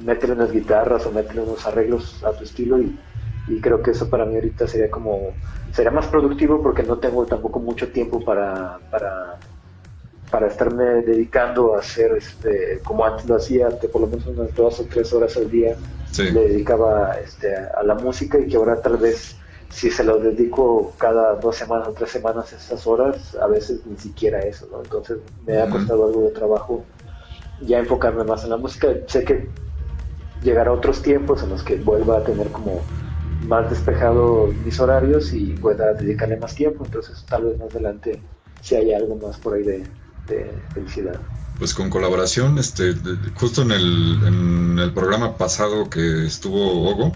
[0.00, 3.04] métele unas guitarras o métele unos arreglos a tu estilo y,
[3.46, 5.40] y creo que eso para mí ahorita sería como,
[5.70, 9.42] sería más productivo porque no tengo tampoco mucho tiempo para, para
[10.28, 14.80] para estarme dedicando a hacer, este, como antes lo hacía, por lo menos unas dos
[14.80, 15.80] o tres horas al día,
[16.28, 20.96] le dedicaba este, a la música y que ahora tal vez si se lo dedico
[20.98, 24.82] cada dos semanas o tres semanas esas horas, a veces ni siquiera eso, ¿no?
[24.82, 26.90] Entonces me ha costado algo de trabajo
[27.58, 28.88] ya enfocarme más en la música.
[29.06, 29.54] Sé que
[30.42, 32.82] llegará otros tiempos en los que vuelva a tener como
[33.46, 38.20] más despejado mis horarios y pueda dedicarle más tiempo, entonces tal vez más adelante
[38.60, 39.84] si hay algo más por ahí de,
[40.72, 41.18] felicidad.
[41.58, 42.94] Pues con colaboración, este,
[43.34, 47.12] justo en el, en el programa pasado que estuvo Ogo,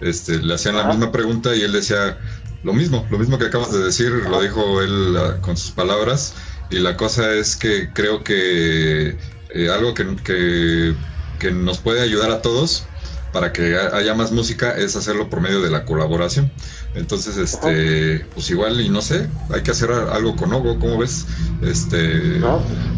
[0.00, 2.18] este, le hacían la misma pregunta y él decía
[2.62, 6.34] lo mismo, lo mismo que acabas de decir, lo dijo él ah, con sus palabras.
[6.70, 9.16] Y la cosa es que creo que
[9.50, 10.94] eh, algo que, que,
[11.42, 12.86] que, nos puede ayudar a todos
[13.32, 16.52] para que haya más música es hacerlo por medio de la colaboración.
[16.94, 21.26] Entonces, este, pues igual y no sé, hay que hacer algo con Ogo, ¿cómo ves?
[21.62, 22.40] Este,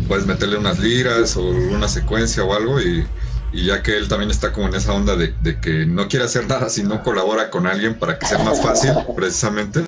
[0.09, 3.07] puedes meterle unas liras o una secuencia o algo y,
[3.53, 6.69] ya que él también está como en esa onda de, que no quiere hacer nada
[6.69, 9.85] si no colabora con alguien para que sea más fácil, precisamente.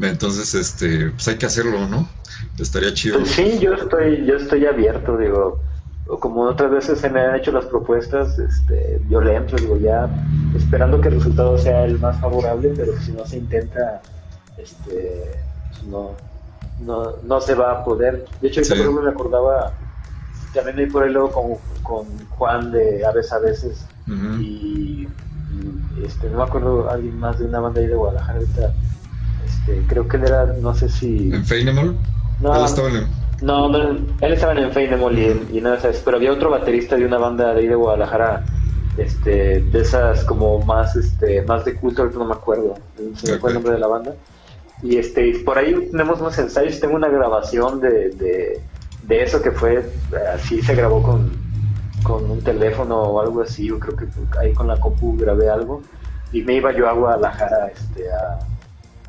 [0.00, 2.08] Entonces, este, pues hay que hacerlo, ¿no?
[2.60, 3.26] Estaría chido.
[3.26, 5.60] Sí, yo estoy, yo estoy abierto, digo,
[6.18, 10.08] como otras veces se me han hecho las propuestas, este, yo le entro, digo, ya
[10.56, 14.02] esperando que el resultado sea el más favorable, pero si no se intenta,
[14.56, 15.30] este,
[15.68, 16.10] pues no,
[16.80, 18.24] no, no se va a poder.
[18.40, 18.74] De hecho, sí.
[18.74, 19.72] por me acordaba,
[20.52, 21.44] también ahí por ahí luego con,
[21.82, 23.84] con Juan de Aves a veces,
[24.40, 25.06] y,
[26.02, 28.72] este, no me acuerdo alguien más de una banda ahí de Guadalajara ahorita,
[29.46, 31.32] este, creo que él era, no sé si...
[31.32, 31.96] ¿En Feinemol?
[32.40, 32.52] No,
[33.42, 33.74] no,
[34.20, 36.02] él estaba en Feinemol y, y nada, ¿sabes?
[36.04, 38.44] pero había otro baterista de una banda de ahí de Guadalajara,
[38.98, 42.74] este, de esas como más, este, más de culto, ahorita no me acuerdo,
[43.14, 44.14] se me fue el nombre de la banda.
[44.82, 48.60] Y este, por ahí tenemos unos ensayos, tengo una grabación de, de,
[49.02, 49.84] de eso que fue,
[50.34, 51.30] así se grabó con,
[52.02, 54.06] con un teléfono o algo así, yo creo que
[54.38, 55.82] ahí con la compu grabé algo
[56.32, 58.38] y me iba yo a Guadalajara este, a,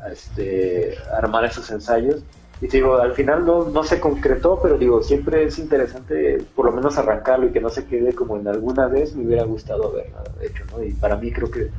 [0.04, 2.22] a este, a armar esos ensayos
[2.62, 6.70] y digo, al final no, no se concretó, pero digo, siempre es interesante por lo
[6.70, 10.18] menos arrancarlo y que no se quede como en alguna vez me hubiera gustado haberlo
[10.40, 10.80] hecho, ¿no?
[10.80, 11.72] Y para mí creo que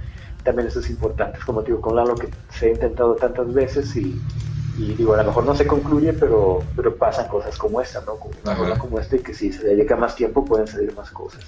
[0.44, 4.22] también eso es importante, como digo, con Lalo que se ha intentado tantas veces y,
[4.76, 8.18] digo, a lo mejor no se concluye, pero, pero pasan cosas como esta, ¿no?
[8.18, 11.46] Como una como esta y que si se dedica más tiempo pueden salir más cosas.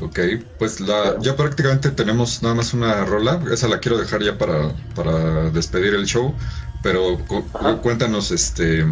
[0.00, 0.18] Ok,
[0.58, 4.74] pues la, ya prácticamente tenemos nada más una rola, esa la quiero dejar ya para,
[4.94, 6.34] para despedir el show,
[6.82, 7.18] pero
[7.82, 8.84] cuéntanos, este,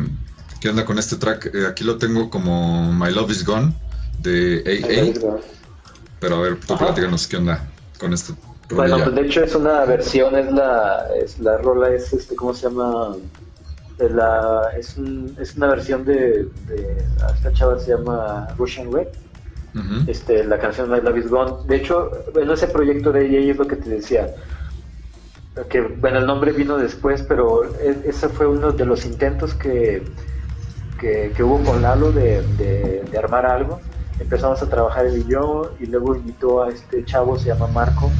[0.61, 1.55] ¿qué onda con este track?
[1.55, 3.73] Eh, aquí lo tengo como My Love Is Gone
[4.21, 5.41] de AA.
[6.21, 7.65] Pero a ver, tú platícanos qué onda
[7.99, 8.35] con este.
[8.71, 12.53] Bueno, pues de hecho es una versión, es la, es la rola, es este, ¿cómo
[12.53, 13.17] se llama?
[13.99, 17.05] Es, la, es, un, es una versión de, de,
[17.35, 19.09] esta chava se llama Russian Red.
[20.07, 21.67] Este, la canción My Love Is Gone.
[21.67, 24.35] De hecho, en ese proyecto de ella es lo que te decía
[25.69, 30.03] que bueno, el nombre vino después, pero e, ese fue uno de los intentos que,
[31.01, 33.81] que, hubo con Lalo de, de, armar algo.
[34.21, 38.11] Empezamos a trabajar él y yo, y luego invitó a este chavo, se llama Marco,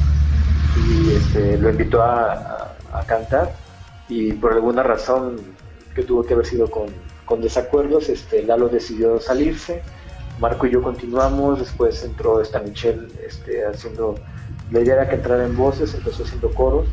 [0.87, 3.53] y este, lo invitó a, a, cantar,
[4.07, 5.37] y por alguna razón
[5.93, 6.87] que tuvo que haber sido con,
[7.25, 9.81] con desacuerdos, este, Lalo decidió salirse,
[10.39, 14.15] Marco y yo continuamos, después entró esta Michelle este, haciendo,
[14.71, 16.87] la idea que entrara en voces, empezó haciendo coros,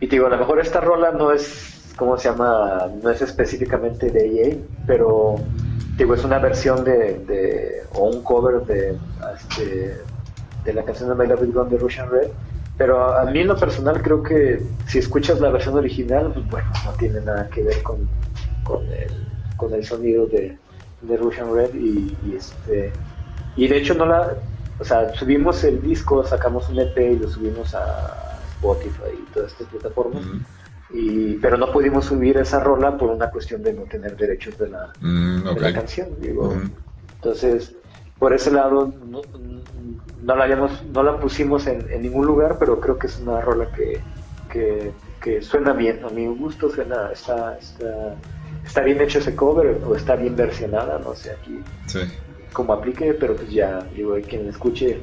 [0.00, 2.90] y digo, a lo mejor esta rola no es, ¿cómo se llama?
[3.02, 4.56] No es específicamente de EA,
[4.86, 5.36] pero
[5.96, 8.98] digo, es una versión de, o un cover de,
[9.34, 9.96] este,
[10.64, 12.28] de la canción de My Love Is Gone de Russian Red.
[12.76, 16.68] Pero a mí en lo personal creo que si escuchas la versión original, pues bueno,
[16.84, 18.08] no tiene nada que ver con,
[18.64, 19.10] con, el,
[19.56, 20.58] con el sonido de,
[21.06, 22.92] de Russian Red y, este
[23.56, 24.34] y de hecho no la
[24.78, 29.52] o sea subimos el disco sacamos un EP y lo subimos a Spotify y todas
[29.52, 30.22] estas plataformas.
[30.90, 34.68] Y pero no pudimos subir esa rola por una cuestión de no tener derechos de
[34.68, 36.54] la, mm, de la canción digo.
[37.16, 37.74] Entonces
[38.18, 39.22] por ese lado no,
[40.22, 43.70] no la no la pusimos en, en, ningún lugar pero creo que es una rola
[43.72, 44.00] que,
[44.50, 46.04] que, que suena bien.
[46.04, 48.14] A mi gusto suena está, está
[48.64, 52.00] está bien hecho ese cover o está bien versionada, no sé, aquí sí.
[52.52, 54.98] como aplique, pero pues ya, digo, quien escuche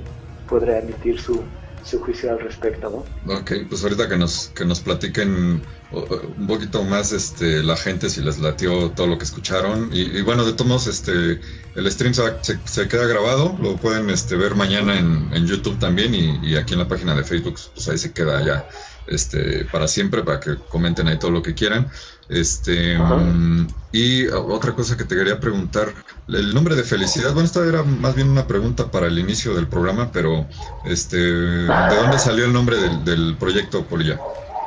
[0.48, 1.42] podrá emitir su,
[1.84, 3.34] su juicio al respecto, ¿no?
[3.34, 5.62] Ok, pues ahorita que nos, que nos platiquen
[5.92, 9.90] un poquito más este, la gente si les latió todo lo que escucharon.
[9.92, 11.40] Y, bueno, de todos modos, este,
[11.76, 12.24] el stream se,
[12.66, 16.74] se, queda grabado, lo pueden este, ver mañana en, en YouTube también y, y, aquí
[16.74, 18.68] en la página de Facebook, pues ahí se queda ya
[19.08, 21.90] este, para siempre, para que comenten ahí todo lo que quieran.
[22.30, 25.90] Este, mm, y otra cosa que te quería preguntar,
[26.30, 29.68] el nombre de felicidad, bueno, esta era más bien una pregunta para el inicio del
[29.68, 30.48] programa, pero
[30.86, 34.18] este, ¿de dónde salió el nombre del, proyecto Polilla?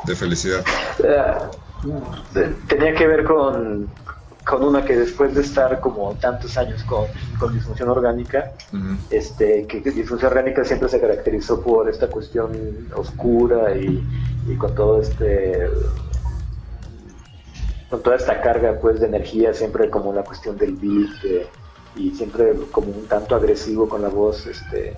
[0.05, 0.62] De felicidad.
[1.02, 3.89] Eh, tenía que ver con,
[4.44, 7.06] con una que después de estar como tantos años con,
[7.38, 8.52] con disfunción orgánica,
[9.10, 14.06] este, que disfunción orgánica siempre se caracterizó por esta cuestión oscura y,
[14.46, 15.68] y con todo este
[17.90, 21.48] con toda esta carga pues de energía, siempre como la cuestión del beat
[21.96, 24.94] y siempre como un tanto agresivo con la voz este,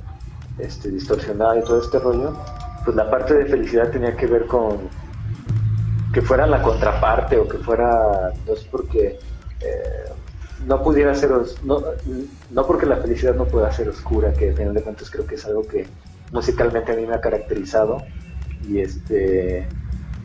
[0.59, 2.33] este, distorsionada y todo este rollo,
[2.85, 4.89] pues la parte de felicidad tenía que ver con
[6.13, 9.19] que fuera la contraparte o que fuera, no es porque
[10.67, 11.31] no pudiera ser,
[11.65, 11.83] no,
[12.51, 15.37] no porque la felicidad no pueda ser oscura, que al final de cuentas creo que
[15.37, 15.87] es algo que
[16.33, 18.03] musicalmente a mí me ha caracterizado
[18.69, 19.69] y este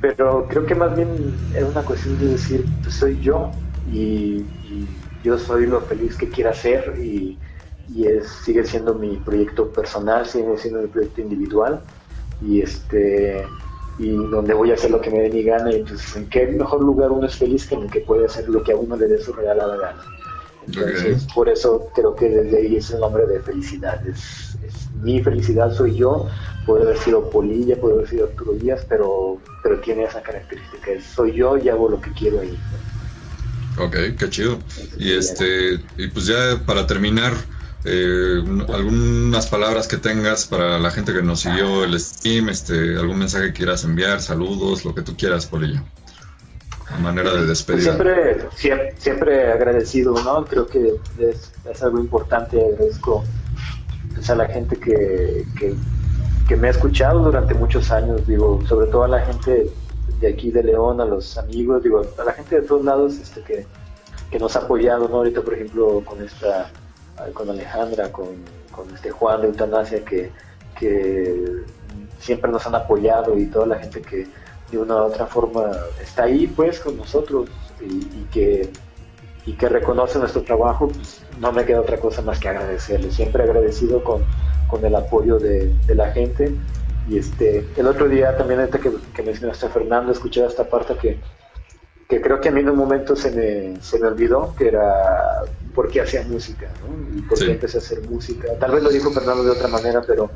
[0.01, 1.09] pero creo que más bien
[1.55, 3.51] es una cuestión de decir, pues soy yo
[3.91, 4.43] y,
[5.23, 7.37] yo soy lo feliz que quiera ser y,
[8.03, 11.81] es, sigue siendo mi proyecto personal, sigue siendo mi proyecto individual
[12.41, 13.45] y este
[14.01, 16.47] y donde voy a hacer lo que me dé mi gana y entonces en qué
[16.47, 18.95] mejor lugar uno es feliz que en el que puede hacer lo que a uno
[18.95, 20.01] le dé su regalada gana.
[20.65, 24.05] Entonces, por eso creo que desde ahí es el nombre de felicidad.
[24.07, 24.57] Es,
[25.03, 26.27] mi felicidad soy yo.
[26.65, 30.91] Puede haber sido Polilla, puede haber sido Arturo Díaz, pero, pero tiene esa característica.
[31.15, 32.57] soy yo y hago lo que quiero ahí.
[33.77, 34.59] Ok, qué chido.
[34.97, 37.33] Y este, y pues ya para terminar,
[37.85, 38.43] eh,
[38.73, 43.47] algunas palabras que tengas para la gente que nos siguió el stream, este, algún mensaje
[43.47, 45.83] que quieras enviar, saludos, lo que tú quieras, Polilla
[46.99, 47.83] manera de despedir.
[47.83, 50.45] Siempre, siempre, siempre, agradecido, ¿no?
[50.45, 53.23] Creo que es, es algo importante, agradezco
[54.13, 55.75] pues, a la gente que, que,
[56.57, 59.71] me ha escuchado durante muchos años, digo, sobre todo a la gente
[60.19, 63.41] de aquí de León, a los amigos, digo, a la gente de todos lados este,
[63.41, 63.65] que,
[64.29, 65.15] que nos ha apoyado, ¿no?
[65.15, 66.69] Ahorita, por ejemplo, con esta,
[67.33, 68.27] con Alejandra, con,
[68.71, 70.31] con este Juan de Eutanasia, que,
[70.77, 71.63] que
[72.19, 74.27] siempre nos han apoyado y toda la gente que,
[74.71, 75.69] de una u otra forma
[76.01, 77.49] está ahí pues con nosotros
[77.81, 78.71] y, que
[79.45, 83.11] y que reconoce nuestro trabajo, pues no me queda otra cosa más que agradecerle.
[83.11, 84.23] Siempre agradecido con,
[84.69, 86.55] con el apoyo de, la gente.
[87.09, 90.95] Y este, el otro día también, ahorita que, que mencionaste a Fernando, escuché esta parte
[90.95, 91.19] que,
[92.07, 95.41] que creo que a mí en un momento se me, se me olvidó, que era
[95.73, 97.17] por qué hacía música, ¿no?
[97.17, 98.47] Y por qué empecé a hacer música.
[98.59, 100.29] Tal vez lo dijo Fernando de otra manera, pero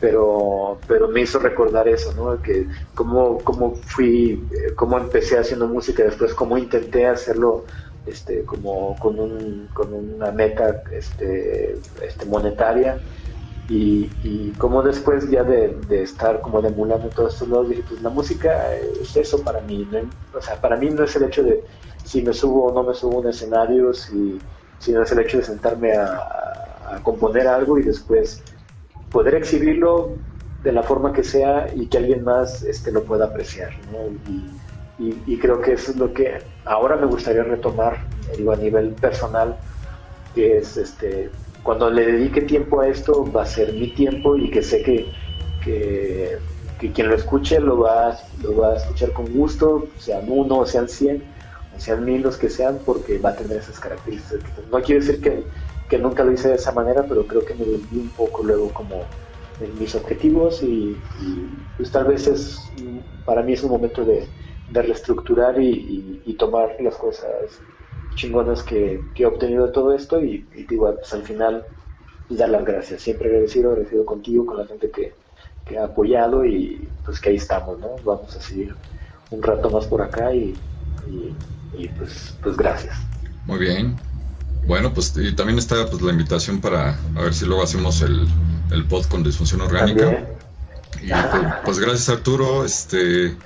[0.00, 2.42] pero, pero me hizo recordar eso, ¿no?
[2.42, 7.64] Que cómo, cómo fui, eh, cómo empecé haciendo música, después cómo intenté hacerlo
[8.06, 12.98] este, como con, un, con una meta este, este, monetaria
[13.68, 18.10] y, y cómo después ya de, estar como demulando todos estos lados, dije, pues la
[18.10, 19.88] música es eso para mí,
[20.36, 21.64] o sea, para mí no es el hecho de
[22.04, 24.38] si me subo o no me subo a un escenario, si,
[24.78, 26.44] si no es el hecho de sentarme a,
[26.86, 28.42] a componer algo y después
[29.10, 30.16] poder exhibirlo
[30.64, 33.70] de la forma que sea y que alguien más este, lo pueda apreciar.
[34.98, 37.98] Y, creo que eso es lo que ahora me gustaría retomar
[38.36, 39.56] digo, a nivel personal,
[40.34, 41.30] que es este,
[41.62, 45.06] cuando le dedique tiempo a esto va a ser mi tiempo y que sé que,
[45.62, 46.38] que,
[46.92, 50.88] quien lo escuche lo va, lo va a escuchar con gusto, sean uno o sean
[50.88, 51.22] cien,
[51.78, 54.50] sean mil los que sean, porque va a tener esas características.
[54.70, 55.44] No quiere decir que
[55.88, 58.70] que nunca lo hice de esa manera, pero creo que me volví un poco luego
[58.70, 59.04] como
[59.60, 60.96] en mis objetivos y,
[61.76, 62.58] pues tal vez es,
[63.24, 64.26] para mí es un momento de,
[64.72, 67.60] reestructurar y, tomar las cosas
[68.16, 71.64] chingonas que, he obtenido de todo esto y, igual pues al final
[72.26, 73.02] pues, dar las gracias.
[73.02, 75.12] Siempre agradecido, agradecido contigo, con la gente que,
[75.78, 77.96] ha apoyado y pues que ahí estamos, ¿no?
[78.04, 78.74] Vamos a seguir
[79.30, 80.54] un rato más por acá y,
[81.96, 82.96] pues, pues gracias.
[83.46, 83.96] Muy bien.
[84.66, 88.26] Bueno, pues y también está pues la invitación para a ver si luego hacemos el,
[88.70, 90.26] el pod con disfunción orgánica.
[91.02, 93.36] Y pues, pues, gracias Arturo, este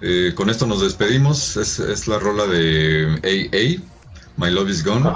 [0.00, 1.56] eh, con esto nos despedimos.
[1.56, 3.82] Es, es la rola de AA,
[4.36, 5.10] My Love Is Gone.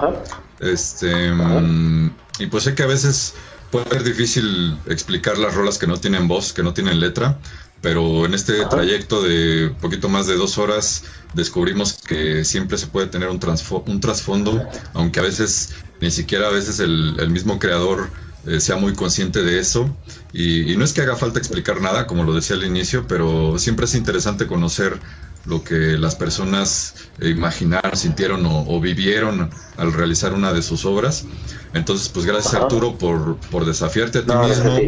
[0.60, 2.10] Este mm,
[2.40, 3.34] y pues sé que a veces
[3.70, 7.38] puede ser difícil explicar las rolas que no tienen voz, que no tienen letra,
[7.80, 13.06] pero en este trayecto de poquito más de dos horas descubrimos que siempre se puede
[13.06, 13.40] tener un,
[13.86, 18.08] un trasfondo, aunque a veces ni siquiera a veces el, el mismo creador
[18.46, 19.94] eh, sea muy consciente de eso.
[20.32, 23.84] Y, no es que haga falta explicar nada, como lo decía al inicio, pero siempre
[23.86, 24.98] es interesante conocer
[25.44, 31.24] lo que las personas imaginaron, sintieron o, vivieron al realizar una de sus obras.
[31.74, 34.78] Entonces, pues gracias Arturo por, por, desafiarte a ti mismo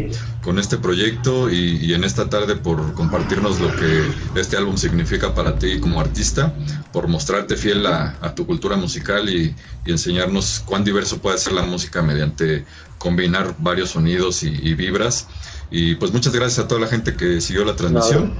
[0.41, 4.03] con este proyecto y, en esta tarde por compartirnos lo que
[4.35, 6.53] este álbum significa para ti como artista,
[6.91, 9.55] por mostrarte fiel a, tu cultura musical y,
[9.85, 12.65] y, enseñarnos cuán diverso puede ser la música mediante
[13.01, 15.27] combinar varios sonidos y, vibras.
[15.71, 18.33] Y pues muchas gracias a toda la gente que siguió la transmisión.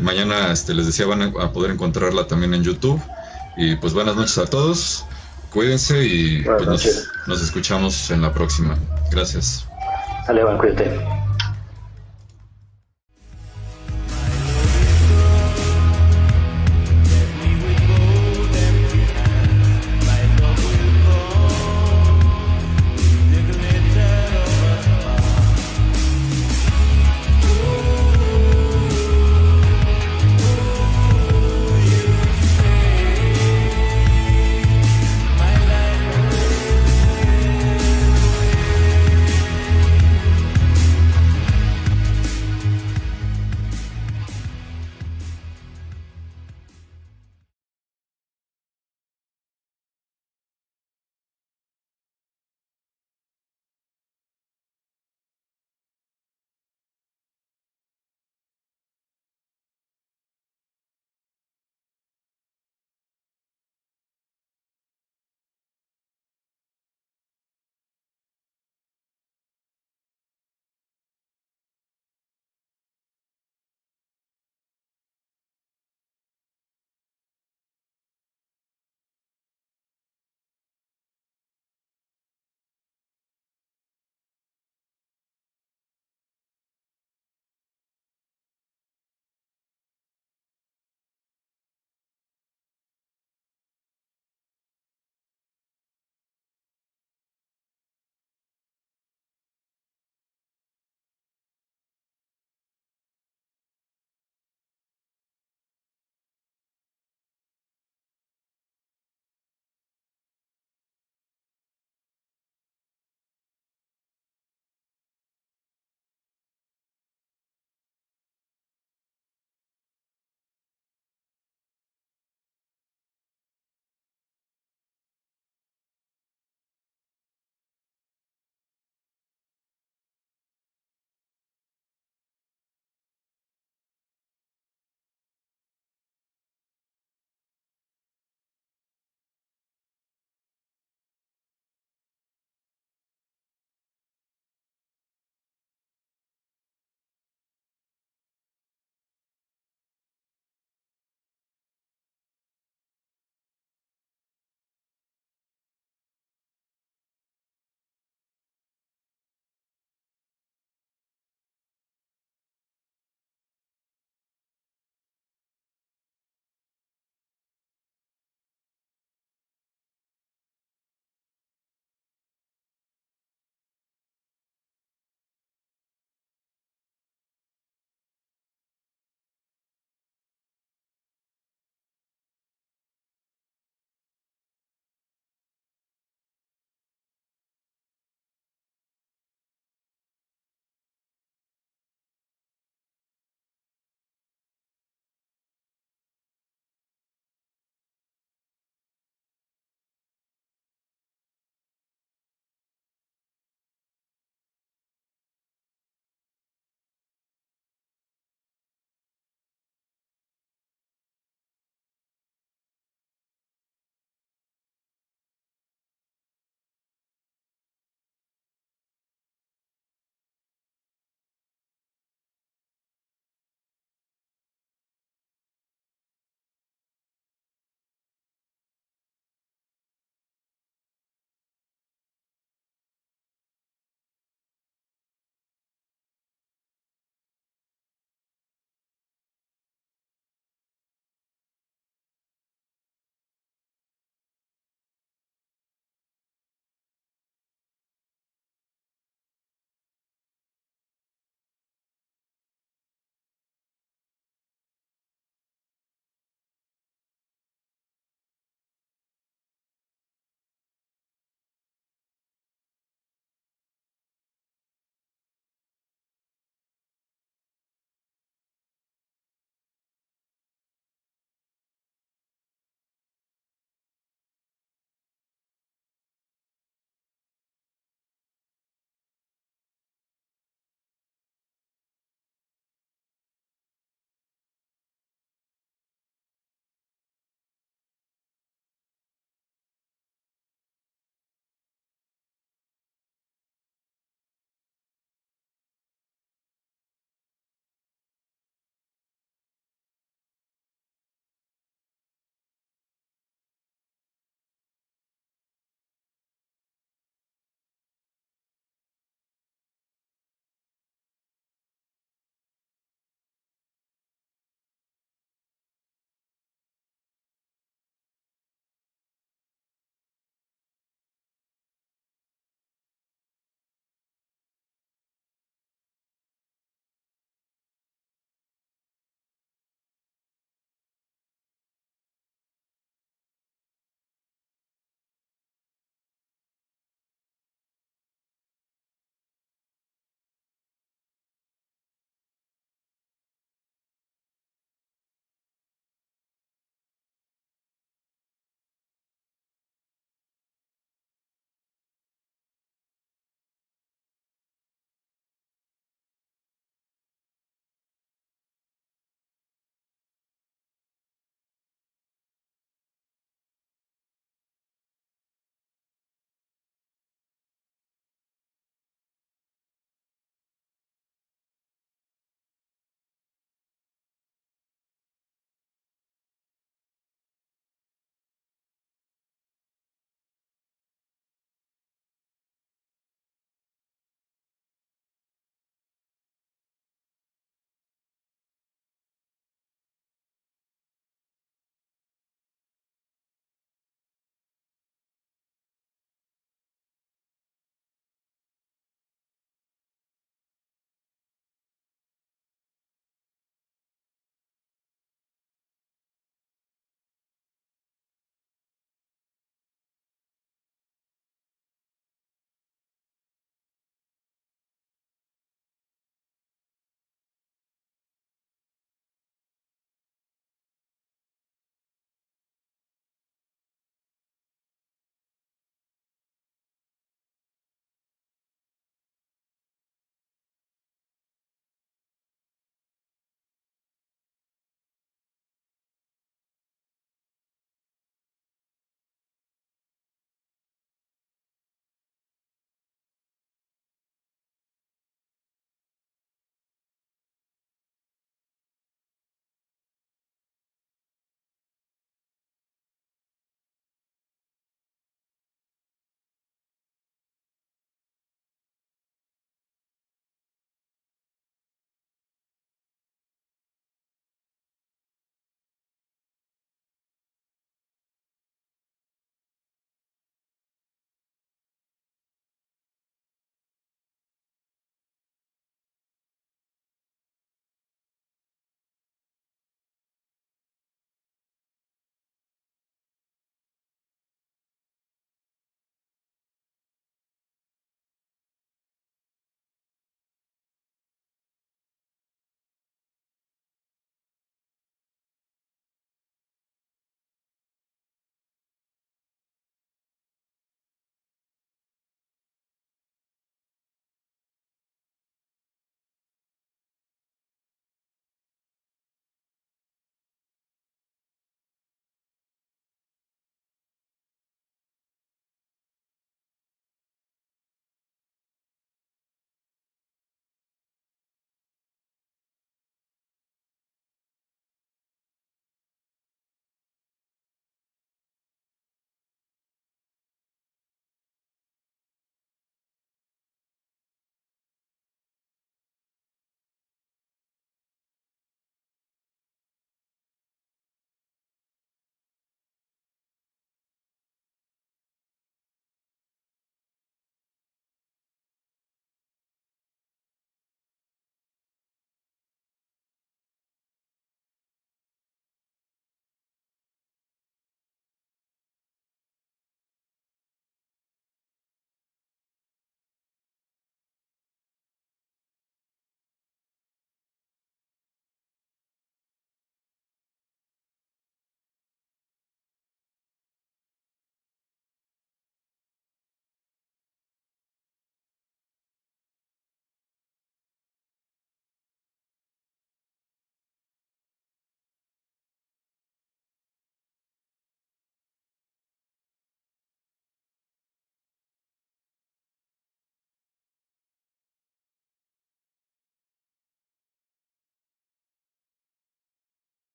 [0.00, 3.00] Mañana este, les decía van a poder encontrarla también en YouTube.
[3.56, 5.04] Y pues buenas noches a todos.
[5.52, 6.66] Cuídense y pues,
[7.26, 8.76] nos, escuchamos en la próxima.
[9.10, 9.66] Gracias.
[10.58, 11.21] cuídate.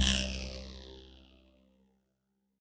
[0.00, 0.23] Yeah.